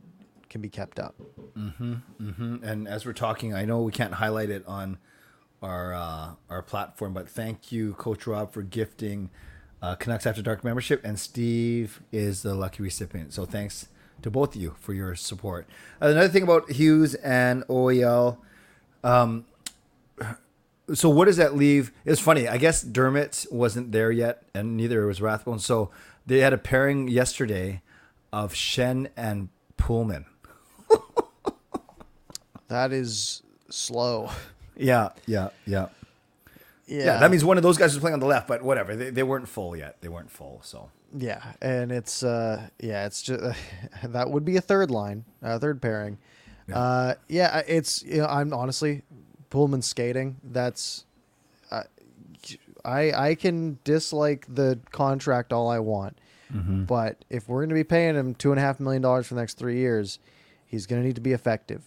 can 0.57 0.61
be 0.61 0.69
kept 0.69 0.99
up. 0.99 1.15
Mm-hmm, 1.57 1.93
mm-hmm. 2.21 2.63
And 2.63 2.87
as 2.87 3.05
we're 3.05 3.13
talking, 3.13 3.53
I 3.53 3.65
know 3.65 3.81
we 3.81 3.91
can't 3.91 4.15
highlight 4.15 4.49
it 4.49 4.63
on 4.67 4.97
our 5.61 5.93
uh, 5.93 6.29
our 6.49 6.61
platform, 6.61 7.13
but 7.13 7.29
thank 7.29 7.71
you, 7.71 7.93
Coach 7.93 8.27
Rob, 8.27 8.51
for 8.51 8.63
gifting 8.63 9.29
uh, 9.81 9.95
Canucks 9.95 10.25
After 10.25 10.41
Dark 10.41 10.63
membership, 10.63 11.01
and 11.03 11.19
Steve 11.19 12.01
is 12.11 12.41
the 12.41 12.55
lucky 12.55 12.81
recipient. 12.83 13.33
So 13.33 13.45
thanks 13.45 13.87
to 14.23 14.31
both 14.31 14.55
of 14.55 14.61
you 14.61 14.75
for 14.79 14.93
your 14.93 15.15
support. 15.15 15.67
Another 15.99 16.27
thing 16.27 16.43
about 16.43 16.71
Hughes 16.71 17.13
and 17.15 17.63
OEL. 17.67 18.37
Um, 19.03 19.45
so 20.93 21.09
what 21.09 21.25
does 21.25 21.37
that 21.37 21.55
leave? 21.55 21.91
It's 22.05 22.21
funny. 22.21 22.47
I 22.47 22.57
guess 22.57 22.81
Dermott 22.81 23.45
wasn't 23.51 23.91
there 23.91 24.11
yet, 24.11 24.43
and 24.55 24.75
neither 24.75 25.05
was 25.05 25.21
Rathbone. 25.21 25.59
So 25.59 25.91
they 26.25 26.39
had 26.39 26.53
a 26.53 26.57
pairing 26.57 27.07
yesterday 27.07 27.81
of 28.33 28.53
Schenn 28.53 29.09
and 29.15 29.49
Poolman. 29.77 30.25
That 32.67 32.91
is 32.91 33.43
slow. 33.69 34.29
Yeah, 34.75 35.09
yeah, 35.25 35.49
yeah. 35.65 35.87
Yeah, 36.85 37.05
Yeah, 37.05 37.19
that 37.19 37.31
means 37.31 37.43
one 37.45 37.57
of 37.57 37.63
those 37.63 37.77
guys 37.77 37.93
was 37.93 37.99
playing 38.01 38.13
on 38.13 38.19
the 38.19 38.25
left, 38.25 38.47
but 38.47 38.61
whatever. 38.61 38.95
They, 38.95 39.09
they 39.09 39.23
weren't 39.23 39.47
full 39.47 39.75
yet. 39.75 39.97
They 40.01 40.09
weren't 40.09 40.31
full. 40.31 40.61
So 40.63 40.89
Yeah, 41.17 41.41
and 41.61 41.91
it's 41.91 42.23
uh 42.23 42.67
yeah, 42.79 43.05
it's 43.05 43.21
just 43.21 43.57
that 44.03 44.29
would 44.29 44.45
be 44.45 44.57
a 44.57 44.61
third 44.61 44.91
line, 44.91 45.25
a 45.41 45.59
third 45.59 45.81
pairing. 45.81 46.17
Yeah. 46.67 46.77
Uh 46.79 47.13
yeah, 47.29 47.61
it's 47.67 48.03
you 48.03 48.17
know, 48.17 48.27
I'm 48.27 48.53
honestly 48.53 49.03
Poolman 49.49 49.83
skating. 49.83 50.37
That's 50.43 51.05
uh, 51.71 51.83
I 52.85 53.11
I 53.29 53.35
can 53.35 53.79
dislike 53.85 54.45
the 54.53 54.79
contract 54.91 55.51
all 55.53 55.69
I 55.69 55.79
want, 55.79 56.17
but 56.85 57.23
if 57.29 57.47
we're 57.49 57.59
going 57.61 57.69
to 57.69 57.75
be 57.75 57.83
paying 57.83 58.15
him 58.15 58.33
two 58.35 58.51
and 58.51 58.59
a 58.59 58.61
half 58.61 58.79
million 58.79 59.01
dollars 59.01 59.27
for 59.27 59.35
the 59.35 59.41
next 59.41 59.57
three 59.57 59.77
years, 59.77 60.19
he's 60.67 60.85
going 60.85 61.01
to 61.01 61.07
need 61.07 61.15
to 61.15 61.21
be 61.21 61.31
effective. 61.33 61.83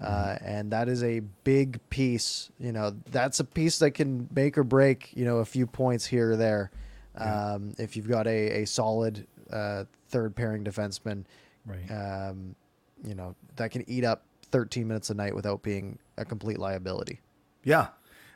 Uh, 0.00 0.36
and 0.44 0.72
that 0.72 0.88
is 0.88 1.02
a 1.04 1.20
big 1.44 1.78
piece. 1.88 2.50
You 2.58 2.72
know, 2.72 2.94
that's 3.10 3.38
a 3.40 3.44
piece 3.44 3.78
that 3.78 3.92
can 3.92 4.28
make 4.34 4.58
or 4.58 4.64
break. 4.64 5.12
You 5.16 5.24
know, 5.24 5.38
a 5.38 5.44
few 5.44 5.66
points 5.66 6.04
here 6.04 6.32
or 6.32 6.36
there. 6.36 6.70
Um, 7.16 7.74
if 7.78 7.96
you've 7.96 8.08
got 8.08 8.26
a 8.26 8.62
a 8.62 8.66
solid 8.66 9.26
uh, 9.52 9.84
third 10.08 10.34
pairing 10.34 10.64
defenseman, 10.64 11.24
Right. 11.64 11.88
um, 11.90 12.56
you 13.06 13.14
know 13.14 13.34
that 13.56 13.70
can 13.70 13.88
eat 13.88 14.04
up 14.04 14.24
13 14.50 14.86
minutes 14.88 15.10
a 15.10 15.14
night 15.14 15.34
without 15.34 15.62
being 15.62 15.98
a 16.18 16.24
complete 16.24 16.58
liability. 16.58 17.20
yeah. 17.62 17.88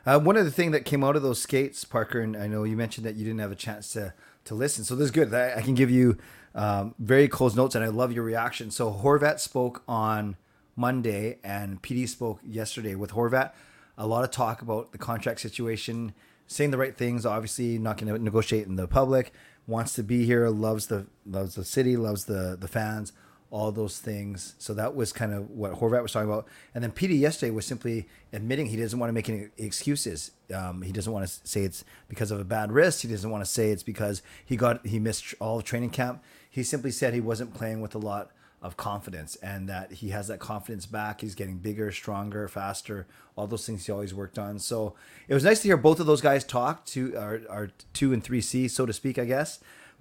Uh, 0.05 0.19
one 0.19 0.37
of 0.37 0.45
the 0.45 0.51
thing 0.51 0.71
that 0.71 0.85
came 0.85 1.03
out 1.03 1.15
of 1.15 1.21
those 1.21 1.41
skates, 1.41 1.83
Parker, 1.83 2.21
and 2.21 2.37
I 2.37 2.47
know 2.47 2.63
you 2.63 2.77
mentioned 2.77 3.05
that 3.05 3.15
you 3.15 3.25
didn't 3.25 3.39
have 3.39 3.51
a 3.51 3.55
chance 3.55 3.91
to 3.93 4.13
to 4.45 4.55
listen. 4.55 4.83
So 4.83 4.95
this 4.95 5.05
is 5.05 5.11
good. 5.11 5.33
I, 5.33 5.57
I 5.57 5.61
can 5.61 5.75
give 5.75 5.91
you 5.91 6.17
um, 6.55 6.95
very 6.97 7.27
close 7.27 7.55
notes, 7.55 7.75
and 7.75 7.83
I 7.83 7.89
love 7.89 8.11
your 8.11 8.23
reaction. 8.23 8.71
So 8.71 8.91
Horvat 8.91 9.39
spoke 9.39 9.83
on 9.87 10.37
Monday, 10.75 11.37
and 11.43 11.81
PD 11.81 12.07
spoke 12.07 12.39
yesterday. 12.43 12.95
With 12.95 13.11
Horvat, 13.11 13.51
a 13.97 14.07
lot 14.07 14.23
of 14.23 14.31
talk 14.31 14.61
about 14.61 14.91
the 14.91 14.97
contract 14.97 15.41
situation, 15.41 16.13
saying 16.47 16.71
the 16.71 16.77
right 16.77 16.95
things. 16.95 17.25
Obviously, 17.25 17.77
not 17.77 17.97
going 17.97 18.13
to 18.13 18.23
negotiate 18.23 18.65
in 18.67 18.75
the 18.75 18.87
public. 18.87 19.33
Wants 19.67 19.93
to 19.93 20.03
be 20.03 20.25
here. 20.25 20.49
Loves 20.49 20.87
the 20.87 21.07
loves 21.25 21.55
the 21.55 21.65
city. 21.65 21.97
Loves 21.97 22.25
the 22.25 22.57
the 22.59 22.67
fans. 22.67 23.11
All 23.51 23.71
those 23.71 23.99
things. 23.99 24.53
So 24.59 24.73
that 24.75 24.95
was 24.95 25.11
kind 25.11 25.33
of 25.33 25.49
what 25.49 25.73
Horvat 25.73 26.03
was 26.03 26.11
talking 26.11 26.29
about. 26.29 26.47
And 26.75 26.83
then 26.83 26.91
PD 26.91 27.19
yesterday 27.19 27.49
was 27.49 27.65
simply 27.65 28.07
admitting 28.31 28.67
he 28.67 28.77
doesn't 28.77 28.99
want 28.99 29.09
to 29.09 29.13
make 29.13 29.27
any 29.27 29.47
excuses. 29.57 30.31
Um, 30.53 30.83
he 30.83 30.91
doesn't 30.91 31.11
want 31.11 31.27
to 31.27 31.47
say 31.47 31.63
it's 31.63 31.83
because 32.07 32.29
of 32.29 32.39
a 32.39 32.43
bad 32.43 32.71
wrist. 32.71 33.01
He 33.01 33.07
doesn't 33.07 33.29
want 33.29 33.43
to 33.43 33.49
say 33.49 33.71
it's 33.71 33.83
because 33.83 34.21
he 34.45 34.55
got 34.55 34.85
he 34.85 34.99
missed 34.99 35.33
all 35.39 35.61
training 35.61 35.89
camp. 35.89 36.23
He 36.49 36.63
simply 36.63 36.91
said 36.91 37.13
he 37.13 37.21
wasn't 37.21 37.53
playing 37.53 37.81
with 37.81 37.95
a 37.95 37.99
lot 37.99 38.31
of 38.61 38.75
confidence 38.75 39.35
and 39.37 39.69
that 39.69 39.93
he 39.93 40.09
has 40.09 40.27
that 40.27 40.39
confidence 40.39 40.85
back. 40.85 41.21
He's 41.21 41.35
getting 41.35 41.57
bigger, 41.57 41.91
stronger, 41.91 42.47
faster, 42.47 43.07
all 43.35 43.47
those 43.47 43.65
things 43.65 43.85
he 43.85 43.91
always 43.91 44.13
worked 44.13 44.37
on. 44.37 44.59
So 44.59 44.95
it 45.27 45.33
was 45.33 45.43
nice 45.43 45.61
to 45.61 45.69
hear 45.69 45.77
both 45.77 45.99
of 45.99 46.05
those 46.05 46.21
guys 46.21 46.43
talk 46.43 46.85
to 46.87 47.15
our, 47.15 47.41
our 47.49 47.69
two 47.93 48.11
and 48.11 48.23
three 48.23 48.41
C, 48.41 48.67
so 48.67 48.85
to 48.85 48.93
speak, 48.93 49.17
I 49.17 49.25
guess. 49.25 49.59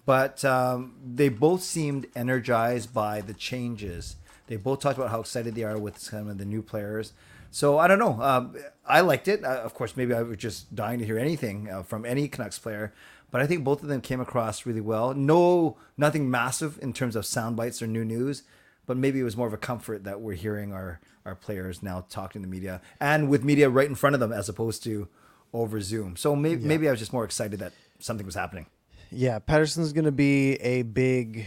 But 0.09 0.43
um, 0.43 0.95
they 1.05 1.29
both 1.29 1.63
seemed 1.63 2.07
energized 2.17 2.95
by 2.95 3.21
the 3.21 3.35
changes. 3.35 4.17
They 4.47 4.57
both 4.57 4.81
talked 4.81 4.97
about 4.97 5.11
how 5.11 5.21
excited 5.21 5.55
they 5.55 5.65
are 5.65 5.77
with 5.77 5.99
some 5.99 6.31
of 6.31 6.39
the 6.39 6.47
new 6.47 6.63
players. 6.63 7.13
So 7.51 7.77
I 7.77 7.89
don't 7.89 7.99
know. 7.99 8.19
Um, 8.23 8.57
I 8.87 9.03
liked 9.03 9.29
it. 9.29 9.45
Uh, 9.45 9.61
of 9.61 9.75
course, 9.75 9.99
maybe 9.99 10.15
I 10.15 10.23
was 10.23 10.39
just 10.39 10.75
dying 10.75 10.99
to 11.01 11.05
hear 11.05 11.19
anything 11.19 11.69
uh, 11.71 11.83
from 11.83 12.07
any 12.07 12.27
Canucks 12.27 12.59
player. 12.59 12.95
But 13.31 13.43
I 13.43 13.47
think 13.47 13.65
both 13.65 13.83
of 13.83 13.91
them 13.91 14.01
came 14.01 14.19
across 14.19 14.65
really 14.65 14.81
well. 14.81 15.13
No, 15.13 15.77
nothing 15.99 16.31
massive 16.31 16.79
in 16.81 16.95
terms 16.95 17.15
of 17.15 17.27
sound 17.27 17.57
bites 17.57 17.83
or 17.83 17.87
new 17.87 18.03
news. 18.03 18.45
But 18.87 18.97
maybe 18.97 19.21
it 19.21 19.25
was 19.25 19.37
more 19.37 19.47
of 19.47 19.53
a 19.53 19.59
comfort 19.59 20.05
that 20.05 20.23
we're 20.23 20.33
hearing 20.33 20.73
our 20.73 21.01
our 21.27 21.35
players 21.35 21.83
now 21.83 22.07
talking 22.09 22.41
to 22.41 22.49
the 22.49 22.51
media 22.51 22.81
and 22.99 23.29
with 23.29 23.45
media 23.45 23.69
right 23.69 23.87
in 23.87 23.95
front 23.95 24.15
of 24.15 24.21
them 24.21 24.33
as 24.33 24.49
opposed 24.49 24.83
to 24.85 25.09
over 25.53 25.83
Zoom. 25.83 26.17
So 26.17 26.35
maybe 26.35 26.65
maybe 26.65 26.89
I 26.89 26.93
was 26.93 26.99
just 26.99 27.13
more 27.13 27.27
excited 27.27 27.61
that 27.61 27.75
something 27.99 28.25
was 28.25 28.37
happening. 28.37 28.65
Yeah, 29.11 29.39
Pettersson's 29.39 29.93
going 29.93 30.05
to 30.05 30.13
be 30.13 30.55
a 30.57 30.83
big, 30.83 31.47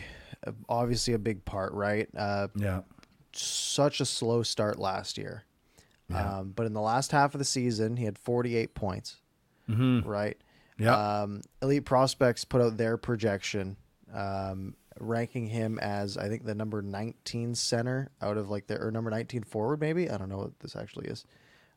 obviously 0.67 1.13
a 1.13 1.19
big 1.19 1.45
part, 1.45 1.74
right? 1.74 2.10
Uh, 2.15 2.47
Yeah. 2.56 2.82
such 3.34 4.02
a 4.02 4.06
slow 4.06 4.43
start 4.43 4.80
last 4.80 5.17
year. 5.17 5.43
Um, 6.13 6.52
but 6.54 6.65
in 6.65 6.74
the 6.74 6.82
last 6.82 7.12
half 7.13 7.34
of 7.34 7.39
the 7.39 7.45
season, 7.45 7.95
he 7.95 8.04
had 8.04 8.17
48 8.17 8.74
points. 8.76 9.17
Mm-hmm. 9.69 10.08
Right. 10.08 10.38
Yeah. 10.78 11.21
Um, 11.21 11.41
Elite 11.62 11.86
Prospects 11.86 12.43
put 12.43 12.62
out 12.62 12.76
their 12.76 12.97
projection, 12.97 13.78
um, 14.13 14.76
ranking 15.00 15.47
him 15.47 15.80
as 15.80 16.17
I 16.17 16.28
think 16.28 16.43
the 16.43 16.56
number 16.56 16.82
19 16.82 17.56
center 17.56 18.10
out 18.21 18.36
of 18.38 18.50
like 18.50 18.67
their 18.67 18.86
or 18.86 18.91
number 18.91 19.10
19 19.10 19.43
forward, 19.43 19.80
maybe. 19.80 20.10
I 20.10 20.17
don't 20.17 20.28
know 20.28 20.39
what 20.39 20.60
this 20.60 20.76
actually 20.76 21.08
is. 21.08 21.24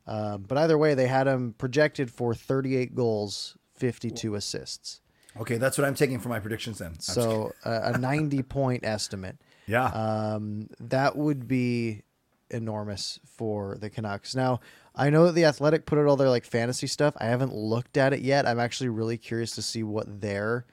Um, 0.07 0.41
but 0.47 0.57
either 0.57 0.77
way, 0.77 0.95
they 0.95 1.07
had 1.07 1.27
him 1.27 1.53
projected 1.57 2.11
for 2.11 2.33
38 2.35 2.93
goals, 2.93 3.55
52 3.75 4.35
assists. 4.35 4.99
Okay, 5.39 5.57
that's 5.57 5.77
what 5.77 5.85
I'm 5.85 5.95
taking 5.95 6.19
for 6.19 6.29
my 6.29 6.39
predictions 6.39 6.77
then. 6.79 6.91
I'm. 6.91 6.99
So 6.99 7.51
uh, 7.65 7.91
a 7.93 7.97
90 7.99 8.43
point 8.43 8.85
estimate. 8.85 9.37
yeah. 9.67 9.85
Um, 9.87 10.69
that 10.79 11.15
would 11.15 11.47
be 11.47 12.03
enormous 12.49 13.19
for 13.25 13.77
the 13.79 13.89
Canucks. 13.89 14.35
Now, 14.35 14.59
I 14.95 15.09
know 15.09 15.25
that 15.25 15.33
the 15.33 15.45
Athletic 15.45 15.85
put 15.85 15.97
out 15.97 16.05
all 16.05 16.15
their 16.15 16.29
like 16.29 16.45
fantasy 16.45 16.87
stuff. 16.87 17.15
I 17.19 17.25
haven't 17.25 17.53
looked 17.53 17.97
at 17.97 18.13
it 18.13 18.21
yet. 18.21 18.47
I'm 18.47 18.59
actually 18.59 18.89
really 18.89 19.17
curious 19.17 19.51
to 19.55 19.61
see 19.61 19.83
what 19.83 20.21
their 20.21 20.65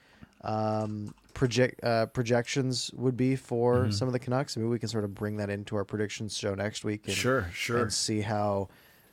um, 0.43 1.13
project 1.33 1.83
uh, 1.83 2.05
projections 2.07 2.91
would 2.93 3.17
be 3.17 3.35
for 3.35 3.79
Mm-hmm. 3.83 3.91
some 3.91 4.07
of 4.07 4.13
the 4.13 4.19
Canucks. 4.19 4.55
Maybe 4.55 4.67
we 4.69 4.79
can 4.79 4.89
sort 4.89 5.03
of 5.03 5.13
bring 5.15 5.37
that 5.37 5.49
into 5.49 5.75
our 5.75 5.83
predictions 5.83 6.37
show 6.37 6.53
next 6.55 6.83
week. 6.85 7.07
And, 7.07 7.15
Sure, 7.15 7.49
sure. 7.53 7.81
And 7.83 7.93
see 7.93 8.21
how 8.21 8.69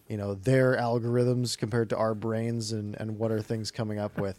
you 0.09 0.16
know 0.16 0.34
their 0.34 0.76
algorithms 0.76 1.57
compared 1.57 1.88
to 1.90 1.96
our 1.96 2.14
brains 2.14 2.72
and 2.72 2.94
and 3.01 3.16
what 3.18 3.30
are 3.32 3.40
things 3.40 3.70
coming 3.70 3.98
up 3.98 4.18
with. 4.18 4.38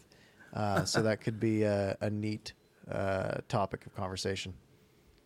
Uh, 0.54 0.84
so 0.86 1.02
that 1.02 1.22
could 1.22 1.39
be 1.39 1.64
a, 1.64 1.95
a 2.02 2.10
neat 2.10 2.54
uh, 2.89 3.38
topic 3.47 3.86
of 3.86 3.95
conversation. 3.95 4.54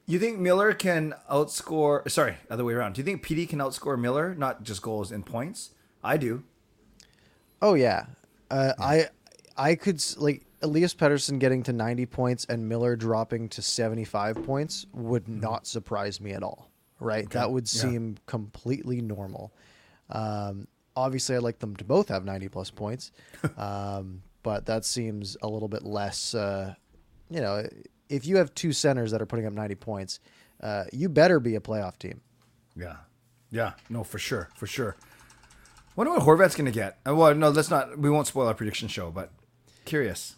You 0.08 0.20
think 0.20 0.38
Miller 0.38 0.74
can 0.74 1.16
outscore? 1.32 2.10
Sorry, 2.12 2.36
other 2.50 2.64
way 2.64 2.74
around. 2.74 2.94
Do 2.94 3.02
you 3.02 3.06
think 3.06 3.26
PD 3.26 3.50
can 3.50 3.58
outscore 3.60 4.00
Miller, 4.00 4.36
not 4.36 4.62
just 4.64 4.82
goals 4.84 5.12
and 5.12 5.26
points? 5.26 5.72
I 6.04 6.18
do. 6.18 6.44
Oh 7.62 7.74
yeah, 7.74 8.06
Uh, 8.52 8.74
I 8.78 9.06
I 9.58 9.74
could 9.76 9.96
s- 9.96 10.18
like 10.18 10.46
Elias 10.62 10.94
Pettersson 10.94 11.40
getting 11.40 11.64
to 11.64 11.74
90 11.74 12.06
points 12.06 12.46
and 12.46 12.68
Miller 12.70 12.96
dropping 12.96 13.50
to 13.50 13.62
75 13.62 14.44
points 14.44 14.86
would 14.94 15.28
not 15.28 15.66
surprise 15.66 16.20
me 16.22 16.32
at 16.34 16.44
all. 16.44 16.70
Right? 17.00 17.28
That 17.32 17.52
would 17.52 17.64
Yeah. 17.74 17.82
seem 17.82 18.18
completely 18.28 19.02
normal. 19.02 19.52
Um, 20.10 20.68
obviously, 20.96 21.36
I'd 21.36 21.42
like 21.44 21.60
them 21.60 21.76
to 21.78 21.84
both 21.84 22.10
have 22.10 22.24
90 22.26 22.48
plus 22.50 22.70
points, 22.70 23.12
um, 23.58 24.22
but 24.46 24.68
that 24.68 24.86
seems 24.86 25.36
a 25.42 25.48
little 25.48 25.68
bit 25.68 25.84
less. 25.84 26.36
Uh, 26.36 26.76
you 27.32 27.42
know, 27.42 27.68
if 28.10 28.28
you 28.28 28.38
have 28.38 28.54
two 28.54 28.72
centers 28.72 29.10
that 29.10 29.20
are 29.20 29.26
putting 29.26 29.48
up 29.48 29.54
90 29.54 29.74
points, 29.74 30.20
uh, 30.62 30.84
you 30.94 31.10
better 31.10 31.40
be 31.40 31.56
a 31.56 31.60
playoff 31.60 31.98
team. 31.98 32.22
Yeah, 32.76 32.98
yeah, 33.50 33.74
no, 33.90 34.04
for 34.04 34.20
sure, 34.20 34.50
for 34.56 34.68
sure. 34.68 34.96
Wonder 35.96 36.14
what 36.14 36.22
Horvat's 36.22 36.56
gonna 36.56 36.70
get. 36.70 37.00
Uh, 37.08 37.16
well, 37.16 37.34
no, 37.34 37.50
let's 37.50 37.72
not. 37.72 37.98
We 37.98 38.12
won't 38.12 38.28
spoil 38.28 38.48
our 38.48 38.54
prediction 38.54 38.88
show, 38.88 39.10
but 39.10 39.32
curious. 39.86 40.36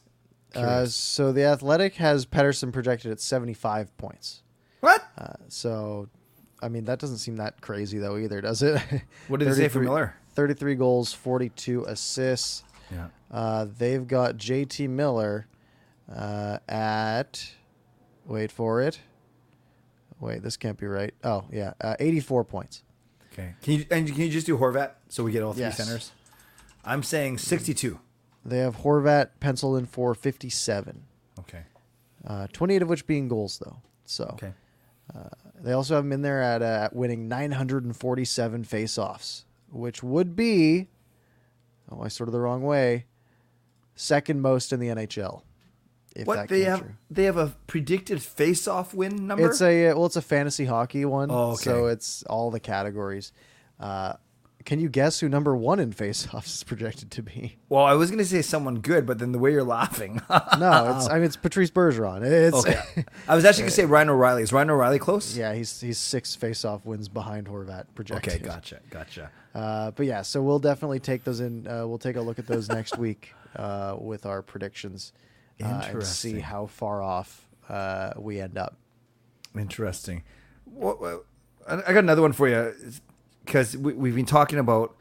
Uh, 0.55 0.85
so 0.85 1.33
the 1.33 1.43
Athletic 1.43 1.95
has 1.95 2.25
Pettersson 2.25 2.71
projected 2.71 3.11
at 3.11 3.19
75 3.19 3.95
points. 3.97 4.41
what? 4.79 5.03
Uh, 5.17 5.33
so, 5.49 6.07
I 6.61 6.69
mean, 6.69 6.85
that 6.85 6.99
doesn't 6.99 7.17
seem 7.17 7.35
that 7.35 7.59
crazy 7.59 7.97
though 7.97 8.17
either, 8.17 8.39
does 8.39 8.61
it? 8.63 8.81
What 9.27 9.41
did 9.41 9.49
they 9.49 9.53
say 9.55 9.67
for 9.67 9.79
Miller? 9.81 10.15
33 10.35 10.75
goals, 10.75 11.11
42 11.13 11.83
assists. 11.85 12.63
Yeah. 12.91 13.07
Uh, 13.31 13.65
they've 13.77 14.07
got 14.07 14.37
JT 14.37 14.89
Miller 14.89 15.47
uh, 16.13 16.59
at, 16.69 17.51
wait 18.25 18.51
for 18.51 18.81
it. 18.81 18.99
Wait, 20.19 20.41
this 20.41 20.57
can't 20.57 20.77
be 20.77 20.87
right. 20.87 21.13
Oh, 21.23 21.45
yeah, 21.51 21.73
uh, 21.81 21.95
84 21.99 22.43
points. 22.45 22.83
Okay. 23.33 23.53
Can 23.61 23.73
you 23.73 23.85
and 23.91 24.07
can 24.07 24.17
you 24.21 24.29
just 24.29 24.47
do 24.47 24.57
Horvat 24.57 24.93
so 25.09 25.23
we 25.23 25.31
get 25.31 25.43
all 25.43 25.53
three 25.53 25.61
Yes. 25.63 25.77
centers? 25.77 26.11
I'm 26.83 27.03
saying 27.03 27.37
62. 27.37 27.99
They 28.43 28.59
have 28.59 28.77
Horvat 28.77 29.29
penciled 29.39 29.77
in 29.77 29.85
for 29.85 30.15
57, 30.15 31.03
Okay. 31.39 31.63
uh, 32.25 32.47
28 32.51 32.81
of 32.81 32.89
which 32.89 33.05
being 33.05 33.27
goals, 33.27 33.59
though. 33.59 33.77
So 34.05 34.23
Okay. 34.33 34.53
They 35.59 35.71
also 35.73 35.95
have 35.95 36.03
him 36.05 36.11
in 36.13 36.21
there 36.21 36.41
at, 36.41 36.61
uh, 36.61 36.65
at 36.85 36.95
winning 36.95 37.27
947 37.27 38.63
face-offs, 38.63 39.45
which 39.71 40.03
would 40.03 40.35
be, 40.35 40.87
oh, 41.91 42.01
I 42.01 42.07
sorted 42.07 42.33
the 42.33 42.39
wrong 42.39 42.63
way, 42.63 43.05
second 43.95 44.41
most 44.41 44.71
in 44.73 44.79
the 44.79 44.87
NHL. 44.87 45.41
What 46.23 46.49
they 46.49 46.61
have? 46.63 46.79
true. 46.79 46.93
They 47.11 47.23
have 47.25 47.37
a 47.37 47.53
predicted 47.67 48.23
face-off 48.23 48.91
win 48.93 49.27
number. 49.27 49.45
It's 49.49 49.61
a 49.61 49.93
well, 49.93 50.07
it's 50.07 50.15
a 50.15 50.21
fantasy 50.21 50.65
hockey 50.65 51.05
one, 51.05 51.29
Oh, 51.29 51.51
okay. 51.51 51.63
so 51.63 51.85
it's 51.87 52.23
all 52.23 52.49
the 52.49 52.59
categories. 52.59 53.31
Uh, 53.79 54.13
can 54.65 54.79
you 54.79 54.89
guess 54.89 55.19
who 55.19 55.29
number 55.29 55.55
one 55.55 55.79
in 55.79 55.91
face-offs 55.93 56.55
is 56.55 56.63
projected 56.63 57.11
to 57.11 57.21
be? 57.21 57.57
well, 57.69 57.83
I 57.85 57.93
was 57.93 58.09
gonna 58.09 58.25
say 58.25 58.41
someone 58.41 58.79
good, 58.79 59.05
but 59.05 59.19
then 59.19 59.31
the 59.31 59.37
way 59.37 59.51
you're 59.51 59.63
laughing. 59.63 60.19
No, 60.57 60.95
it's 60.97 61.07
I 61.07 61.15
mean 61.15 61.23
it's 61.25 61.35
Patrice 61.37 61.69
Bergeron. 61.69 62.23
It's 62.25 62.57
okay. 62.65 62.81
I 63.27 63.35
was 63.35 63.45
actually 63.45 63.63
gonna 63.63 63.71
say 63.71 63.85
Ryan 63.85 64.09
O'Reilly. 64.09 64.41
Is 64.41 64.51
Ryan 64.51 64.71
O'Reilly 64.71 64.97
close? 64.97 65.37
yeah, 65.37 65.53
he's 65.53 65.79
he's 65.79 65.99
six 65.99 66.33
face-off 66.35 66.83
wins 66.83 67.07
behind 67.09 67.45
Horvat 67.47 67.85
projected. 67.93 68.33
Okay. 68.33 68.43
Gotcha. 68.43 68.79
Gotcha. 68.89 69.29
Uh, 69.57 69.89
but 69.91 70.05
yeah, 70.05 70.21
so 70.21 70.39
we'll 70.43 70.59
definitely 70.59 70.99
take 70.99 71.23
those 71.23 71.39
in. 71.39 71.67
Uh, 71.67 71.87
we'll 71.87 71.97
take 71.97 72.15
a 72.15 72.21
look 72.21 72.37
at 72.37 72.45
those 72.45 72.69
next 72.69 72.95
week 73.05 73.33
uh, 73.55 73.95
with 73.99 74.27
our 74.27 74.43
predictions 74.43 75.13
uh, 75.63 75.81
and 75.83 76.03
see 76.03 76.39
how 76.39 76.67
far 76.67 77.01
off 77.01 77.47
uh, 77.67 78.13
we 78.17 78.39
end 78.39 78.55
up. 78.55 78.75
Interesting. 79.57 80.21
What, 80.65 81.01
what- 81.01 81.25
I 81.67 81.77
I 81.87 81.93
got 81.93 82.03
another 82.03 82.21
one 82.21 82.33
for 82.33 82.47
you 82.47 82.71
because 83.45 83.75
we, 83.75 83.93
we've 83.93 84.15
been 84.15 84.27
talking 84.27 84.59
about 84.59 84.95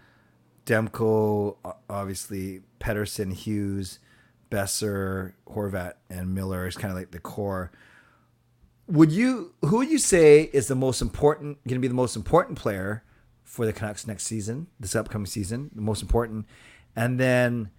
Demko, 0.65 1.57
obviously 1.91 2.63
Pettersson, 2.81 3.35
Hughes, 3.35 3.99
Boeser, 4.51 5.35
Horvat, 5.49 5.95
and 6.09 6.35
Miller 6.35 6.67
is 6.67 6.77
kind 6.77 6.91
of 6.91 6.97
like 6.97 7.11
the 7.11 7.21
core. 7.21 7.71
Would 8.89 9.13
you 9.13 9.53
who 9.63 9.77
would 9.79 9.91
you 9.91 9.99
say 9.99 10.45
is 10.53 10.67
the 10.67 10.75
most 10.75 11.03
important 11.03 11.59
going 11.69 11.77
to 11.77 11.81
be 11.81 11.89
the 11.89 11.95
most 11.95 12.17
important 12.17 12.57
player 12.59 13.03
for 13.47 13.65
the 13.65 13.73
Canucks 13.73 14.07
next 14.07 14.25
season, 14.25 14.67
this 14.79 14.95
upcoming 14.95 15.27
season, 15.27 15.71
the 15.75 15.81
most 15.81 16.03
important, 16.03 16.47
and 16.95 17.19
then 17.19 17.71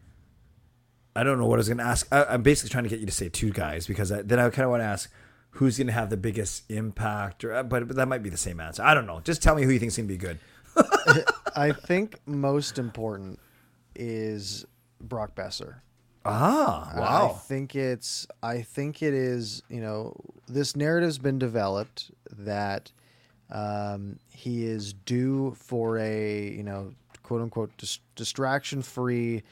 I 1.16 1.24
don't 1.24 1.38
know 1.38 1.46
what 1.46 1.56
I 1.56 1.58
was 1.58 1.68
going 1.68 1.80
to 1.80 1.84
ask. 1.84 2.08
I, 2.12 2.24
I'm 2.26 2.42
basically 2.42 2.70
trying 2.70 2.86
to 2.86 2.90
get 2.90 3.00
you 3.00 3.06
to 3.06 3.12
say 3.12 3.30
two 3.30 3.52
guys 3.52 3.86
because 3.86 4.12
I, 4.12 4.22
then 4.22 4.40
I 4.40 4.50
kind 4.50 4.66
of 4.66 4.72
want 4.72 4.82
to 4.82 4.86
ask 4.86 5.12
who's 5.52 5.78
going 5.78 5.88
to 5.88 5.94
have 5.94 6.10
the 6.10 6.18
biggest 6.18 6.70
impact, 6.72 7.44
or 7.44 7.62
but, 7.64 7.88
but 7.88 7.98
that 7.98 8.08
might 8.08 8.24
be 8.24 8.30
the 8.30 8.38
same 8.38 8.60
answer. 8.60 8.82
I 8.82 8.94
don't 8.94 9.06
know. 9.06 9.20
Just 9.20 9.44
tell 9.44 9.56
me 9.56 9.64
who 9.64 9.72
you 9.72 9.80
think's 9.80 9.98
going 9.98 10.08
to 10.08 10.14
be 10.14 10.18
good. 10.18 10.40
I 11.56 11.72
think 11.72 12.20
most 12.26 12.78
important 12.80 13.40
is 13.96 14.66
Brock 15.02 15.36
Boeser. 15.36 15.82
Ah, 16.24 16.94
wow. 16.96 17.32
I 17.34 17.38
think 17.40 17.76
it's 17.76 18.28
I 18.44 18.62
think 18.62 19.02
it 19.02 19.14
is, 19.14 19.64
you 19.70 19.82
know, 19.82 20.16
this 20.48 20.76
narrative's 20.76 21.18
been 21.18 21.40
developed 21.40 22.12
that 22.38 22.92
um, 23.52 24.20
he 24.32 24.66
is 24.66 24.94
due 24.94 25.56
for 25.58 25.98
a, 26.00 26.50
you 26.50 26.64
know, 26.64 26.94
quote 27.24 27.42
unquote 27.42 27.72
dis- 27.78 28.00
distraction 28.16 28.82
free 28.82 29.44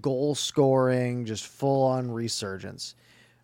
goal 0.00 0.34
scoring, 0.34 1.24
just 1.26 1.46
full 1.46 1.84
on 1.86 2.10
resurgence, 2.10 2.94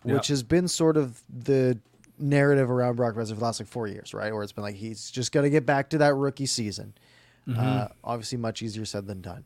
which 0.02 0.28
Yeah. 0.30 0.32
has 0.34 0.42
been 0.42 0.68
sort 0.68 0.96
of 0.96 1.20
the 1.28 1.78
narrative 2.18 2.70
around 2.70 2.96
Brock 2.96 3.14
Boeser 3.14 3.28
for 3.30 3.34
the 3.34 3.44
last 3.44 3.60
like 3.60 3.68
four 3.68 3.86
years, 3.86 4.12
right? 4.14 4.32
Where 4.32 4.42
it's 4.42 4.52
been 4.52 4.64
like 4.64 4.76
he's 4.76 5.10
just 5.10 5.30
got 5.32 5.42
to 5.42 5.50
get 5.50 5.64
back 5.66 5.90
to 5.90 5.98
that 5.98 6.14
rookie 6.14 6.46
season. 6.46 6.94
Uh, 7.56 7.88
obviously, 8.04 8.36
much 8.36 8.60
easier 8.62 8.84
said 8.84 9.06
than 9.06 9.22
done 9.22 9.44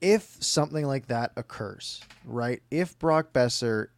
if 0.00 0.36
something 0.40 0.86
like 0.86 1.08
that 1.08 1.32
occurs, 1.36 2.00
right? 2.24 2.62
If 2.70 2.96
Brock 3.00 3.32
Boeser 3.32 3.88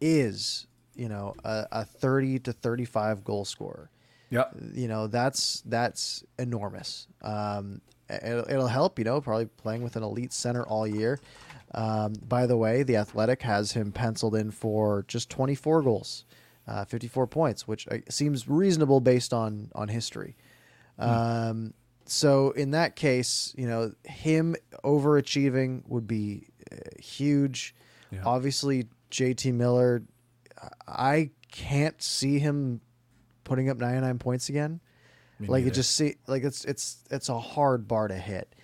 is, 0.00 0.66
you 0.96 1.08
know, 1.10 1.34
a, 1.44 1.66
a 1.70 1.84
30 1.84 2.38
to 2.38 2.52
35 2.54 3.22
goal 3.24 3.44
scorer, 3.44 3.90
Yep. 4.32 4.56
you 4.74 4.88
know, 4.88 5.06
that's 5.06 5.62
that's 5.66 6.24
enormous. 6.38 7.06
Um, 7.20 7.82
it'll, 8.08 8.50
it'll 8.50 8.66
help, 8.66 8.98
you 8.98 9.04
know, 9.04 9.20
probably 9.20 9.46
playing 9.46 9.82
with 9.82 9.94
an 9.96 10.02
elite 10.02 10.32
center 10.32 10.64
all 10.64 10.86
year. 10.86 11.20
Um, 11.74 12.14
by 12.26 12.46
the 12.46 12.56
way, 12.56 12.82
the 12.82 12.96
Athletic 12.96 13.42
has 13.42 13.72
him 13.72 13.92
penciled 13.92 14.34
in 14.34 14.50
for 14.50 15.04
just 15.06 15.30
24 15.30 15.82
goals, 15.82 16.24
uh, 16.66 16.84
54 16.84 17.26
points, 17.26 17.68
which 17.68 17.86
uh, 17.88 17.98
seems 18.08 18.48
reasonable 18.48 19.00
based 19.00 19.32
on 19.32 19.70
on 19.74 19.88
history. 19.88 20.34
Um, 20.98 21.74
so 22.06 22.50
in 22.50 22.72
that 22.72 22.96
case, 22.96 23.54
you 23.56 23.66
know, 23.66 23.92
him 24.04 24.56
overachieving 24.84 25.82
would 25.88 26.06
be 26.06 26.48
uh, 26.70 26.76
huge. 26.98 27.74
Yeah. 28.10 28.22
Obviously, 28.24 28.86
JT 29.10 29.54
Miller, 29.54 30.02
I 30.86 31.30
can't 31.50 32.00
see 32.02 32.38
him 32.38 32.80
putting 33.44 33.68
up 33.68 33.78
99 33.78 34.18
points 34.18 34.48
again. 34.48 34.80
Me 35.38 35.48
like 35.48 35.64
it 35.64 35.74
just 35.74 35.96
see 35.96 36.16
like 36.26 36.44
it's 36.44 36.64
it's 36.64 37.02
it's 37.10 37.28
a 37.28 37.38
hard 37.38 37.88
bar 37.88 38.08
to 38.08 38.16
hit. 38.16 38.54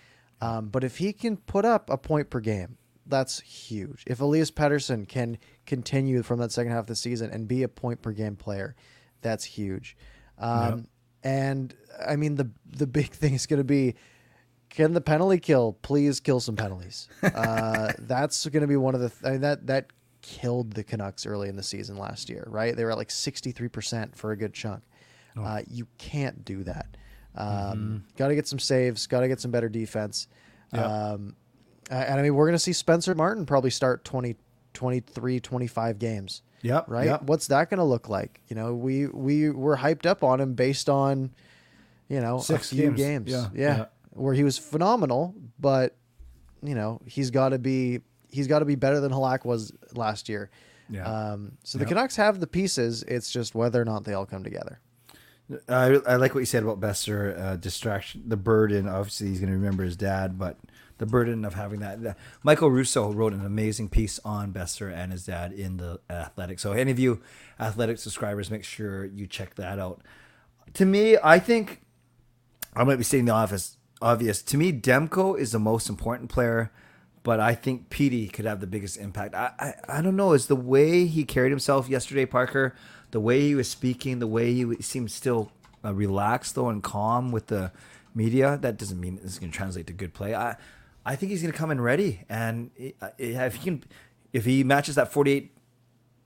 Um, 0.40 0.68
but 0.68 0.84
if 0.84 0.98
he 0.98 1.12
can 1.12 1.36
put 1.36 1.64
up 1.64 1.90
a 1.90 1.96
point 1.96 2.30
per 2.30 2.40
game, 2.40 2.78
that's 3.06 3.40
huge. 3.40 4.04
If 4.06 4.20
Elias 4.20 4.50
Pettersson 4.50 5.08
can 5.08 5.38
continue 5.66 6.22
from 6.22 6.38
that 6.38 6.52
second 6.52 6.72
half 6.72 6.80
of 6.80 6.86
the 6.86 6.94
season 6.94 7.30
and 7.30 7.48
be 7.48 7.62
a 7.62 7.68
point 7.68 8.02
per 8.02 8.12
game 8.12 8.36
player, 8.36 8.76
that's 9.22 9.44
huge. 9.44 9.96
Um, 10.38 10.86
And 11.24 11.74
I 12.06 12.16
mean 12.16 12.36
the 12.36 12.50
the 12.66 12.86
big 12.86 13.10
thing 13.10 13.34
is 13.34 13.46
going 13.46 13.58
to 13.58 13.64
be 13.64 13.96
can 14.70 14.92
the 14.92 15.00
penalty 15.00 15.38
kill 15.38 15.72
please 15.82 16.20
kill 16.20 16.40
some 16.40 16.54
penalties? 16.54 17.08
uh, 17.22 17.92
that's 17.98 18.46
going 18.46 18.60
to 18.60 18.68
be 18.68 18.76
one 18.76 18.94
of 18.94 19.00
the 19.00 19.10
I 19.26 19.32
mean, 19.32 19.40
that 19.40 19.66
that 19.66 19.86
killed 20.28 20.72
the 20.74 20.84
Canucks 20.84 21.24
early 21.24 21.48
in 21.48 21.56
the 21.56 21.62
season 21.62 21.96
last 21.96 22.28
year, 22.28 22.44
right? 22.50 22.76
They 22.76 22.84
were 22.84 22.90
at 22.90 22.98
like 22.98 23.10
sixty 23.10 23.50
three 23.50 23.68
percent 23.68 24.14
for 24.14 24.30
a 24.32 24.36
good 24.36 24.52
chunk. 24.52 24.82
Uh, 25.40 25.62
you 25.70 25.86
can't 25.98 26.44
do 26.44 26.64
that. 26.64 26.96
Um, 27.34 28.04
Got 28.16 28.28
to 28.28 28.34
get 28.34 28.46
some 28.48 28.58
saves. 28.58 29.06
Got 29.06 29.20
to 29.20 29.28
get 29.28 29.40
some 29.40 29.50
better 29.50 29.68
defense. 29.68 30.26
Yeah. 30.72 30.84
Um, 30.84 31.36
and 31.90 32.18
I 32.18 32.22
mean, 32.22 32.34
we're 32.34 32.46
going 32.46 32.54
to 32.56 32.58
see 32.58 32.72
Spencer 32.72 33.14
Martin 33.14 33.46
probably 33.46 33.70
start 33.70 34.04
20, 34.04 34.36
23, 34.74 35.40
25 35.40 35.98
games 35.98 36.42
Yep. 36.62 36.84
right? 36.88 37.06
Yep. 37.06 37.22
What's 37.22 37.46
that 37.46 37.70
going 37.70 37.78
to 37.78 37.84
look 37.84 38.08
like? 38.08 38.40
You 38.48 38.56
know, 38.56 38.74
we 38.74 39.06
we 39.06 39.48
were 39.48 39.76
hyped 39.76 40.04
up 40.06 40.22
on 40.24 40.40
him 40.40 40.54
based 40.54 40.88
on, 40.90 41.30
you 42.08 42.20
know, 42.20 42.38
Six 42.40 42.72
a 42.72 42.74
few 42.74 42.90
games. 42.90 43.30
games. 43.30 43.30
Yeah, 43.30 43.46
Yeah, 43.54 43.76
yeah. 43.78 43.84
where 44.10 44.34
he 44.34 44.42
was 44.44 44.58
phenomenal, 44.58 45.34
but 45.60 45.96
you 46.62 46.74
know, 46.74 47.00
he's 47.06 47.30
got 47.30 47.50
to 47.50 47.58
be 47.58 48.00
he's 48.30 48.46
got 48.46 48.60
to 48.60 48.64
be 48.64 48.74
better 48.74 49.00
than 49.00 49.12
Halak 49.12 49.44
was 49.44 49.72
last 49.94 50.28
year. 50.28 50.50
Yeah. 50.90 51.04
Um, 51.04 51.52
so 51.64 51.78
the 51.78 51.84
Canucks 51.84 52.16
have 52.16 52.40
the 52.40 52.46
pieces. 52.46 53.02
It's 53.02 53.30
just 53.30 53.54
whether 53.54 53.80
or 53.80 53.84
not 53.84 54.04
they 54.04 54.14
all 54.14 54.26
come 54.26 54.42
together. 54.42 54.80
I, 55.68 55.98
I 56.06 56.16
like 56.16 56.34
what 56.34 56.40
you 56.40 56.46
said 56.46 56.62
about 56.62 56.80
Boeser. 56.80 57.38
Uh, 57.38 57.56
distraction, 57.56 58.22
the 58.26 58.36
burden. 58.36 58.88
Obviously, 58.88 59.28
he's 59.28 59.40
going 59.40 59.50
to 59.50 59.56
remember 59.56 59.82
his 59.82 59.96
dad, 59.96 60.38
but 60.38 60.58
the 60.98 61.06
burden 61.06 61.44
of 61.44 61.54
having 61.54 61.80
that. 61.80 62.02
that- 62.02 62.18
Michael 62.42 62.70
Russo 62.70 63.12
wrote 63.12 63.32
an 63.32 63.44
amazing 63.44 63.88
piece 63.88 64.20
on 64.24 64.52
Boeser 64.52 64.92
and 64.94 65.12
his 65.12 65.24
dad 65.24 65.52
in 65.52 65.78
the 65.78 66.00
Athletic. 66.10 66.58
So, 66.58 66.72
any 66.72 66.90
of 66.90 66.98
you 66.98 67.20
Athletic 67.58 67.98
subscribers, 67.98 68.50
make 68.50 68.64
sure 68.64 69.04
you 69.04 69.26
check 69.26 69.54
that 69.54 69.78
out. 69.78 70.02
To 70.74 70.84
me, 70.84 71.16
I 71.22 71.38
think 71.38 71.82
I 72.74 72.84
might 72.84 72.96
be 72.96 73.04
stating 73.04 73.26
the 73.26 73.32
office 73.32 73.78
obvious. 74.02 74.42
To 74.42 74.56
me, 74.58 74.72
Demko 74.72 75.38
is 75.38 75.52
the 75.52 75.58
most 75.58 75.88
important 75.88 76.30
player 76.30 76.70
but 77.28 77.40
I 77.40 77.54
think 77.54 77.90
Petey 77.90 78.26
could 78.28 78.46
have 78.46 78.60
the 78.60 78.66
biggest 78.66 78.96
impact. 78.96 79.34
I, 79.34 79.52
I, 79.58 79.98
I 79.98 80.00
don't 80.00 80.16
know. 80.16 80.32
Is 80.32 80.46
the 80.46 80.56
way 80.56 81.04
he 81.04 81.24
carried 81.24 81.50
himself 81.50 81.86
yesterday, 81.86 82.24
Parker, 82.24 82.74
the 83.10 83.20
way 83.20 83.42
he 83.42 83.54
was 83.54 83.68
speaking, 83.68 84.18
the 84.18 84.26
way 84.26 84.54
he 84.54 84.80
seemed 84.80 85.10
still 85.10 85.52
uh, 85.84 85.92
relaxed 85.92 86.54
though 86.54 86.70
and 86.70 86.82
calm 86.82 87.30
with 87.30 87.48
the 87.48 87.70
media. 88.14 88.56
That 88.56 88.78
doesn't 88.78 88.98
mean 88.98 89.18
is 89.22 89.38
going 89.38 89.52
to 89.52 89.58
translate 89.58 89.86
to 89.88 89.92
good 89.92 90.14
play. 90.14 90.34
I 90.34 90.56
I 91.04 91.16
think 91.16 91.28
he's 91.28 91.42
going 91.42 91.52
to 91.52 91.58
come 91.58 91.70
in 91.70 91.82
ready, 91.82 92.24
and 92.30 92.70
uh, 93.02 93.10
if 93.18 93.56
he 93.56 93.64
can, 93.64 93.84
if 94.32 94.46
he 94.46 94.64
matches 94.64 94.94
that 94.94 95.12
forty 95.12 95.32
eight 95.32 95.54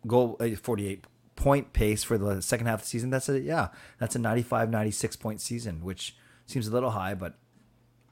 goal, 0.07 0.36
uh, 0.38 0.50
forty 0.50 0.86
eight 0.86 1.05
point 1.34 1.72
pace 1.72 2.05
for 2.05 2.16
the 2.16 2.40
second 2.40 2.68
half 2.68 2.78
of 2.78 2.82
the 2.82 2.88
season, 2.90 3.11
that's 3.11 3.28
a 3.28 3.40
yeah, 3.40 3.70
that's 3.98 4.14
a 4.14 4.20
95, 4.20 4.70
96 4.70 5.16
point 5.16 5.40
season, 5.40 5.82
which 5.82 6.14
seems 6.46 6.68
a 6.68 6.70
little 6.70 6.90
high, 6.90 7.14
but 7.14 7.34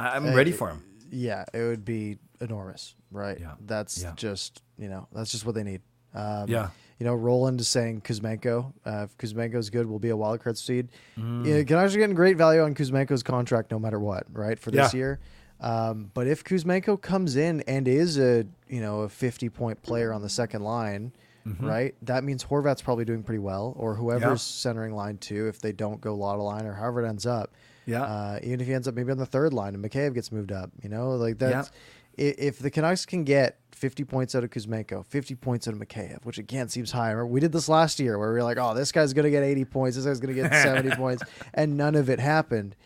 I'm 0.01 0.27
Uh, 0.31 0.35
ready 0.35 0.51
for 0.51 0.71
him. 0.71 0.83
Yeah, 1.11 1.45
it 1.53 1.59
would 1.63 1.85
be 1.85 2.19
enormous, 2.41 2.95
right? 3.11 3.39
Yeah. 3.41 3.55
That's 3.67 4.03
Yeah. 4.03 4.13
just 4.17 4.63
you 4.79 4.89
know 4.89 5.07
that's 5.13 5.31
just 5.31 5.45
what 5.45 5.55
they 5.55 5.63
need. 5.65 5.83
Um, 6.15 6.49
Yeah. 6.49 6.71
You 6.99 7.07
know, 7.07 7.15
Roland 7.15 7.61
is 7.61 7.69
saying 7.69 8.03
Kuzmenko. 8.03 8.73
Uh, 8.85 9.07
if 9.09 9.17
Kuzmenko's 9.17 9.71
good, 9.71 9.87
will 9.87 9.99
be 9.99 10.11
a 10.11 10.17
wild 10.17 10.41
card 10.41 10.59
seed. 10.59 10.89
Mm. 11.19 11.47
Yeah, 11.47 11.63
Canucks 11.63 11.95
are 11.95 11.99
getting 11.99 12.15
great 12.15 12.37
value 12.37 12.61
on 12.61 12.75
Kuzmenko's 12.75 13.23
contract, 13.23 13.71
no 13.71 13.79
matter 13.79 13.99
what, 13.99 14.27
right? 14.33 14.59
For 14.59 14.71
this 14.71 14.93
Yeah. 14.93 14.99
year. 14.99 15.21
Um, 15.61 16.11
but 16.15 16.27
if 16.27 16.45
Kuzmenko 16.45 17.01
comes 17.01 17.37
in 17.37 17.63
and 17.63 17.87
is 17.89 18.19
a 18.19 18.47
you 18.69 18.81
know 18.81 19.01
a 19.01 19.09
50 19.09 19.49
point 19.49 19.83
player 19.83 20.13
on 20.13 20.21
the 20.23 20.29
second 20.29 20.63
line, 20.63 21.13
right? 21.59 21.95
That 22.03 22.23
means 22.23 22.45
Horvat's 22.45 22.83
probably 22.83 23.05
doing 23.07 23.23
pretty 23.23 23.41
well, 23.41 23.73
or 23.77 23.95
whoever's 23.95 24.23
Mm-hmm. 24.23 24.31
Yeah. 24.33 24.37
centering 24.37 24.95
line 24.95 25.17
two, 25.19 25.49
if 25.49 25.61
they 25.61 25.73
don't 25.73 26.01
go 26.01 26.15
Lotto 26.15 26.43
line 26.45 26.67
or 26.67 26.75
however 26.75 27.03
it 27.05 27.09
ends 27.09 27.27
up. 27.27 27.55
Yeah. 27.87 28.03
Uh, 28.03 28.39
even 28.43 28.61
if 28.61 28.67
he 28.67 28.75
ends 28.75 28.87
up 28.87 28.95
maybe 28.95 29.11
on 29.11 29.19
the 29.19 29.27
third 29.27 29.53
line 29.53 29.75
and 29.75 29.85
McCabe 29.85 30.15
gets 30.15 30.31
moved 30.31 30.53
up, 30.53 30.71
you 30.83 30.89
know, 30.89 31.11
like 31.11 31.39
that's 31.39 31.69
i 31.69 32.23
if 32.23 32.59
the 32.59 32.71
Canucks 32.71 33.07
can 33.07 33.25
get 33.25 33.59
50 33.73 34.05
points 34.05 34.35
out 34.35 34.45
of 34.45 34.51
Kuzmenko, 34.51 35.07
50 35.07 35.35
points 35.37 35.67
out 35.67 35.75
of 35.75 35.81
Mikheyev, 35.81 36.25
which 36.25 36.39
again 36.39 36.69
seems 36.69 36.91
high. 36.91 37.11
Remember, 37.11 37.27
we 37.27 37.41
did 37.41 37.53
this 37.53 37.69
last 37.69 37.99
year 37.99 38.19
where 38.19 38.29
we 38.29 38.35
were 38.35 38.43
like, 38.43 38.59
oh, 38.59 38.75
this 38.75 38.93
guy's 38.93 39.15
going 39.15 39.25
to 39.25 39.31
get 39.31 39.43
80 39.43 39.65
points, 39.67 39.97
this 39.97 40.05
guy's 40.05 40.21
going 40.21 40.35
to 40.35 40.43
get 40.43 40.53
70 40.63 40.97
points, 40.97 41.23
and 41.55 41.77
none 41.77 41.95
of 41.95 42.11
it 42.11 42.19
happened. 42.19 42.77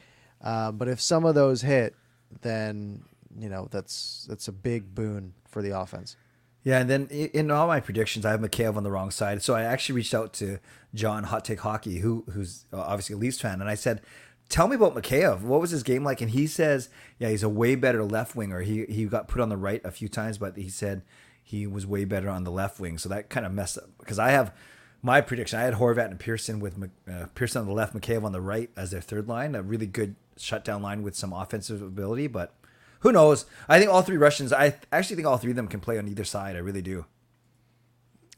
Uh, 0.41 0.71
but 0.71 0.89
if 0.89 1.01
some 1.01 1.25
of 1.25 1.35
those 1.35 1.63
hit, 1.63 1.95
then 2.43 3.03
you 3.37 3.49
know 3.49 3.67
that's 3.71 4.27
that's 4.29 4.47
a 4.49 4.53
big 4.53 4.95
boon 4.95 5.33
for 5.49 5.63
the 5.63 5.79
offense. 5.79 6.17
Yeah, 6.63 6.79
and 6.79 6.89
then 6.89 7.07
in 7.09 7.51
all 7.51 7.67
my 7.67 7.81
predictions, 7.81 8.25
I 8.25 8.31
have 8.31 8.41
Mikheyev 8.41 8.77
on 8.77 8.85
the 8.85 8.91
wrong 8.91 9.11
side. 9.11 9.43
So 9.43 9.55
I 9.55 9.63
actually 9.63 9.97
reached 9.97 10.15
out 10.15 10.33
to 10.35 10.59
John 10.95 11.25
Hot 11.25 11.45
Take 11.45 11.61
Hockey, 11.61 11.99
who 11.99 12.25
who's 12.33 12.67
uh, 12.73 12.81
obviously 12.81 13.15
a 13.15 13.19
Leafs 13.19 13.41
fan, 13.41 13.61
and 13.61 13.69
I 13.69 13.75
said, 13.75 14.01
"Tell 14.49 14.69
me 14.69 14.77
about 14.77 14.95
Mikheyev. 14.95 15.43
What 15.43 15.61
was 15.61 15.71
his 15.71 15.83
game 15.83 16.05
like?" 16.05 16.21
And 16.21 16.31
he 16.31 16.47
says, 16.47 16.89
"Yeah, 17.19 17.29
he's 17.29 17.43
a 17.43 17.49
way 17.49 17.75
better 17.75 18.05
left 18.05 18.37
winger. 18.37 18.61
He 18.61 18.85
he 18.87 19.07
got 19.07 19.29
put 19.29 19.41
on 19.41 19.49
the 19.49 19.57
right 19.57 19.81
a 19.85 19.91
few 19.91 20.09
times, 20.09 20.39
but 20.39 20.57
he 20.57 20.69
said 20.69 21.03
he 21.43 21.67
was 21.67 21.87
way 21.87 22.05
better 22.05 22.29
on 22.29 22.45
the 22.45 22.51
left 22.51 22.81
wing. 22.81 22.99
So 22.99 23.09
that 23.09 23.31
kind 23.31 23.47
of 23.47 23.53
messed 23.53 23.79
up 23.79 23.91
because 23.99 24.19
I 24.19 24.31
have." 24.31 24.55
My 25.03 25.21
prediction: 25.21 25.59
I 25.59 25.65
had 25.65 25.75
Horvat 25.75 26.07
and 26.07 26.19
Pearson 26.19 26.61
with 26.61 26.83
uh, 27.07 27.27
Pearson 27.35 27.61
on 27.61 27.67
the 27.67 27.75
left, 27.75 27.95
Mikheyev 27.95 28.25
on 28.25 28.33
the 28.33 28.41
right 28.41 28.71
as 28.75 28.91
their 28.91 29.03
third 29.03 29.29
line. 29.29 29.55
A 29.55 29.61
really 29.61 29.87
good 29.87 30.17
shutdown 30.39 30.81
line 30.81 31.03
with 31.03 31.15
some 31.15 31.31
offensive 31.31 31.83
ability, 31.83 32.27
but 32.27 32.55
who 33.01 33.13
knows? 33.13 33.45
I 33.69 33.79
think 33.79 33.91
all 33.91 34.01
three 34.01 34.17
Russians. 34.17 34.51
I 34.51 34.77
actually 34.91 35.17
think 35.17 35.29
all 35.29 35.37
three 35.37 35.51
of 35.51 35.57
them 35.57 35.69
can 35.69 35.81
play 35.81 35.99
on 35.99 36.09
either 36.09 36.25
side. 36.25 36.57
I 36.57 36.61
really 36.61 36.81
do. 36.81 37.05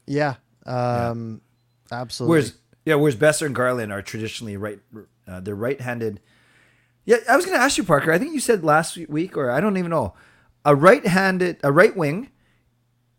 Yeah, 0.05 0.35
um, 0.65 1.39
absolutely. 1.89 2.31
Whereas 2.31 2.57
yeah, 2.85 2.95
whereas 2.95 3.15
Boeser 3.15 3.45
and 3.45 3.55
Garland 3.55 3.93
are 3.93 4.01
traditionally 4.01 4.57
right. 4.57 4.79
Uh, 5.27 5.39
they're 5.39 5.55
right-handed. 5.55 6.19
Yeah, 7.05 7.17
I 7.29 7.35
was 7.35 7.45
going 7.45 7.57
to 7.57 7.63
ask 7.63 7.77
you, 7.77 7.83
Parker. 7.83 8.11
I 8.11 8.17
think 8.17 8.33
you 8.33 8.39
said 8.39 8.63
last 8.63 8.97
week, 9.09 9.37
or 9.37 9.49
I 9.51 9.59
don't 9.59 9.77
even 9.77 9.91
know, 9.91 10.13
a 10.65 10.75
right-handed, 10.75 11.57
a 11.63 11.71
right 11.71 11.95
wing. 11.95 12.29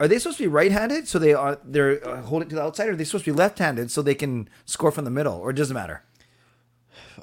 Are 0.01 0.07
they 0.07 0.19
supposed 0.19 0.39
to 0.39 0.45
be 0.45 0.49
right-handed 0.49 1.09
so 1.09 1.19
they 1.19 1.35
are 1.35 1.59
they're 1.65 2.07
uh, 2.09 2.23
holding 2.23 2.49
to 2.51 2.55
the 2.55 2.63
outside, 2.63 2.89
or 2.89 2.93
are 2.93 2.97
they 2.97 3.05
supposed 3.05 3.25
to 3.25 3.33
be 3.33 3.37
left-handed 3.37 3.91
so 3.91 4.01
they 4.01 4.15
can 4.15 4.49
score 4.65 4.91
from 4.93 5.05
the 5.05 5.11
middle, 5.11 5.35
or 5.35 5.51
it 5.51 5.55
doesn't 5.55 5.75
matter? 5.75 6.05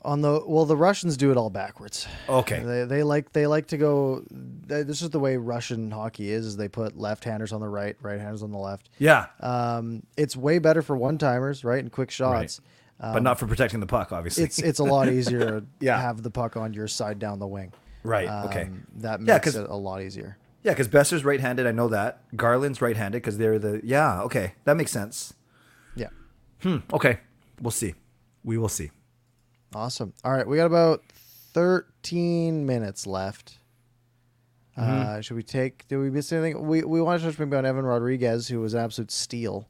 on 0.04 0.22
the 0.22 0.44
well, 0.46 0.66
the 0.66 0.76
Russians 0.78 1.18
do 1.18 1.32
it 1.32 1.38
all 1.38 1.50
backwards. 1.50 2.06
Okay. 2.30 2.60
They, 2.60 2.84
they 2.86 3.04
like 3.04 3.32
they 3.32 3.48
like 3.48 3.68
to 3.68 3.78
go. 3.78 4.24
they- 4.30 4.84
This 4.84 5.02
is 5.02 5.10
the 5.10 5.20
way 5.20 5.38
Russian 5.38 5.90
hockey 5.90 6.30
is. 6.32 6.46
Is 6.46 6.58
they 6.58 6.68
put 6.68 6.98
left-handers 6.98 7.52
on 7.54 7.60
the 7.62 7.68
right, 7.68 7.96
right-handers 8.02 8.44
on 8.44 8.52
the 8.52 8.58
left. 8.58 8.90
Yeah, 9.00 9.28
Um, 9.40 10.04
it's 10.18 10.36
way 10.36 10.60
better 10.60 10.82
for 10.82 10.96
one-timers, 10.96 11.64
right, 11.64 11.80
and 11.80 11.92
quick 11.92 12.12
shots. 12.12 12.62
But 13.00 13.24
not 13.24 13.38
for 13.40 13.46
protecting 13.48 13.80
the 13.82 13.86
puck, 13.88 14.12
obviously. 14.12 14.44
It's 14.46 14.60
it's 14.60 14.80
a 14.80 14.84
lot 14.84 15.10
easier 15.10 15.62
to 15.82 15.86
have 15.98 16.24
the 16.24 16.32
puck 16.32 16.56
on 16.58 16.74
your 16.74 16.88
side 16.88 17.20
down 17.20 17.40
the 17.40 17.48
wing. 17.48 17.74
right. 18.04 18.28
okay. 18.46 18.64
Um, 18.64 18.88
that 18.98 19.22
Yeah, 19.22 19.36
it 19.44 19.56
a 19.56 19.76
lot 19.76 20.02
easier. 20.02 20.38
Yeah, 20.64 20.72
because 20.72 20.88
Boeser's 20.88 21.24
right-handed. 21.24 21.68
I 21.68 21.72
know 21.72 21.90
that. 21.90 22.22
Garland's 22.36 22.82
right-handed 22.82 23.22
because 23.22 23.38
they're 23.38 23.60
the. 23.60 23.82
Yeah. 23.84 24.22
Okay, 24.24 24.54
that 24.64 24.76
makes 24.78 24.92
sense. 24.92 25.34
Yeah. 25.96 26.08
Hmm. 26.64 26.78
Okay, 26.92 27.20
we'll 27.62 27.70
see. 27.72 27.94
We 28.44 28.58
will 28.58 28.70
see. 28.70 28.90
Awesome. 29.76 30.14
All 30.24 30.32
right, 30.32 30.48
we 30.48 30.58
got 30.58 30.66
about 30.66 31.04
13 31.54 32.66
minutes 32.66 33.06
left. 33.06 33.60
Mm-hmm. 34.78 35.18
Uh, 35.18 35.22
should 35.22 35.36
we 35.38 35.44
take? 35.44 35.88
Did 35.88 35.98
we 35.98 36.10
miss 36.10 36.32
anything? 36.34 36.66
We 36.68 36.84
we 36.84 37.02
want 37.02 37.22
to 37.22 37.28
touch 37.28 37.40
maybe 37.40 37.56
on 37.56 37.66
Evan 37.66 37.86
Rodrigues, 37.86 38.48
who 38.48 38.60
was 38.60 38.74
an 38.74 38.82
absolute 38.82 39.12
steal 39.12 39.70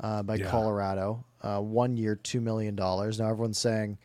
uh, 0.00 0.22
by 0.22 0.36
Yeah. 0.36 0.50
Colorado. 0.50 1.24
Uh, 1.42 1.60
one 1.60 1.96
year, 1.96 2.16
two 2.16 2.40
million 2.40 2.74
dollars. 2.76 3.18
Now 3.18 3.30
everyone's 3.30 3.58
saying, 3.58 3.96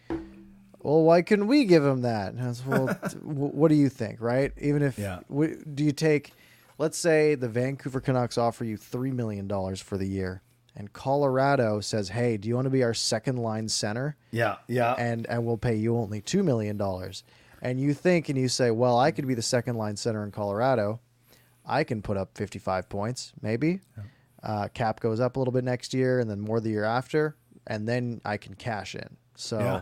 "Well, 0.80 1.04
why 1.04 1.22
couldn't 1.22 1.48
we 1.48 1.66
give 1.66 1.84
him 1.84 2.02
that?" 2.04 2.34
And 2.34 2.42
I 2.42 2.48
was, 2.48 2.66
well, 2.66 2.88
t- 3.10 3.18
what 3.18 3.68
do 3.70 3.76
you 3.76 3.90
think? 3.90 4.22
Right? 4.22 4.52
Even 4.60 4.82
if 4.82 4.98
Yeah. 4.98 5.20
w- 5.30 5.62
do 5.74 5.84
you 5.84 5.92
take? 5.92 6.34
Let's 6.78 6.98
say 6.98 7.36
the 7.36 7.48
Vancouver 7.50 8.00
Canucks 8.02 8.38
offer 8.38 8.64
you 8.66 8.78
three 8.78 9.12
million 9.12 9.48
dollars 9.48 9.82
for 9.82 9.98
the 9.98 10.08
year, 10.08 10.42
and 10.76 10.92
Colorado 10.94 11.80
says, 11.82 12.10
"Hey, 12.10 12.38
do 12.38 12.48
you 12.48 12.56
want 12.56 12.66
to 12.68 12.70
be 12.72 12.84
our 12.84 12.94
second 12.94 13.38
line 13.38 13.68
center?" 13.70 14.16
Yeah. 14.32 14.56
Yeah. 14.68 14.94
and 14.98 15.26
and 15.28 15.46
we'll 15.46 15.58
pay 15.58 15.76
you 15.76 15.98
only 15.98 16.22
two 16.22 16.44
million 16.44 16.78
dollars. 16.78 17.24
And 17.62 17.80
you 17.82 17.94
think 17.94 18.30
and 18.30 18.38
you 18.38 18.48
say, 18.48 18.70
well, 18.72 18.98
I 19.00 19.10
could 19.12 19.26
be 19.28 19.34
the 19.34 19.42
second 19.42 19.76
line 19.76 19.96
center 19.98 20.24
in 20.24 20.32
Colorado. 20.32 21.00
I 21.66 21.84
can 21.84 22.02
put 22.02 22.16
up 22.16 22.30
fifty 22.38 22.60
five 22.60 22.88
points, 22.90 23.34
maybe. 23.42 23.80
Uh, 24.46 24.68
cap 24.74 25.00
goes 25.00 25.20
up 25.20 25.36
a 25.36 25.40
little 25.40 25.52
bit 25.52 25.64
next 25.64 25.94
year, 25.94 26.20
and 26.20 26.30
then 26.30 26.40
more 26.40 26.60
the 26.60 26.70
year 26.70 26.84
after, 26.84 27.36
and 27.66 27.88
then 27.88 28.22
I 28.24 28.38
can 28.38 28.54
cash 28.54 28.94
in. 28.96 29.18
So 29.36 29.60
Yeah. 29.60 29.82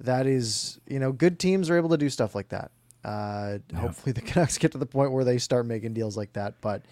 that 0.00 0.26
is, 0.26 0.78
you 0.86 0.98
know, 1.00 1.12
good 1.12 1.38
teams 1.38 1.70
are 1.70 1.76
able 1.76 1.88
to 1.88 1.96
do 1.96 2.10
stuff 2.10 2.34
like 2.34 2.50
that. 2.50 2.70
Uh, 3.02 3.58
Hopefully, 3.74 4.12
the 4.12 4.20
Canucks 4.30 4.58
get 4.58 4.72
to 4.72 4.78
the 4.78 4.86
point 4.86 5.12
where 5.12 5.24
they 5.24 5.38
start 5.38 5.64
making 5.64 5.94
deals 5.94 6.16
like 6.16 6.32
that. 6.34 6.60
But 6.60 6.82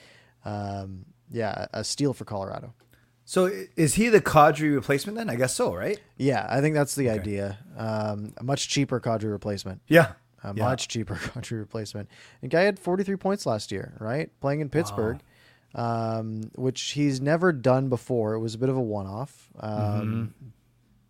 um, 0.44 1.04
yeah, 1.30 1.66
a 1.72 1.84
steal 1.84 2.12
for 2.14 2.24
Colorado. 2.24 2.72
So 3.26 3.50
is 3.76 3.94
he 3.94 4.08
the 4.10 4.20
Kadri 4.20 4.74
replacement 4.74 5.16
then? 5.16 5.30
I 5.30 5.36
guess 5.36 5.54
so, 5.54 5.74
right? 5.74 5.98
Yeah, 6.18 6.46
I 6.48 6.60
think 6.60 6.74
that's 6.74 6.94
the 6.94 7.08
idea. 7.10 7.58
Um, 7.76 8.34
a 8.36 8.44
much 8.44 8.68
cheaper 8.68 9.00
Kadri 9.00 9.30
replacement. 9.30 9.80
Yeah. 9.88 10.12
a 10.42 10.52
Yeah. 10.54 10.64
much 10.64 10.88
cheaper 10.88 11.14
Kadri 11.16 11.58
replacement. 11.58 12.08
And 12.42 12.50
guy 12.50 12.62
had 12.62 12.78
43 12.78 13.16
points 13.16 13.46
last 13.46 13.72
year, 13.72 13.94
right? 13.98 14.30
Playing 14.40 14.60
in 14.60 14.68
Pittsburgh, 14.68 15.20
um, 15.74 16.50
which 16.54 16.80
he's 16.92 17.20
never 17.20 17.52
done 17.52 17.88
before. 17.88 18.34
It 18.34 18.40
was 18.40 18.54
a 18.54 18.58
bit 18.58 18.68
of 18.68 18.76
a 18.76 18.80
one-off. 18.82 19.50
Um, 19.60 20.34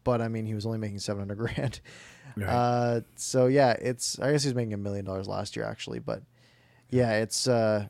But 0.04 0.20
I 0.20 0.28
mean, 0.28 0.46
he 0.46 0.54
was 0.54 0.66
only 0.66 0.78
making 0.78 0.98
700 0.98 1.36
grand. 1.36 1.80
Right. 2.36 2.48
Uh, 2.48 3.00
so 3.14 3.46
yeah, 3.46 3.74
it's. 3.74 4.18
I 4.18 4.32
guess 4.32 4.42
he's 4.42 4.56
making 4.56 4.74
a 4.74 4.76
million 4.76 5.04
dollars 5.04 5.28
last 5.28 5.54
year 5.54 5.64
actually, 5.64 6.00
but 6.00 6.20
yeah, 6.90 7.18
it's. 7.18 7.46
Uh, 7.46 7.86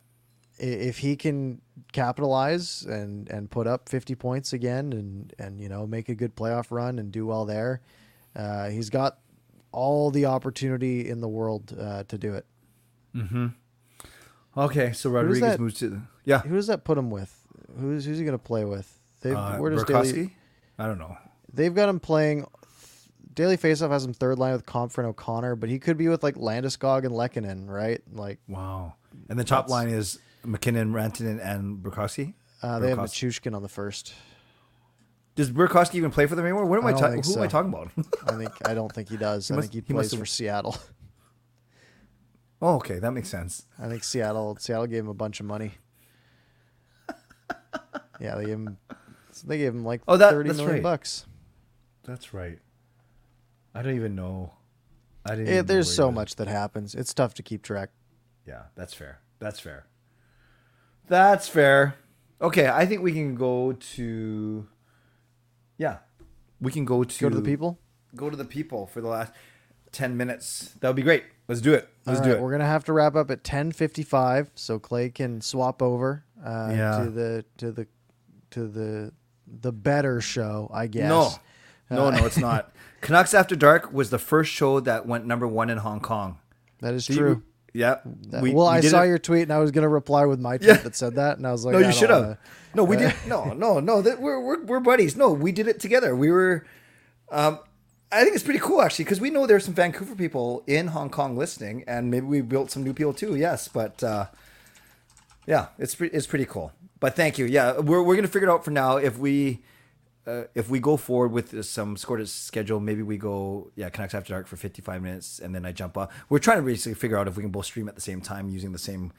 if 0.59 0.99
he 0.99 1.15
can 1.15 1.61
capitalize 1.93 2.83
and 2.83 3.27
and 3.29 3.49
put 3.49 3.65
up 3.65 3.89
50 3.89 4.13
points 4.13 4.53
again 4.53 4.93
and 4.93 5.33
and 5.39 5.59
you 5.59 5.67
know 5.67 5.87
make 5.87 6.09
a 6.09 6.13
good 6.13 6.35
playoff 6.35 6.67
run 6.69 6.99
and 6.99 7.11
do 7.11 7.25
well 7.25 7.45
there, 7.45 7.81
uh, 8.35 8.69
he's 8.69 8.91
got 8.91 9.17
all 9.71 10.11
the 10.11 10.25
opportunity 10.25 11.09
in 11.09 11.21
the 11.21 11.27
world 11.27 11.75
uh, 11.79 12.03
to 12.03 12.15
do 12.15 12.35
it. 12.35 12.45
Mm-hmm. 13.15 13.47
Okay, 14.57 14.91
so 14.93 15.09
Rodrigues 15.09 15.57
moves 15.59 15.73
to 15.79 15.89
the 15.89 16.01
yeah. 16.25 16.41
Who 16.41 16.55
does 16.55 16.67
that 16.67 16.83
put 16.83 16.97
him 16.97 17.09
with? 17.09 17.33
Who's 17.79 18.05
who's 18.05 18.17
he 18.17 18.25
going 18.25 18.37
to 18.37 18.43
play 18.43 18.65
with? 18.65 18.91
They 19.21 19.31
Uh, 19.31 19.57
where 19.57 19.71
does? 19.71 19.83
Daily, 19.85 20.35
I 20.77 20.85
don't 20.87 20.99
know. 20.99 21.17
they've 21.53 21.73
got 21.73 21.89
him 21.89 21.99
playing. 21.99 22.45
Daily 23.33 23.57
Faceoff 23.57 23.89
has 23.91 24.05
him 24.05 24.13
third 24.13 24.39
line 24.39 24.53
with 24.53 24.65
Compher 24.65 25.03
O'Connor, 25.03 25.55
but 25.57 25.69
he 25.69 25.77
could 25.79 25.97
be 25.97 26.07
with 26.07 26.23
like 26.23 26.35
Landeskog 26.35 27.05
and 27.05 27.13
Lehkonen, 27.13 27.67
right? 27.67 28.01
Like 28.11 28.39
Wow. 28.47 28.95
And 29.29 29.37
the 29.39 29.43
top 29.43 29.69
line 29.69 29.89
is 29.89 30.19
MacKinnon, 30.43 30.93
Rantanen, 30.93 31.39
and 31.43 31.79
Burakovsky. 31.83 32.33
uh, 32.61 32.79
they 32.79 32.89
have. 32.89 32.99
Nichushkin 32.99 33.55
on 33.55 33.61
the 33.61 33.69
first. 33.69 34.13
Does 35.35 35.51
Burakovsky 35.51 35.95
even 35.95 36.11
play 36.11 36.27
for 36.27 36.35
them 36.35 36.45
anymore? 36.45 36.65
What 36.65 36.79
am 36.79 36.85
I 36.85 36.91
I? 36.91 37.15
Who 37.15 37.21
think 37.23 37.37
am 37.37 37.43
I 37.43 37.47
talking 37.47 37.73
about? 37.73 37.89
I 38.27 38.37
think 38.37 38.51
I 38.65 38.73
don't 38.73 38.91
think 38.91 39.09
he 39.09 39.17
does. 39.17 39.51
I 39.51 39.55
must- 39.55 39.71
think 39.71 39.85
he 39.85 39.87
he 39.87 39.93
plays 39.93 40.13
for 40.13 40.25
Seattle. 40.25 40.77
oh, 42.61 42.75
okay, 42.75 42.99
that 42.99 43.11
makes 43.11 43.29
sense. 43.29 43.65
I 43.79 43.87
think 43.89 44.03
Seattle 44.03 44.55
Seattle 44.59 44.87
gave 44.87 45.03
him 45.03 45.09
a 45.09 45.13
bunch 45.13 45.39
of 45.39 45.45
money. 45.45 45.73
Yeah, 48.19 48.35
they 48.35 48.45
gave 48.45 48.53
him 48.55 48.77
they 49.45 49.57
gave 49.57 49.73
him 49.73 49.83
like 49.85 50.01
Oh, 50.07 50.17
that- 50.17 50.31
thirty 50.31 50.49
million 50.49 50.67
right. 50.75 50.83
bucks. 50.83 51.25
That's 52.03 52.33
right. 52.33 52.59
I 53.73 53.81
don't 53.81 53.95
even 53.95 54.15
know. 54.15 54.53
I 55.25 55.31
didn't. 55.35 55.47
Even 55.53 55.65
there's 55.65 55.93
so 55.93 56.11
much 56.11 56.35
that 56.35 56.47
happens. 56.47 56.93
It's 56.95 57.13
tough 57.13 57.33
to 57.35 57.43
keep 57.43 57.63
track. 57.63 57.89
Yeah, 58.47 58.63
that's 58.75 58.93
fair. 58.93 59.19
That's 59.39 59.59
fair. 59.59 59.87
That's 61.07 61.47
fair. 61.47 61.95
Okay, 62.41 62.67
I 62.67 62.85
think 62.85 63.01
we 63.01 63.11
can 63.11 63.35
go 63.35 63.73
to. 63.73 64.67
Yeah, 65.77 65.97
we 66.61 66.71
can 66.71 66.85
go 66.85 67.03
to 67.03 67.19
Go 67.21 67.29
to 67.29 67.35
the 67.35 67.41
people. 67.41 67.79
Go 68.15 68.29
to 68.29 68.37
the 68.37 68.45
people 68.45 68.85
for 68.87 69.01
the 69.01 69.07
last 69.07 69.33
ten 69.91 70.15
minutes. 70.15 70.75
That 70.79 70.87
would 70.89 70.95
be 70.95 71.01
great. 71.01 71.23
Let's 71.47 71.61
do 71.61 71.73
it. 71.73 71.87
Let's 72.05 72.21
do 72.21 72.31
it. 72.31 72.41
We're 72.41 72.51
gonna 72.51 72.65
have 72.65 72.83
to 72.85 72.93
wrap 72.93 73.15
up 73.15 73.29
at 73.31 73.43
ten 73.43 73.71
fifty 73.71 74.03
five, 74.03 74.49
so 74.55 74.79
Clay 74.79 75.09
can 75.09 75.41
swap 75.41 75.81
over 75.81 76.23
uh, 76.43 76.69
Yeah. 76.71 77.03
to 77.03 77.09
the 77.11 77.45
to 77.57 77.71
the 77.71 77.87
to 78.51 78.67
the 78.67 79.11
the 79.61 79.71
better 79.71 80.21
show, 80.21 80.69
I 80.73 80.87
guess. 80.87 81.07
No, 81.09 81.31
no, 81.89 82.05
Uh, 82.07 82.11
no, 82.11 82.25
it's 82.25 82.37
not. 82.37 82.71
Canucks 83.01 83.33
After 83.35 83.55
Dark 83.55 83.93
was 83.93 84.09
the 84.09 84.17
first 84.17 84.51
show 84.51 84.79
that 84.79 85.05
went 85.05 85.25
number 85.27 85.47
one 85.47 85.69
in 85.69 85.77
Hong 85.77 85.99
Kong. 85.99 86.39
that 86.81 86.93
is 86.95 87.05
true. 87.05 87.43
Yeah. 87.73 87.97
That- 88.29 88.41
we- 88.41 88.53
well, 88.53 88.71
we 88.71 88.77
I 88.77 88.81
saw 88.81 89.03
it- 89.03 89.07
your 89.09 89.19
tweet, 89.19 89.43
and 89.43 89.53
I 89.53 89.59
was 89.59 89.69
gonna 89.71 89.89
reply 89.89 90.25
with 90.25 90.39
my 90.39 90.57
tweet 90.57 90.69
Yeah. 90.69 90.77
that 90.77 90.95
said 90.95 91.15
that, 91.15 91.37
and 91.37 91.45
I 91.45 91.51
was 91.51 91.63
like, 91.65 91.73
No, 91.73 91.79
you 91.79 91.91
should 91.91 92.09
have. 92.09 92.21
wanna- 92.23 92.37
No, 92.73 92.83
we 92.85 92.95
Uh, 92.95 92.99
did. 92.99 93.13
No, 93.27 93.53
no, 93.53 93.79
no. 93.79 94.01
That 94.01 94.19
we're, 94.19 94.39
we're 94.39 94.63
we're 94.63 94.79
buddies. 94.79 95.15
No, 95.15 95.31
we 95.31 95.51
did 95.51 95.67
it 95.67 95.79
together. 95.79 96.15
We 96.15 96.31
were. 96.31 96.65
Um, 97.31 97.59
I 98.15 98.23
think 98.23 98.35
it's 98.35 98.43
pretty 98.43 98.59
cool 98.59 98.81
actually 98.81 99.05
because 99.05 99.19
we 99.19 99.29
know 99.29 99.45
there's 99.45 99.65
some 99.65 99.73
Vancouver 99.73 100.15
people 100.15 100.63
in 100.67 100.87
Hong 100.87 101.09
Kong 101.09 101.35
listening, 101.35 101.83
and 101.87 102.09
maybe 102.09 102.25
we 102.25 102.41
built 102.41 102.71
some 102.71 102.83
new 102.83 102.93
people 102.93 103.13
too. 103.13 103.35
Yes, 103.35 103.67
but 103.67 104.01
uh, 104.03 104.27
yeah, 105.45 105.67
it's 105.77 105.95
pre- 105.95 106.09
it's 106.09 106.25
pretty 106.27 106.45
cool. 106.45 106.71
But 106.99 107.15
thank 107.15 107.37
you. 107.37 107.45
Yeah, 107.45 107.79
we're 107.79 108.01
we're 108.01 108.15
gonna 108.15 108.29
figure 108.29 108.47
it 108.47 108.51
out 108.51 108.63
for 108.63 108.71
now. 108.71 108.97
If 108.97 109.17
we 109.17 109.61
uh, 110.25 110.43
if 110.55 110.69
we 110.69 110.79
go 110.79 110.95
forward 110.97 111.31
with 111.33 111.65
some 111.65 111.97
sort 111.97 112.25
schedule, 112.27 112.79
maybe 112.79 113.01
we 113.03 113.17
go 113.17 113.71
yeah 113.75 113.89
Canucks 113.89 114.15
After 114.15 114.33
Dark 114.33 114.47
for 114.47 114.55
55 114.55 115.01
minutes, 115.01 115.39
and 115.39 115.53
then 115.53 115.65
I 115.65 115.71
jump 115.71 115.97
off. 115.97 116.13
We're 116.29 116.39
trying 116.39 116.57
to 116.57 116.63
basically 116.63 116.95
figure 116.95 117.17
out 117.17 117.27
if 117.27 117.35
we 117.35 117.43
can 117.43 117.51
both 117.51 117.65
stream 117.65 117.89
at 117.89 117.95
the 117.95 118.01
same 118.01 118.21
time 118.21 118.49
using 118.49 118.71
the 118.71 118.79
same 118.79 119.11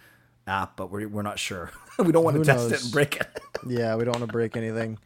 app, 0.47 0.77
but 0.77 0.91
we're 0.91 1.07
we're 1.07 1.23
not 1.23 1.39
sure. 1.39 1.71
we 1.99 2.13
don't 2.13 2.25
want 2.25 2.37
to 2.39 2.45
test 2.45 2.73
it 2.73 2.83
and 2.83 2.93
break 2.93 3.17
it. 3.17 3.29
Yeah, 3.67 3.97
we 3.97 4.05
don't 4.05 4.15
want 4.15 4.27
to 4.27 4.33
break 4.33 4.57
anything. 4.57 4.99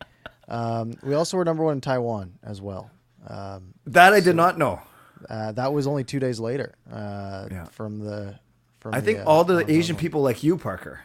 Um, 0.48 0.94
we 1.02 1.14
also 1.14 1.36
were 1.36 1.44
number 1.44 1.62
one 1.62 1.74
in 1.74 1.80
Taiwan 1.80 2.38
as 2.42 2.60
well. 2.60 2.90
Um, 3.26 3.74
That 3.86 4.12
I 4.12 4.20
did 4.20 4.36
not 4.36 4.56
know. 4.58 4.80
uh, 5.28 5.52
that 5.52 5.72
was 5.72 5.86
only 5.86 6.04
two 6.04 6.18
days 6.20 6.40
later 6.40 6.74
uh, 6.90 7.46
Yeah. 7.50 7.64
from 7.66 7.98
the. 8.00 8.38
From 8.80 8.94
I 8.94 9.00
the, 9.00 9.06
think 9.06 9.18
uh, 9.20 9.24
all 9.24 9.44
the 9.44 9.70
Asian 9.70 9.94
people 9.96 10.22
like 10.22 10.42
you, 10.42 10.56
Parker. 10.56 11.00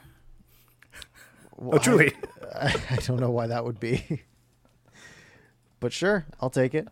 Well, 1.57 1.76
Oh, 1.76 1.78
truly. 1.78 2.13
I, 2.55 2.74
I 2.91 2.95
don't 2.97 3.20
know 3.20 3.32
why 3.32 3.47
that 3.47 3.66
would 3.66 3.80
be, 3.82 4.22
but 5.82 5.91
sure, 5.91 6.26
I'll 6.39 6.49
take 6.49 6.74
it. 6.74 6.88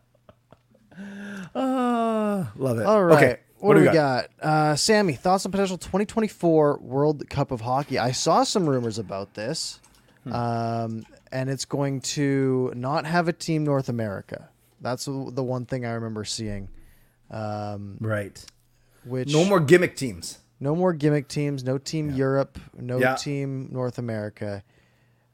Uh, 1.56 2.46
love 2.56 2.80
it. 2.80 2.86
All 2.86 3.04
right. 3.04 3.18
Okay. 3.18 3.40
What, 3.60 3.76
do 3.76 3.80
we 3.82 3.86
got? 3.88 4.28
Uh, 4.42 4.76
Sammy, 4.76 5.14
thoughts 5.14 5.46
on 5.46 5.52
potential 5.54 5.78
2024 5.78 6.80
World 6.82 7.30
Cup 7.30 7.52
of 7.52 7.62
Hockey? 7.62 7.98
I 7.98 8.12
saw 8.12 8.44
some 8.44 8.68
rumors 8.68 9.00
about 9.00 9.36
this, 9.36 9.80
Hmm. 10.26 10.34
um, 10.34 11.04
and 11.32 11.50
it's 11.50 11.64
going 11.64 12.02
to 12.02 12.74
not 12.76 13.06
have 13.06 13.30
a 13.30 13.34
Team 13.34 13.64
North 13.64 13.88
America. 13.88 14.50
That's 14.84 15.06
the 15.06 15.44
one 15.44 15.66
thing 15.66 15.86
I 15.86 15.94
remember 15.94 16.24
seeing. 16.26 16.70
Um, 17.32 17.98
Right. 18.00 18.44
which 19.06 19.32
No 19.34 19.44
more 19.46 19.60
gimmick 19.60 19.96
teams. 19.96 20.38
no 20.60 20.76
more 20.76 20.94
gimmick 20.94 21.28
teams, 21.28 21.64
no 21.64 21.78
Team 21.78 22.12
Europe, 22.12 22.60
no 22.78 23.00
Yeah. 23.00 23.16
Team 23.16 23.70
North 23.72 23.98
America. 23.98 24.64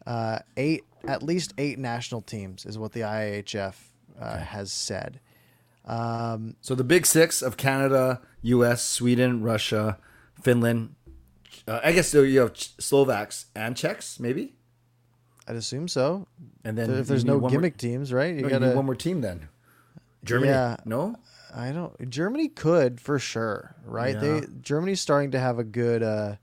Uh, 0.07 0.39
eight, 0.55 0.83
at 1.07 1.21
least 1.23 1.53
eight 1.57 1.77
national 1.77 2.21
teams 2.21 2.65
is 2.65 2.77
what 2.77 2.93
the 2.93 3.01
IIHF 3.01 3.75
uh, 4.19 4.37
has 4.37 4.71
said. 4.71 5.19
Um, 5.85 6.55
So 6.61 6.73
the 6.75 6.83
big 6.83 7.05
six 7.05 7.41
of 7.41 7.57
Canada, 7.57 8.21
U.S., 8.43 8.83
Sweden, 8.83 9.41
Russia, 9.43 9.97
Finland. 10.41 10.95
Uh, 11.67 11.79
I 11.83 11.91
guess 11.91 12.07
so 12.09 12.21
you 12.21 12.39
have 12.39 12.55
Slovaks 12.57 13.47
and 13.55 13.75
Czechs, 13.75 14.19
maybe. 14.19 14.55
I'd 15.49 15.55
assume 15.55 15.87
so. 15.87 16.27
And 16.63 16.77
then 16.77 16.91
if 16.91 17.07
there's 17.07 17.25
no 17.25 17.33
one 17.33 17.41
more- 17.41 17.49
gimmick 17.49 17.75
teams, 17.77 18.13
right? 18.13 18.35
You 18.35 18.47
no, 18.47 18.59
need 18.59 18.75
one 18.75 18.85
more 18.85 18.95
team 18.95 19.21
then. 19.21 19.49
Germany. 20.23 20.51
Yeah. 20.51 20.77
No. 20.85 21.15
I 21.55 21.71
don't. 21.71 22.09
Germany 22.09 22.47
could 22.49 23.01
for 23.01 23.17
sure, 23.17 23.75
right? 23.83 24.13
Yeah. 24.13 24.19
They 24.41 24.41
Germany's 24.61 25.01
starting 25.01 25.31
to 25.31 25.39
have 25.39 25.57
a 25.57 25.63
good, 25.63 26.03
uh, 26.03 26.35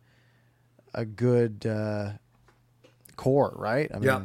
a 0.92 1.04
good 1.04 1.64
uh, 1.64 2.12
core, 3.14 3.54
right? 3.56 3.88
I 3.94 3.98
mean, 3.98 4.04
Yeah. 4.04 4.22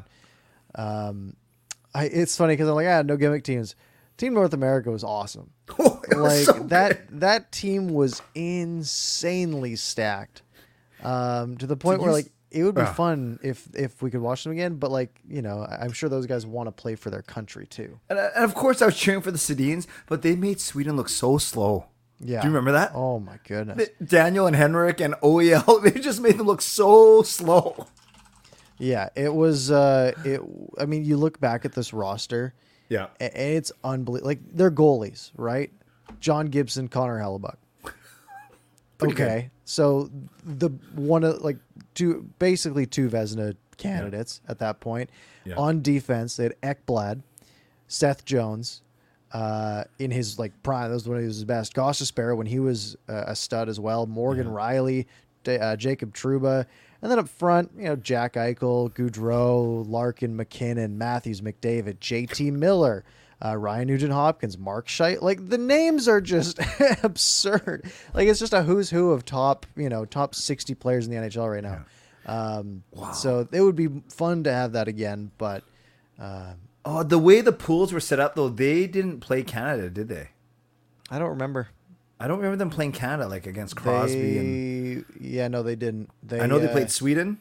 um, 0.73 1.35
I 1.93 2.05
it's 2.05 2.35
funny 2.35 2.53
because 2.53 2.67
I'm 2.67 2.73
like, 2.75 2.87
ah, 2.87 3.03
no 3.03 3.15
gimmick 3.17 3.43
teams. 3.43 3.75
Team 4.17 4.33
North 4.33 4.53
America 4.53 4.89
was 4.89 5.03
awesome. 5.03 5.51
Oh, 5.79 6.01
it 6.11 6.17
was 6.17 6.47
like 6.47 6.55
so 6.57 6.63
that 6.63 7.07
good. 7.09 7.21
that 7.21 7.51
team 7.51 7.87
was 7.89 8.21
insanely 8.33 9.75
stacked 9.75 10.41
um, 11.03 11.57
to 11.57 11.65
the 11.67 11.77
point 11.77 11.99
Did 11.99 12.03
where 12.05 12.11
like 12.13 12.31
it 12.51 12.63
would 12.63 12.75
be 12.75 12.85
fun 12.85 13.39
if 13.41 13.67
if 13.73 14.01
we 14.01 14.11
could 14.11 14.21
watch 14.21 14.43
them 14.43 14.51
again 14.51 14.75
but 14.75 14.91
like 14.91 15.19
you 15.27 15.41
know 15.41 15.61
I- 15.61 15.77
i'm 15.83 15.91
sure 15.93 16.09
those 16.09 16.25
guys 16.25 16.45
want 16.45 16.67
to 16.67 16.71
play 16.71 16.95
for 16.95 17.09
their 17.09 17.21
country 17.21 17.65
too 17.65 17.99
And, 18.09 18.19
uh, 18.19 18.29
and 18.35 18.43
of 18.43 18.53
course, 18.55 18.81
I 18.81 18.85
was 18.87 18.97
cheering 18.97 19.21
for 19.21 19.31
the 19.31 19.37
Sedins, 19.37 19.87
but 20.07 20.21
they 20.21 20.35
made 20.35 20.59
Sweden 20.59 20.95
look 20.97 21.09
so 21.09 21.37
slow. 21.37 21.85
yeah 22.19 22.41
Do 22.41 22.47
you 22.47 22.53
remember 22.53 22.73
that? 22.73 22.91
oh 22.93 23.19
my 23.19 23.37
goodness 23.47 23.89
Daniel 24.03 24.45
and 24.47 24.55
Henrik 24.55 24.99
and 25.01 25.13
OEL, 25.23 25.81
they 25.83 25.99
just 25.99 26.19
made 26.21 26.37
them 26.37 26.47
look 26.47 26.61
so 26.61 27.21
slow. 27.23 27.87
yeah 28.77 29.09
it 29.15 29.33
was 29.33 29.71
uh 29.71 30.11
it 30.25 30.41
i 30.77 30.85
mean 30.85 31.05
you 31.05 31.15
look 31.17 31.39
back 31.39 31.65
at 31.65 31.73
this 31.73 31.93
roster 31.93 32.53
Yeah. 32.89 33.07
and 33.19 33.31
it's 33.33 33.71
unbelievable 33.83 34.27
like 34.27 34.39
they're 34.57 34.71
goalies 34.71 35.31
right 35.37 35.71
john 36.19 36.47
gibson 36.47 36.87
connor 36.89 37.19
hellebuyck 37.19 37.57
okay. 39.03 39.13
good. 39.13 39.51
So 39.71 40.09
the 40.43 40.69
one 40.95 41.23
of 41.23 41.41
like 41.41 41.57
two 41.95 42.29
basically 42.39 42.85
two 42.85 43.09
vezina 43.09 43.55
candidates 43.77 44.41
at 44.47 44.59
that 44.59 44.79
point. 44.79 45.09
Yeah. 45.43 45.55
on 45.55 45.81
defense 45.81 46.35
they 46.35 46.43
had 46.43 46.61
ekblad 46.61 47.23
seth 47.87 48.25
jones 48.25 48.83
uh, 49.33 49.85
in 49.97 50.11
his 50.11 50.37
like 50.37 50.51
prime. 50.61 50.89
That 50.89 50.93
was 50.95 51.07
when 51.07 51.19
he 51.21 51.25
was 51.25 51.37
his 51.37 51.45
best. 51.45 51.73
Gostisbehere 51.73 52.35
when 52.37 52.47
he 52.47 52.59
was 52.59 52.95
uh, 53.09 53.23
a 53.27 53.35
stud 53.35 53.69
as 53.69 53.79
well. 53.79 54.05
Morgan 54.05 54.47
rielly 54.47 55.05
Da- 55.43 55.57
uh, 55.57 55.75
jacob 55.75 56.13
trouba. 56.13 56.65
And 57.01 57.09
then 57.09 57.17
up 57.17 57.29
front 57.29 57.71
you 57.77 57.85
know 57.85 57.95
jack 57.95 58.33
eichel 58.33 58.91
gaudreau 58.91 59.87
larkin 59.89 60.35
mackinnon 60.35 60.97
matthews 60.97 61.41
mcdavid 61.41 61.97
jt 61.99 62.51
miller 62.51 63.03
uh, 63.43 63.55
Ryan 63.57 63.87
Nugent 63.87 64.13
Hopkins, 64.13 64.57
Mark 64.57 64.87
Scheit. 64.87 65.21
Like 65.21 65.49
the 65.49 65.57
names 65.57 66.07
are 66.07 66.21
just 66.21 66.59
absurd. 67.03 67.91
Like 68.13 68.27
it's 68.27 68.39
just 68.39 68.53
a 68.53 68.63
who's 68.63 68.89
who 68.89 69.11
of 69.11 69.25
top, 69.25 69.65
you 69.75 69.89
know, 69.89 70.05
top 70.05 70.35
60 70.35 70.75
players 70.75 71.07
in 71.07 71.11
the 71.13 71.17
NHL 71.27 71.51
right 71.51 71.63
now. 71.63 71.85
Um, 72.25 72.83
So 73.13 73.47
it 73.51 73.61
would 73.61 73.75
be 73.75 73.89
fun 74.09 74.43
to 74.43 74.53
have 74.53 74.73
that 74.73 74.87
again, 74.87 75.31
but 75.37 75.63
um, 76.19 76.55
Oh, 76.83 77.03
the 77.03 77.19
way 77.19 77.41
the 77.41 77.51
pools 77.51 77.93
were 77.93 77.99
set 77.99 78.19
up, 78.19 78.33
though, 78.35 78.49
they 78.49 78.87
didn't 78.87 79.19
play 79.19 79.43
Canada, 79.43 79.89
did 79.89 80.07
they? 80.07 80.29
I 81.11 81.19
don't 81.19 81.29
remember. 81.29 81.67
I 82.19 82.27
don't 82.27 82.37
remember 82.37 82.57
them 82.57 82.69
playing 82.69 82.91
Canada 82.91 83.27
like 83.27 83.47
against 83.47 83.75
Crosby 83.75 84.37
and 84.37 85.05
yeah, 85.19 85.47
no, 85.47 85.63
they 85.63 85.75
didn't. 85.75 86.09
They, 86.21 86.39
I 86.39 86.45
know 86.45 86.59
they 86.59 86.67
uh, 86.67 86.71
played 86.71 86.91
Sweden, 86.91 87.39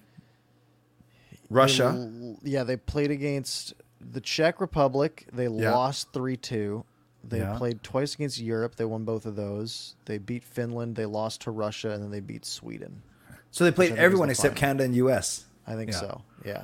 Russia. 1.50 2.34
yeah, 2.42 2.64
they 2.64 2.76
played 2.76 3.10
against 3.10 3.74
the 4.00 4.20
Czech 4.20 4.60
Republic. 4.60 5.26
They 5.32 5.46
Yeah. 5.48 5.72
lost 5.74 6.12
3 6.12 6.36
2. 6.36 6.84
They 7.22 7.38
Yeah. 7.40 7.56
played 7.58 7.82
twice 7.82 8.14
against 8.14 8.40
Europe. 8.40 8.76
They 8.76 8.84
won 8.86 9.04
both 9.04 9.26
of 9.26 9.36
those. 9.36 9.94
They 10.06 10.16
beat 10.18 10.42
Finland. 10.44 10.96
They 10.96 11.04
lost 11.06 11.42
to 11.42 11.50
Russia, 11.50 11.90
and 11.90 12.02
then 12.02 12.10
they 12.10 12.20
beat 12.20 12.44
Sweden. 12.46 13.02
So 13.50 13.64
they 13.64 13.70
played 13.72 13.92
everyone 13.96 14.28
the 14.28 14.32
except 14.32 14.54
final. 14.58 14.60
Canada 14.60 14.84
and 14.84 14.94
US. 14.96 15.44
I 15.66 15.74
think 15.74 15.90
Yeah. 15.90 16.00
so. 16.00 16.22
Yeah. 16.44 16.62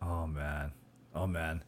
Oh 0.00 0.26
man, 0.26 0.72
oh 1.14 1.26
man, 1.26 1.62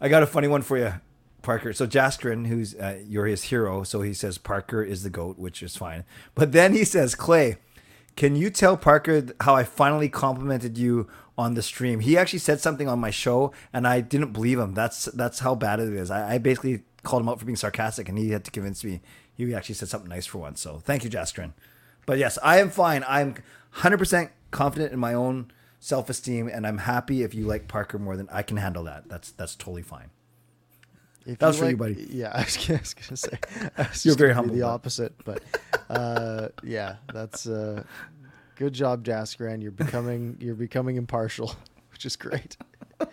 I 0.00 0.08
got 0.08 0.22
a 0.22 0.26
funny 0.26 0.48
one 0.48 0.62
for 0.62 0.76
you, 0.76 0.94
Parker. 1.42 1.72
So 1.72 1.86
Jaskrin, 1.86 2.46
who's 2.48 2.74
uh, 2.74 2.98
you're 3.06 3.26
his 3.26 3.44
hero, 3.44 3.84
so 3.84 4.02
he 4.02 4.12
says 4.14 4.36
Parker 4.36 4.82
is 4.82 5.04
the 5.04 5.10
goat, 5.10 5.38
which 5.38 5.62
is 5.62 5.76
fine. 5.76 6.04
But 6.34 6.50
then 6.52 6.72
he 6.72 6.84
says, 6.84 7.14
Clay, 7.14 7.58
can 8.16 8.34
you 8.34 8.50
tell 8.50 8.76
Parker 8.76 9.26
how 9.40 9.54
I 9.54 9.62
finally 9.62 10.08
complimented 10.08 10.76
you 10.76 11.06
on 11.38 11.54
the 11.54 11.62
stream? 11.62 12.00
He 12.00 12.18
actually 12.18 12.40
said 12.40 12.60
something 12.60 12.88
on 12.88 12.98
my 12.98 13.10
show, 13.10 13.52
and 13.72 13.86
I 13.88 14.02
didn't 14.02 14.32
believe 14.32 14.58
him. 14.58 14.74
That's 14.74 15.06
that's 15.06 15.38
how 15.38 15.54
bad 15.54 15.80
it 15.80 15.94
is. 15.94 16.10
I, 16.10 16.34
I 16.34 16.38
basically 16.38 16.82
called 17.04 17.22
him 17.22 17.28
out 17.30 17.38
for 17.38 17.46
being 17.46 17.56
sarcastic, 17.56 18.08
and 18.10 18.18
he 18.18 18.30
had 18.30 18.44
to 18.44 18.50
convince 18.50 18.84
me 18.84 19.00
he 19.34 19.54
actually 19.54 19.76
said 19.76 19.88
something 19.88 20.10
nice 20.10 20.26
for 20.26 20.38
once. 20.38 20.60
So 20.60 20.78
thank 20.78 21.04
you, 21.04 21.10
Jaskrin. 21.10 21.52
But 22.06 22.18
yes, 22.18 22.38
I 22.42 22.58
am 22.58 22.70
fine. 22.70 23.04
I'm 23.06 23.36
100% 23.76 24.30
confident 24.50 24.92
in 24.92 24.98
my 24.98 25.14
own 25.14 25.52
self-esteem, 25.78 26.48
and 26.48 26.66
I'm 26.66 26.78
happy 26.78 27.22
if 27.22 27.34
you 27.34 27.46
like 27.46 27.68
Parker 27.68 27.98
more 27.98 28.16
than 28.16 28.28
I 28.32 28.42
can 28.42 28.56
handle 28.56 28.82
that. 28.84 29.08
That's 29.08 29.30
that's 29.30 29.54
totally 29.54 29.82
fine. 29.82 30.10
If 31.24 31.38
That 31.38 31.48
was 31.48 31.58
for 31.58 31.70
you, 31.70 31.76
buddy. 31.76 32.08
Yeah, 32.10 32.32
I 32.34 32.42
was, 32.44 32.56
gonna- 32.56 32.78
I 32.78 32.82
was 32.82 32.94
gonna 32.94 33.16
say. 33.16 33.38
Was 33.76 34.04
You're 34.06 34.16
very 34.16 34.32
humble, 34.34 34.54
The 34.56 34.62
opposite, 34.62 35.12
but 35.24 35.42
uh, 35.88 36.48
yeah, 36.64 36.96
that's 37.12 37.46
uh, 37.46 37.84
good 38.58 38.74
job, 38.74 39.04
Jaskran. 39.04 39.62
You're 39.62 39.70
becoming 39.70 40.36
you're 40.40 40.54
becoming 40.54 40.96
impartial, 40.96 41.54
which 41.92 42.04
is 42.04 42.16
great. 42.16 42.58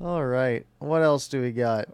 All 0.00 0.24
right, 0.24 0.64
what 0.78 1.02
else 1.02 1.28
do 1.28 1.42
we 1.42 1.52
got? 1.52 1.88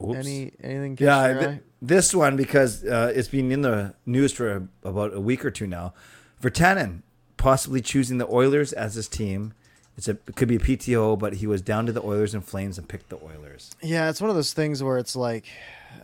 Oops. 0.00 0.18
Any 0.18 0.52
anything? 0.62 0.96
yeah, 1.00 1.26
your 1.26 1.38
th- 1.40 1.50
eye? 1.50 1.60
this 1.80 2.14
one 2.14 2.36
because 2.36 2.84
uh, 2.84 3.12
it's 3.14 3.28
been 3.28 3.50
in 3.50 3.62
the 3.62 3.94
news 4.06 4.32
for 4.32 4.68
about 4.84 5.14
a 5.14 5.20
week 5.20 5.44
or 5.44 5.50
two 5.50 5.66
now. 5.66 5.94
Virtanen 6.40 7.02
possibly 7.36 7.80
choosing 7.80 8.18
the 8.18 8.28
Oilers 8.28 8.72
as 8.72 8.94
his 8.94 9.08
team. 9.08 9.54
It's 9.96 10.06
a 10.08 10.12
it 10.12 10.36
could 10.36 10.48
be 10.48 10.56
a 10.56 10.60
PTO, 10.60 11.18
but 11.18 11.34
he 11.34 11.46
was 11.46 11.60
down 11.60 11.86
to 11.86 11.92
the 11.92 12.02
Oilers 12.02 12.34
and 12.34 12.44
Flames 12.44 12.78
and 12.78 12.88
picked 12.88 13.08
the 13.08 13.16
Oilers. 13.16 13.70
Yeah, 13.82 14.08
it's 14.10 14.20
one 14.20 14.30
of 14.30 14.36
those 14.36 14.52
things 14.52 14.82
where 14.82 14.98
it's 14.98 15.16
like, 15.16 15.46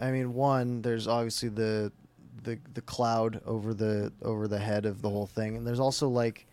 I 0.01 0.11
mean, 0.11 0.34
one, 0.34 0.82
there's 0.82 1.07
obviously 1.07 1.49
the 1.49 1.92
the 2.45 2.59
the 2.74 2.80
cloud 2.80 3.41
over 3.47 3.74
the 3.74 4.12
over 4.22 4.49
the 4.49 4.59
head 4.59 4.86
of 4.86 5.03
the 5.03 5.09
whole 5.11 5.26
thing, 5.26 5.57
and 5.57 5.66
there's 5.66 5.80
also 5.80 6.09
like, 6.09 6.47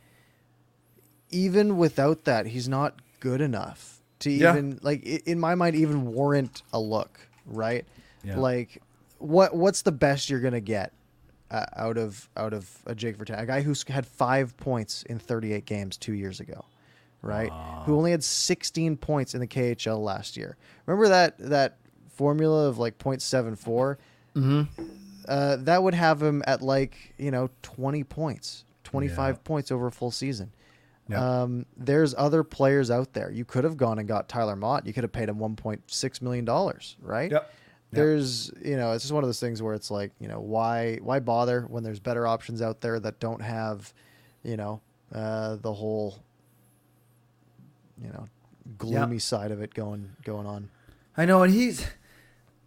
even 1.31 1.77
without 1.77 2.25
that, 2.25 2.47
he's 2.47 2.67
not 2.69 2.95
good 3.19 3.41
enough 3.41 4.01
to 4.19 4.31
Yeah. 4.31 4.51
even 4.51 4.79
like 4.81 5.03
in 5.03 5.39
my 5.39 5.55
mind 5.55 5.75
even 5.75 6.07
warrant 6.13 6.63
a 6.73 6.79
look, 6.79 7.19
right? 7.45 7.85
Yeah. 8.23 8.37
Like, 8.37 8.81
what 9.19 9.55
what's 9.55 9.81
the 9.81 9.91
best 9.91 10.29
you're 10.29 10.39
gonna 10.41 10.61
get 10.61 10.93
uh, 11.51 11.65
out 11.75 11.97
of 11.97 12.29
out 12.37 12.53
of 12.53 12.69
a 12.85 12.95
Jake 12.95 13.17
Vertan, 13.17 13.39
a 13.39 13.45
guy 13.45 13.61
who's 13.61 13.83
had 13.83 14.05
five 14.05 14.55
points 14.57 15.03
in 15.03 15.19
38 15.19 15.65
games 15.65 15.97
two 15.97 16.13
years 16.13 16.39
ago, 16.39 16.65
right? 17.21 17.51
Who 17.85 17.95
only 17.97 18.11
had 18.11 18.23
16 18.23 18.97
points 18.97 19.33
in 19.35 19.41
the 19.41 19.47
KHL 19.47 20.01
last 20.03 20.37
year. 20.37 20.57
Remember 20.85 21.07
that 21.09 21.37
that 21.39 21.77
formula 22.09 22.67
of 22.67 22.77
like 22.77 22.97
0.74? 22.97 23.97
Mm-hmm. 24.35 24.83
Uh, 25.27 25.55
that 25.57 25.81
would 25.81 25.93
have 25.93 26.21
him 26.21 26.43
at 26.45 26.61
like 26.61 27.13
you 27.17 27.31
know 27.31 27.49
20 27.63 28.03
points, 28.03 28.63
25 28.83 29.35
Yeah. 29.35 29.39
points 29.43 29.71
over 29.71 29.87
a 29.87 29.91
full 29.91 30.11
season. 30.11 30.51
Yeah. 31.07 31.41
Um, 31.43 31.65
there's 31.77 32.15
other 32.17 32.43
players 32.43 32.89
out 32.89 33.13
there. 33.13 33.29
You 33.29 33.45
could 33.45 33.63
have 33.63 33.77
gone 33.77 33.99
and 33.99 34.07
got 34.07 34.27
Tyler 34.27 34.55
Motte. 34.55 34.87
You 34.87 34.93
could 34.93 35.03
have 35.03 35.11
paid 35.11 35.29
him 35.29 35.37
1.6 35.37 36.21
million 36.21 36.45
dollars, 36.45 36.97
right? 37.01 37.29
Yep. 37.31 37.41
Yep. 37.43 37.51
There's, 37.91 38.51
you 38.63 38.75
know, 38.75 38.91
it's 38.93 39.03
just 39.03 39.13
one 39.13 39.23
of 39.23 39.27
those 39.27 39.39
things 39.39 39.61
where 39.61 39.75
it's 39.75 39.91
like, 39.91 40.11
you 40.19 40.27
know, 40.27 40.39
why, 40.39 40.97
why 41.03 41.19
bother 41.19 41.61
when 41.69 41.83
there's 41.83 41.99
better 41.99 42.25
options 42.25 42.59
out 42.61 42.81
there 42.81 42.99
that 42.99 43.19
don't 43.19 43.41
have, 43.43 43.93
you 44.43 44.57
know, 44.57 44.81
uh, 45.13 45.57
the 45.57 45.71
whole, 45.71 46.17
you 48.01 48.09
know, 48.09 48.25
gloomy 48.77 49.19
side 49.19 49.51
of 49.51 49.61
it 49.61 49.73
going, 49.73 50.09
going 50.23 50.45
on. 50.47 50.69
I 51.15 51.25
know, 51.25 51.43
and 51.43 51.53
he's. 51.53 51.85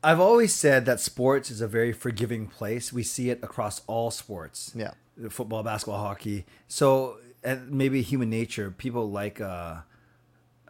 I've 0.03 0.21
always 0.21 0.55
said 0.55 0.87
that 0.87 1.01
sports 1.01 1.51
is 1.51 1.61
a 1.61 1.69
very 1.69 1.93
forgiving 1.93 2.47
place. 2.47 2.93
We 2.93 3.03
see 3.03 3.31
it 3.31 3.41
across 3.43 3.83
all 3.87 4.11
sports. 4.11 4.73
Yeah. 4.75 4.93
football, 5.31 5.63
basketball, 5.63 5.99
hockey. 5.99 6.47
So 6.69 7.19
and 7.43 7.71
maybe 7.71 8.03
human 8.03 8.31
nature. 8.31 8.71
People 8.71 9.11
like. 9.11 9.41
uh 9.41 9.79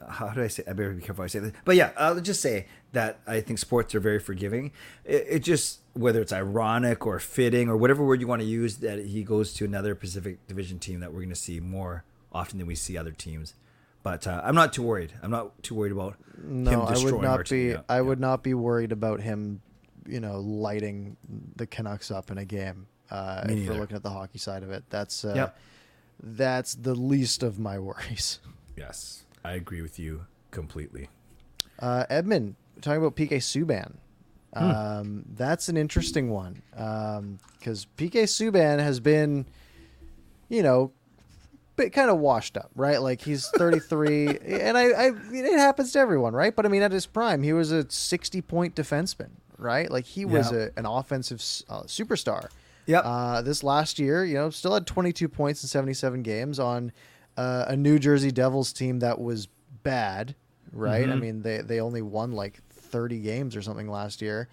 how 0.08 0.28
do 0.28 0.42
I 0.42 0.46
say? 0.46 0.62
I 0.66 0.74
better 0.74 0.92
be 0.92 1.02
careful. 1.02 1.22
how 1.22 1.24
I 1.24 1.26
say 1.26 1.40
this, 1.40 1.52
but 1.64 1.74
yeah, 1.74 1.90
I'll 1.96 2.20
just 2.20 2.40
say 2.40 2.66
that 2.92 3.18
I 3.26 3.40
think 3.40 3.58
sports 3.58 3.94
are 3.96 4.00
very 4.00 4.20
forgiving. 4.20 4.70
It, 5.04 5.26
it 5.28 5.38
just 5.40 5.80
whether 5.94 6.20
it's 6.20 6.32
ironic 6.32 7.04
or 7.04 7.18
fitting 7.18 7.68
or 7.68 7.76
whatever 7.76 8.04
word 8.04 8.20
you 8.20 8.28
want 8.28 8.40
to 8.40 8.46
use 8.46 8.76
that 8.76 9.04
he 9.06 9.24
goes 9.24 9.52
to 9.54 9.64
another 9.64 9.96
Pacific 9.96 10.46
Division 10.46 10.78
team 10.78 11.00
that 11.00 11.12
we're 11.12 11.20
going 11.20 11.30
to 11.30 11.34
see 11.34 11.58
more 11.58 12.04
often 12.32 12.58
than 12.58 12.68
we 12.68 12.76
see 12.76 12.96
other 12.96 13.10
teams. 13.10 13.54
But 14.08 14.26
uh, 14.26 14.40
I'm 14.42 14.54
not 14.54 14.72
too 14.72 14.82
worried. 14.82 15.12
I'm 15.22 15.30
not 15.30 15.62
too 15.62 15.74
worried 15.74 15.92
about 15.92 16.14
No, 16.42 16.70
him 16.70 16.80
I 16.80 17.04
would 17.04 17.20
not 17.20 17.46
be, 17.50 17.64
Yeah, 17.72 17.80
I 17.90 17.96
yeah. 17.96 18.00
would 18.00 18.18
not 18.18 18.42
be 18.42 18.54
worried 18.54 18.90
about 18.90 19.20
him, 19.20 19.60
you 20.06 20.18
know, 20.18 20.40
lighting 20.40 21.18
the 21.56 21.66
Canucks 21.66 22.10
up 22.10 22.30
in 22.30 22.38
a 22.38 22.44
game. 22.46 22.86
Uh, 23.10 23.44
if 23.46 23.68
we're 23.68 23.74
looking 23.74 23.96
at 23.96 24.02
the 24.02 24.08
hockey 24.08 24.38
side 24.38 24.62
of 24.62 24.70
it, 24.70 24.84
that's, 24.88 25.26
uh, 25.26 25.34
Yep. 25.36 25.58
that's 26.22 26.74
the 26.74 26.94
least 26.94 27.42
of 27.42 27.58
my 27.58 27.78
worries. 27.86 28.40
Yes, 28.78 29.24
I 29.44 29.52
agree 29.52 29.82
with 29.82 29.98
you 29.98 30.24
completely. 30.52 31.10
Uh, 31.78 32.06
Edmund, 32.08 32.54
talking 32.80 33.02
about 33.02 33.14
PK 33.14 33.36
Subban. 33.36 33.96
Hmm. 34.56 34.64
Um, 34.64 35.24
that's 35.34 35.68
an 35.68 35.76
interesting 35.76 36.30
one 36.30 36.62
because 36.70 37.86
PK 37.98 38.22
Subban 38.22 38.78
has 38.78 39.00
been, 39.00 39.44
you 40.48 40.62
know, 40.62 40.92
bit 41.78 41.92
kind 41.94 42.10
of 42.10 42.18
washed 42.18 42.56
up, 42.58 42.70
right? 42.74 43.00
Like 43.00 43.22
he's 43.22 43.48
33, 43.56 44.38
and 44.38 44.76
I, 44.76 44.82
I, 44.90 45.10
it 45.32 45.58
happens 45.58 45.92
to 45.92 45.98
everyone, 45.98 46.34
right? 46.34 46.54
But 46.54 46.66
I 46.66 46.68
mean, 46.68 46.82
at 46.82 46.92
his 46.92 47.06
prime, 47.06 47.42
he 47.42 47.52
was 47.54 47.72
a 47.72 47.90
60 47.90 48.42
point 48.42 48.74
defenseman, 48.74 49.30
right? 49.56 49.90
Like 49.90 50.04
he 50.04 50.24
was 50.26 50.52
Yeah. 50.52 50.66
a, 50.76 50.78
an 50.78 50.84
offensive 50.86 51.38
uh, 51.70 51.82
superstar. 51.84 52.48
Yep. 52.86 53.02
Uh, 53.04 53.42
this 53.42 53.62
last 53.62 53.98
year, 53.98 54.24
you 54.24 54.34
know, 54.34 54.50
still 54.50 54.74
had 54.74 54.86
22 54.86 55.28
points 55.28 55.62
in 55.62 55.68
77 55.68 56.22
games 56.22 56.58
on 56.58 56.92
uh, 57.36 57.66
a 57.68 57.76
New 57.76 57.98
Jersey 57.98 58.30
Devils 58.32 58.72
team 58.72 58.98
that 59.00 59.20
was 59.20 59.46
bad, 59.82 60.34
right? 60.72 61.08
I 61.08 61.12
Mhm. 61.12 61.20
mean, 61.20 61.42
they 61.42 61.58
they 61.58 61.80
only 61.80 62.02
won 62.02 62.32
like 62.32 62.60
30 62.70 63.20
games 63.20 63.54
or 63.56 63.62
something 63.62 63.88
last 63.88 64.20
year. 64.22 64.48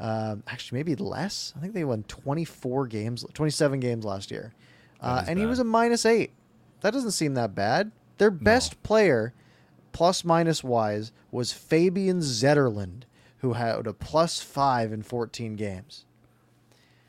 Um, 0.00 0.42
actually, 0.46 0.78
maybe 0.78 0.94
less. 0.96 1.54
I 1.56 1.60
think 1.60 1.72
they 1.74 1.84
won 1.84 2.02
24 2.04 2.86
games, 2.86 3.24
27 3.32 3.80
games 3.80 4.04
last 4.04 4.30
year, 4.30 4.52
uh, 5.00 5.24
and 5.26 5.38
he 5.38 5.46
was 5.46 5.58
a 5.58 5.64
minus 5.64 6.04
eight. 6.04 6.32
That 6.80 6.92
doesn't 6.92 7.12
seem 7.12 7.34
that 7.34 7.54
bad. 7.54 7.90
Their 8.18 8.30
best 8.30 8.82
player, 8.82 9.34
plus 9.92 10.24
minus 10.24 10.62
wise, 10.64 11.12
was 11.30 11.52
Fabian 11.52 12.20
Zetterlund, 12.20 13.02
who 13.38 13.54
had 13.54 13.86
a 13.86 13.92
plus 13.92 14.40
five 14.40 14.92
in 14.92 15.02
14 15.02 15.56
games. 15.56 16.04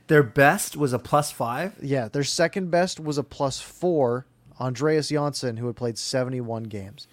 Their 0.07 0.24
best 0.24 0.78
was 0.78 0.93
a 0.93 0.99
plus 0.99 1.32
five. 1.32 1.76
Yeah, 1.82 2.07
their 2.07 2.24
second 2.24 2.72
best 2.72 2.99
was 2.99 3.18
a 3.18 3.24
plus 3.24 3.59
four, 3.59 4.26
Andreas 4.59 5.09
Johnsson, 5.09 5.57
who 5.57 5.68
had 5.68 5.76
played 5.76 5.97
71 5.97 6.63
games. 6.63 7.07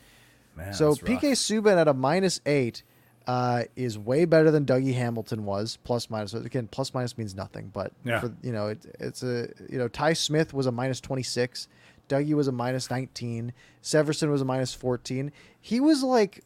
Man, 0.57 0.73
so. 0.73 0.95
PK 0.95 1.33
Subban 1.33 1.77
at 1.77 1.89
a 1.89 1.95
minus 1.95 2.41
eight 2.47 2.85
uh, 3.27 3.65
is 3.75 3.99
way 3.99 4.25
better 4.27 4.53
than 4.53 4.65
Dougie 4.65 4.95
Hamilton 4.95 5.45
was. 5.45 5.77
Plus 5.83 6.09
minus 6.09 6.35
again, 6.35 6.69
plus 6.69 6.95
minus 6.95 7.19
means 7.19 7.35
nothing, 7.35 7.71
but 7.73 7.93
Yeah. 8.05 8.21
for, 8.21 8.33
you 8.43 8.53
know 8.53 8.69
it, 8.69 8.85
it's 9.01 9.23
a 9.25 9.49
you 9.69 9.79
know 9.79 9.89
Ty 9.89 10.13
Smith 10.13 10.55
was 10.55 10.67
a 10.67 10.73
minus 10.73 11.01
26, 11.01 11.67
Dougie 12.09 12.35
was 12.35 12.49
a 12.49 12.53
minus 12.53 12.91
19, 12.91 13.53
Severson 13.83 14.31
was 14.31 14.43
a 14.43 14.45
minus 14.45 14.75
14. 14.75 15.33
He 15.61 15.81
was 15.81 16.03
like 16.03 16.45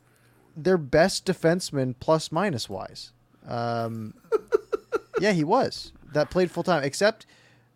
their 0.57 0.79
best 0.79 1.25
defenseman 1.27 1.95
plus 2.01 2.31
minus 2.33 2.69
wise. 2.69 3.13
Um, 3.47 4.15
yeah, 5.21 5.33
he 5.33 5.45
was 5.45 5.93
that 6.13 6.31
played 6.31 6.51
full 6.51 6.63
time, 6.63 6.83
except 6.85 7.27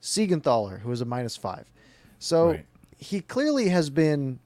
Siegenthaler, 0.00 0.80
who 0.80 0.88
was 0.90 1.00
a 1.00 1.04
minus 1.04 1.36
five. 1.36 1.70
So 2.18 2.48
Right. 2.50 2.66
he 2.96 3.20
clearly 3.20 3.68
has 3.68 3.90
been, 3.90 4.38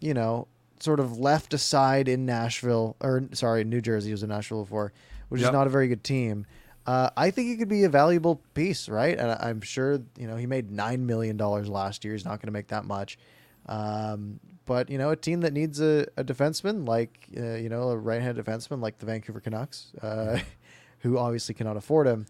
you 0.00 0.14
know, 0.14 0.48
sort 0.80 1.00
of 1.00 1.18
left 1.18 1.54
aside 1.54 2.08
in 2.08 2.26
Nashville, 2.26 2.96
or 3.00 3.22
sorry, 3.32 3.64
New 3.64 3.80
Jersey. 3.80 4.08
He 4.08 4.12
was 4.12 4.22
in 4.22 4.28
Nashville 4.28 4.62
before, 4.62 4.92
which 5.28 5.40
Yep. 5.40 5.48
is 5.48 5.52
not 5.52 5.66
a 5.66 5.70
very 5.70 5.88
good 5.88 6.04
team. 6.04 6.46
Uh, 6.86 7.10
I 7.16 7.30
think 7.30 7.48
he 7.48 7.56
could 7.56 7.68
be 7.68 7.82
a 7.82 7.88
valuable 7.88 8.40
piece, 8.54 8.88
right? 8.88 9.18
And 9.18 9.32
I'm 9.40 9.60
sure, 9.60 10.00
you 10.16 10.28
know, 10.28 10.36
he 10.36 10.46
made 10.46 10.70
nine 10.70 11.04
million 11.04 11.36
dollars 11.36 11.68
last 11.68 12.04
year. 12.04 12.14
He's 12.14 12.24
not 12.24 12.40
going 12.40 12.46
to 12.46 12.52
make 12.52 12.68
that 12.68 12.84
much. 12.84 13.18
Um, 13.66 14.38
but 14.66 14.90
you 14.90 14.98
know, 14.98 15.10
a 15.10 15.16
team 15.16 15.40
that 15.40 15.52
needs 15.52 15.80
a, 15.80 16.06
a 16.16 16.24
defenseman 16.24 16.86
like 16.86 17.28
uh, 17.36 17.54
you 17.54 17.68
know 17.68 17.90
a 17.90 17.96
right-handed 17.96 18.44
defenseman 18.44 18.80
like 18.80 18.98
the 18.98 19.06
Vancouver 19.06 19.40
Canucks, 19.40 19.92
uh, 20.02 20.38
who 21.00 21.18
obviously 21.18 21.54
cannot 21.54 21.76
afford 21.76 22.06
him, 22.06 22.26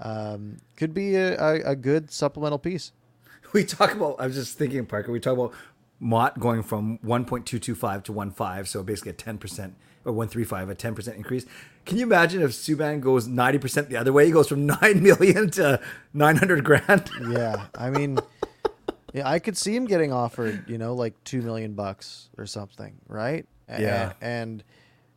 um, 0.00 0.58
could 0.76 0.94
be 0.94 1.16
a, 1.16 1.38
a, 1.38 1.72
a 1.72 1.76
good 1.76 2.10
supplemental 2.10 2.58
piece. 2.58 2.92
we 3.52 3.64
talk 3.64 3.92
about. 3.92 4.16
I 4.18 4.26
was 4.26 4.36
just 4.36 4.56
thinking, 4.56 4.86
Parker. 4.86 5.12
We 5.12 5.20
talk 5.20 5.34
about 5.34 5.52
Motte 6.00 6.38
going 6.38 6.62
from 6.62 6.98
one 7.02 7.24
point 7.24 7.46
two 7.46 7.58
two 7.58 7.74
five 7.74 8.02
to 8.04 8.12
one 8.12 8.30
five, 8.30 8.68
so 8.68 8.82
basically 8.82 9.10
a 9.10 9.14
ten 9.14 9.38
percent 9.38 9.74
or 10.08 10.12
one 10.12 10.26
three 10.26 10.44
five, 10.44 10.68
a 10.70 10.74
ten 10.74 10.94
percent 10.94 11.16
increase. 11.16 11.44
Can 11.84 11.98
you 11.98 12.04
imagine 12.04 12.42
if 12.42 12.52
Subban 12.52 13.00
goes 13.00 13.28
ninety 13.28 13.58
percent 13.58 13.90
the 13.90 13.96
other 13.96 14.12
way? 14.12 14.26
He 14.26 14.32
goes 14.32 14.48
from 14.48 14.66
nine 14.80 15.02
million 15.02 15.50
to 15.50 15.80
nine 16.12 16.36
hundred 16.36 16.64
grand. 16.64 17.10
Yeah, 17.30 17.66
I 17.76 17.90
mean, 17.90 18.18
yeah, 19.12 19.28
I 19.28 19.38
could 19.38 19.56
see 19.56 19.76
him 19.76 19.84
getting 19.86 20.12
offered, 20.12 20.68
you 20.68 20.78
know, 20.78 20.94
like 20.94 21.12
two 21.24 21.42
million 21.42 21.74
bucks 21.74 22.30
or 22.38 22.46
something, 22.46 22.94
right? 23.06 23.46
Yeah. 23.68 24.14
and, 24.22 24.64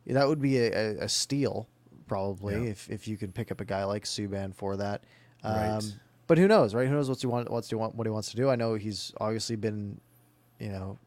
that 0.06 0.28
would 0.28 0.42
be 0.42 0.58
a, 0.58 0.98
a, 0.98 1.08
steal, 1.08 1.68
probably, 2.06 2.54
Yeah. 2.54 2.70
if 2.70 2.90
if 2.90 3.08
you 3.08 3.16
could 3.16 3.34
pick 3.34 3.50
up 3.50 3.60
a 3.60 3.64
guy 3.64 3.84
like 3.84 4.04
Subban 4.04 4.54
for 4.54 4.76
that. 4.76 5.04
Um, 5.42 5.54
Right. 5.54 5.96
But 6.26 6.38
who 6.38 6.48
knows, 6.48 6.74
right? 6.74 6.86
Who 6.86 6.94
knows 6.94 7.08
what 7.08 7.20
he 7.20 7.26
want, 7.26 7.50
what's 7.50 7.68
to 7.68 7.78
want, 7.78 7.94
what 7.94 8.06
he 8.06 8.10
wants 8.10 8.30
to 8.30 8.36
do? 8.36 8.48
I 8.48 8.56
know 8.56 8.74
he's 8.74 9.12
obviously 9.20 9.56
been, 9.56 10.00
you 10.58 10.68
know, 10.68 10.98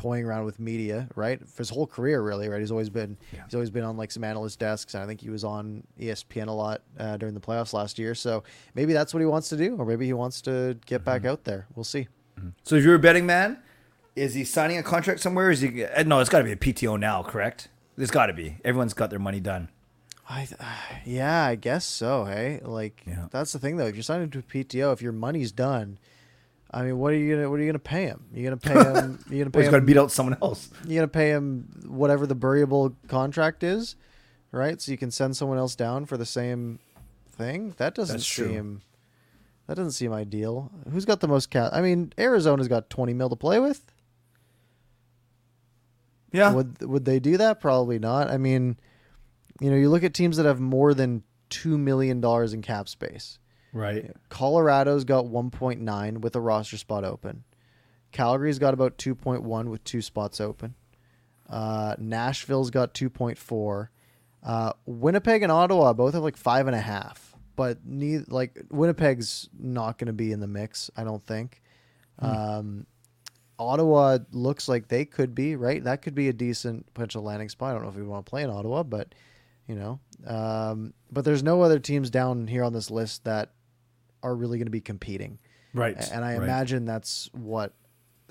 toying 0.00 0.24
around 0.24 0.44
with 0.46 0.58
media, 0.58 1.08
right? 1.14 1.38
For 1.48 1.58
his 1.58 1.68
whole 1.70 1.86
career, 1.86 2.22
really, 2.22 2.48
right? 2.48 2.58
He's 2.60 2.70
always 2.70 2.88
been 2.88 3.16
Yeah. 3.32 3.44
he's 3.44 3.54
always 3.54 3.70
been 3.70 3.84
on 3.84 3.96
like 3.96 4.10
some 4.10 4.24
analyst 4.24 4.58
desks, 4.58 4.94
and 4.94 5.02
I 5.02 5.06
think 5.06 5.20
he 5.20 5.28
was 5.30 5.44
on 5.44 5.82
ESPN 6.00 6.48
a 6.48 6.52
lot 6.52 6.80
uh, 6.98 7.16
during 7.18 7.34
the 7.34 7.40
playoffs 7.40 7.72
last 7.72 7.98
year. 7.98 8.14
So 8.14 8.42
maybe 8.74 8.92
that's 8.92 9.12
what 9.12 9.20
he 9.20 9.26
wants 9.26 9.48
to 9.50 9.56
do, 9.56 9.76
or 9.76 9.84
maybe 9.84 10.06
he 10.06 10.12
wants 10.14 10.40
to 10.42 10.76
get 10.86 11.04
back 11.04 11.22
Mm-hmm. 11.22 11.30
out 11.30 11.44
there. 11.44 11.66
We'll 11.74 11.84
see. 11.84 12.08
So 12.62 12.76
if 12.76 12.84
you're 12.84 12.94
a 12.94 12.98
betting 12.98 13.26
man, 13.26 13.58
is 14.16 14.32
he 14.34 14.44
signing 14.44 14.78
a 14.78 14.82
contract 14.82 15.20
somewhere? 15.20 15.50
Is 15.50 15.60
he? 15.60 15.84
uh, 15.84 16.02
No, 16.04 16.20
it's 16.20 16.30
got 16.30 16.38
to 16.38 16.44
be 16.44 16.52
a 16.52 16.56
PTO 16.56 16.98
now, 16.98 17.22
correct? 17.22 17.68
It's 17.98 18.10
got 18.10 18.26
to 18.26 18.32
be. 18.32 18.56
Everyone's 18.64 18.94
got 18.94 19.10
their 19.10 19.18
money 19.18 19.40
done. 19.40 19.68
I, 20.28 20.46
th- 20.46 20.60
yeah, 21.04 21.44
I 21.44 21.56
guess 21.56 21.84
so. 21.84 22.24
Hey, 22.24 22.60
like 22.64 23.02
Yeah. 23.06 23.26
that's 23.30 23.52
the 23.52 23.58
thing 23.58 23.76
though. 23.76 23.86
If 23.86 23.94
you're 23.96 24.02
signing 24.02 24.30
to 24.30 24.38
a 24.38 24.42
PTO, 24.42 24.92
if 24.94 25.02
your 25.02 25.12
money's 25.12 25.52
done, 25.52 25.98
I 26.72 26.82
mean, 26.82 26.98
what 26.98 27.12
are 27.12 27.16
you 27.16 27.34
gonna 27.34 27.50
what 27.50 27.58
are 27.58 27.62
you 27.62 27.68
gonna 27.68 27.78
pay 27.80 28.04
him? 28.04 28.26
You 28.32 28.44
gonna 28.44 28.56
pay 28.56 28.74
him? 29.00 29.18
You 29.28 29.38
gonna 29.38 29.50
pay 29.50 29.62
he's 29.62 29.70
got 29.70 29.78
to 29.78 29.82
beat 29.84 29.96
out 29.96 30.12
someone 30.12 30.36
else. 30.40 30.70
You 30.86 30.94
gonna 30.96 31.08
pay 31.08 31.30
him 31.30 31.68
whatever 31.86 32.26
the 32.26 32.36
buriable 32.36 32.94
contract 33.08 33.62
is, 33.64 33.96
right? 34.52 34.80
So 34.80 34.92
you 34.92 34.98
can 34.98 35.10
send 35.10 35.36
someone 35.36 35.58
else 35.58 35.74
down 35.74 36.06
for 36.06 36.16
the 36.16 36.26
same 36.26 36.78
thing. 37.32 37.74
That 37.78 37.94
doesn't 37.94 38.16
That's 38.18 38.26
true. 38.26 38.48
seem 38.48 38.82
That 39.66 39.74
doesn't 39.74 39.92
seem 39.92 40.12
ideal. 40.12 40.70
Who's 40.92 41.04
got 41.04 41.20
the 41.20 41.28
most 41.28 41.50
cap? 41.50 41.70
I 41.72 41.80
mean, 41.80 42.12
Arizona's 42.18 42.68
got 42.68 42.88
20 42.88 43.14
mil 43.14 43.28
to 43.30 43.36
play 43.36 43.58
with. 43.58 43.84
Yeah. 46.32 46.52
Would 46.52 46.82
would 46.82 47.04
they 47.04 47.18
do 47.18 47.36
that? 47.38 47.60
Probably 47.60 47.98
not. 47.98 48.30
I 48.30 48.36
mean, 48.36 48.76
you 49.60 49.70
know, 49.70 49.76
you 49.76 49.90
look 49.90 50.04
at 50.04 50.14
teams 50.14 50.36
that 50.36 50.46
have 50.46 50.60
more 50.60 50.94
than 50.94 51.24
two 51.48 51.76
million 51.76 52.20
dollars 52.20 52.52
in 52.52 52.62
cap 52.62 52.88
space. 52.88 53.38
Right. 53.72 54.10
Colorado's 54.28 55.04
got 55.04 55.26
1.9 55.26 56.18
with 56.18 56.36
a 56.36 56.40
roster 56.40 56.76
spot 56.76 57.04
open. 57.04 57.44
Calgary's 58.12 58.58
got 58.58 58.74
about 58.74 58.98
2.1 58.98 59.68
with 59.68 59.84
two 59.84 60.02
spots 60.02 60.40
open. 60.40 60.74
Uh, 61.48 61.94
Nashville's 61.98 62.70
got 62.70 62.94
2.4. 62.94 63.88
Uh, 64.42 64.72
Winnipeg 64.86 65.42
and 65.42 65.52
Ottawa 65.52 65.92
both 65.92 66.14
have 66.14 66.22
like 66.22 66.36
five 66.36 66.66
and 66.66 66.76
a 66.76 66.80
half, 66.80 67.34
but 67.56 67.78
neither 67.84 68.24
like 68.28 68.58
Winnipeg's 68.70 69.48
not 69.58 69.98
going 69.98 70.06
to 70.06 70.12
be 70.12 70.32
in 70.32 70.40
the 70.40 70.46
mix. 70.46 70.90
I 70.96 71.04
don't 71.04 71.24
think. 71.24 71.60
Um, 72.18 72.86
Ottawa 73.58 74.18
looks 74.32 74.68
like 74.68 74.88
they 74.88 75.04
could 75.04 75.34
be 75.34 75.56
right. 75.56 75.84
That 75.84 76.00
could 76.02 76.14
be 76.14 76.28
a 76.28 76.32
decent 76.32 76.92
potential 76.94 77.22
landing 77.22 77.50
spot. 77.50 77.70
I 77.70 77.74
don't 77.74 77.82
know 77.82 77.90
if 77.90 77.96
we 77.96 78.02
want 78.02 78.24
to 78.24 78.30
play 78.30 78.42
in 78.42 78.50
Ottawa, 78.50 78.82
but 78.82 79.14
you 79.66 79.74
know, 79.74 80.00
um, 80.26 80.94
but 81.12 81.24
there's 81.24 81.42
no 81.42 81.62
other 81.62 81.78
teams 81.78 82.10
down 82.10 82.46
here 82.46 82.64
on 82.64 82.72
this 82.72 82.90
list 82.90 83.24
that 83.24 83.50
are 84.22 84.34
really 84.34 84.58
going 84.58 84.66
to 84.66 84.70
be 84.70 84.80
competing. 84.80 85.38
Right. 85.72 85.96
And 86.10 86.24
I 86.24 86.36
right. 86.36 86.42
imagine 86.42 86.84
that's 86.84 87.30
what 87.32 87.72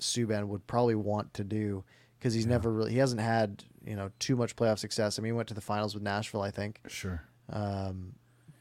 Subban 0.00 0.46
would 0.48 0.66
probably 0.66 0.94
want 0.94 1.34
to 1.34 1.44
do 1.44 1.84
because 2.18 2.34
he's 2.34 2.46
never 2.46 2.70
really 2.70 2.92
he 2.92 2.98
hasn't 2.98 3.20
had 3.20 3.64
you 3.84 3.96
know 3.96 4.10
too 4.18 4.36
much 4.36 4.56
playoff 4.56 4.78
success. 4.78 5.18
I 5.18 5.22
mean, 5.22 5.32
he 5.32 5.36
went 5.36 5.48
to 5.48 5.54
the 5.54 5.60
finals 5.60 5.94
with 5.94 6.02
Nashville, 6.02 6.42
I 6.42 6.50
think. 6.50 6.80
Sure. 6.88 7.22
Um, 7.50 8.14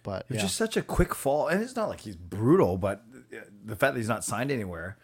but 0.04 0.26
It's 0.30 0.36
yeah, 0.38 0.42
just 0.42 0.56
such 0.56 0.78
a 0.78 0.82
quick 0.82 1.14
fall, 1.14 1.48
and 1.48 1.62
it's 1.62 1.76
not 1.76 1.90
like 1.90 2.02
he's 2.02 2.16
brutal, 2.16 2.78
but 2.78 3.04
the 3.66 3.76
fact 3.76 3.94
that 3.94 4.00
he's 4.00 4.08
not 4.08 4.24
signed 4.24 4.52
anywhere. 4.52 4.98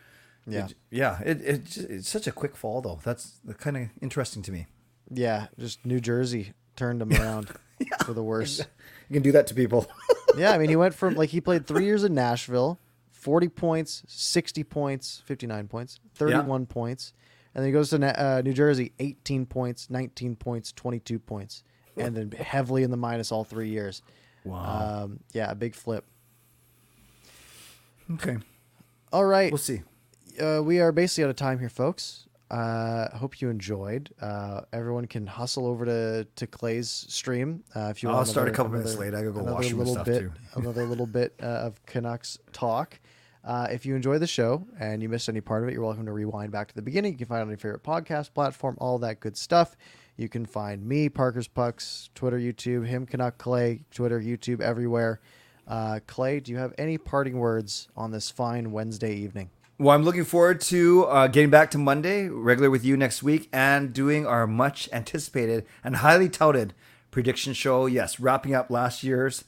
Yeah. 0.48 0.66
it, 0.66 0.74
yeah. 0.90 1.20
It, 1.26 1.42
it 1.42 1.66
just, 1.66 1.90
it's 1.90 2.10
such 2.10 2.28
a 2.28 2.32
quick 2.32 2.56
fall, 2.56 2.82
though. 2.82 3.00
That's 3.04 3.40
kind 3.58 3.78
of 3.78 3.90
interesting 4.02 4.42
to 4.44 4.52
me. 4.52 4.68
yeah, 5.12 5.48
just 5.60 5.86
New 5.86 6.00
Jersey 6.00 6.54
turned 6.76 7.02
him 7.02 7.12
around 7.14 7.52
for 8.06 8.14
the 8.14 8.24
worse. 8.24 8.62
You 9.10 9.14
can 9.14 9.24
do 9.24 9.32
that 9.34 9.48
to 9.48 9.54
people. 9.56 9.88
yeah, 10.38 10.52
I 10.52 10.58
mean, 10.58 10.70
he 10.70 10.76
went 10.76 10.94
from 10.94 11.16
like 11.16 11.30
he 11.30 11.42
played 11.42 11.68
three 11.68 11.86
years 11.86 12.04
in 12.04 12.14
Nashville, 12.14 12.80
forty 13.12 13.48
points, 13.48 14.04
sixty 14.08 14.64
points, 14.64 15.22
fifty 15.26 15.46
nine 15.48 15.68
points, 15.68 16.00
thirty 16.16 16.38
one 16.40 16.66
points, 16.66 17.14
and 17.54 17.62
then 17.64 17.68
he 17.68 17.72
goes 17.74 17.90
to 17.92 17.98
uh, 18.22 18.42
New 18.44 18.54
Jersey, 18.54 18.92
eighteen 19.00 19.46
points, 19.46 19.90
nineteen 19.90 20.36
points, 20.36 20.72
twenty 20.72 21.00
two 21.00 21.20
points, 21.20 21.64
and 21.98 22.16
then 22.16 22.32
heavily 22.40 22.84
in 22.84 22.92
the 22.92 22.98
minus 22.98 23.32
all 23.32 23.44
three 23.44 23.70
years. 23.70 24.02
Wow. 24.44 25.04
Um, 25.04 25.20
yeah, 25.34 25.52
a 25.52 25.56
big 25.56 25.74
flip. 25.76 26.06
okay. 28.14 28.38
All 29.14 29.26
right, 29.26 29.52
We'll 29.52 29.58
see. 29.60 29.82
uh, 30.42 30.62
we 30.64 30.80
are 30.80 30.92
basically 30.92 31.24
out 31.24 31.30
of 31.30 31.36
time 31.36 31.60
here, 31.60 31.70
folks. 31.70 32.25
Uh, 32.52 33.08
I 33.14 33.18
hope 33.18 33.42
you 33.42 33.50
enjoyed. 33.50 34.12
Uh, 34.22 34.62
everyone 34.72 35.08
can 35.08 35.26
hustle 35.26 35.66
over 35.66 35.86
to, 35.86 36.28
to 36.36 36.48
Clay's 36.48 36.90
stream 37.10 37.64
uh, 37.76 37.88
if 37.90 38.04
you 38.04 38.10
want 38.10 38.14
to. 38.14 38.18
I'll 38.18 38.18
want. 38.18 38.28
start 38.28 38.48
a 38.48 38.50
another- 38.52 38.56
couple 38.56 38.72
minutes 38.78 38.98
late. 38.98 39.14
I 39.16 39.20
gotta 39.22 39.32
go 39.32 39.40
another 39.40 39.54
wash 39.56 39.72
little 39.72 39.94
stuff, 39.94 40.06
bit, 40.06 40.20
too. 40.20 40.32
another 40.56 40.86
little 40.86 41.08
bit 41.08 41.34
uh, 41.42 41.46
of 41.46 41.84
Canucks 41.86 42.38
talk. 42.54 43.00
Uh, 43.44 43.68
if 43.70 43.86
you 43.86 43.96
enjoy 43.96 44.18
the 44.18 44.26
show 44.28 44.66
and 44.80 45.04
you 45.04 45.10
missed 45.10 45.30
any 45.30 45.42
part 45.42 45.62
of 45.64 45.70
it, 45.70 45.74
you're 45.74 45.84
welcome 45.84 46.06
to 46.06 46.12
rewind 46.12 46.52
back 46.52 46.68
to 46.68 46.76
the 46.76 46.82
beginning. 46.82 47.12
You 47.14 47.18
can 47.20 47.28
find 47.28 47.40
it 47.40 47.44
on 47.44 47.50
your 47.50 47.58
favorite 47.58 47.84
podcast 47.84 48.34
platform, 48.34 48.76
all 48.80 48.98
that 49.00 49.20
good 49.20 49.38
stuff. 49.38 49.76
You 50.18 50.30
can 50.30 50.46
find 50.46 50.84
me, 50.84 51.10
Parker's 51.10 51.48
Pucks, 51.48 52.10
Twitter, 52.16 52.40
YouTube, 52.40 52.88
him, 52.88 53.06
Canuck 53.06 53.38
Clay, 53.38 53.84
Twitter, 53.92 54.20
YouTube, 54.20 54.62
everywhere. 54.62 55.20
Uh, 55.68 56.00
Clay, 56.08 56.40
do 56.40 56.52
you 56.52 56.58
have 56.58 56.74
any 56.78 56.98
parting 56.98 57.38
words 57.38 57.88
on 57.96 58.12
this 58.12 58.30
fine 58.32 58.72
Wednesday 58.72 59.14
evening? 59.16 59.50
Well, 59.78 59.94
I'm 59.94 60.04
looking 60.04 60.24
forward 60.24 60.62
to 60.62 61.04
uh, 61.08 61.28
getting 61.28 61.50
back 61.50 61.70
to 61.72 61.78
Monday, 61.78 62.30
regular 62.30 62.72
with 62.72 62.86
you 62.86 62.96
next 62.96 63.22
week, 63.22 63.50
and 63.52 63.92
doing 63.92 64.26
our 64.26 64.48
much 64.48 64.88
anticipated 64.94 65.66
and 65.84 65.98
highly 65.98 66.30
touted 66.30 66.74
prediction 67.12 67.52
show. 67.52 67.86
Yes, 67.86 68.18
wrapping 68.18 68.56
up 68.56 68.70
last 68.72 69.04
year's 69.04 69.44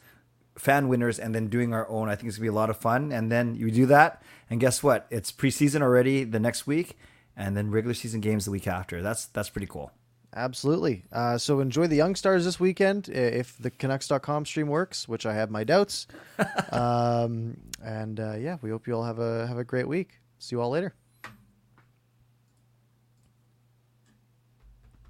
fan 0.57 0.89
winners 0.89 1.17
and 1.17 1.33
then 1.33 1.47
doing 1.47 1.73
our 1.73 1.87
own. 1.87 2.09
I 2.09 2.15
think 2.15 2.27
it's 2.27 2.35
gonna 2.35 2.43
be 2.43 2.49
a 2.49 2.51
lot 2.51 2.69
of 2.69 2.75
fun. 2.75 3.13
And 3.13 3.31
then 3.31 3.55
you 3.55 3.71
do 3.71 3.85
that, 3.85 4.21
and 4.49 4.59
guess 4.59 4.83
what? 4.83 5.07
It's 5.09 5.31
preseason 5.31 5.81
already 5.81 6.25
the 6.25 6.41
next 6.41 6.67
week, 6.67 6.97
and 7.37 7.55
then 7.55 7.71
regular 7.71 7.93
season 7.93 8.19
games 8.19 8.43
the 8.43 8.51
week 8.51 8.67
after. 8.67 9.01
That's 9.01 9.27
that's 9.27 9.49
pretty 9.49 9.67
cool. 9.67 9.93
Absolutely. 10.35 11.03
Uh, 11.11 11.37
so 11.37 11.59
enjoy 11.61 11.87
the 11.87 11.95
Young 11.95 12.15
Stars 12.15 12.45
this 12.45 12.59
weekend 12.59 13.09
if 13.09 13.57
the 13.57 13.71
Canucks.com 13.71 14.45
stream 14.45 14.67
works, 14.67 15.07
which 15.07 15.25
I 15.25 15.33
have 15.33 15.49
my 15.49 15.63
doubts. 15.63 16.07
um, 16.71 17.57
and 17.83 18.19
uh, 18.19 18.35
yeah, 18.35 18.57
we 18.61 18.69
hope 18.69 18.87
you 18.87 18.95
all 18.95 19.03
have 19.03 19.19
a 19.19 19.47
have 19.47 19.57
a 19.57 19.63
great 19.63 19.87
week. 19.87 20.19
See 20.39 20.55
you 20.55 20.61
all 20.61 20.69
later. 20.69 20.93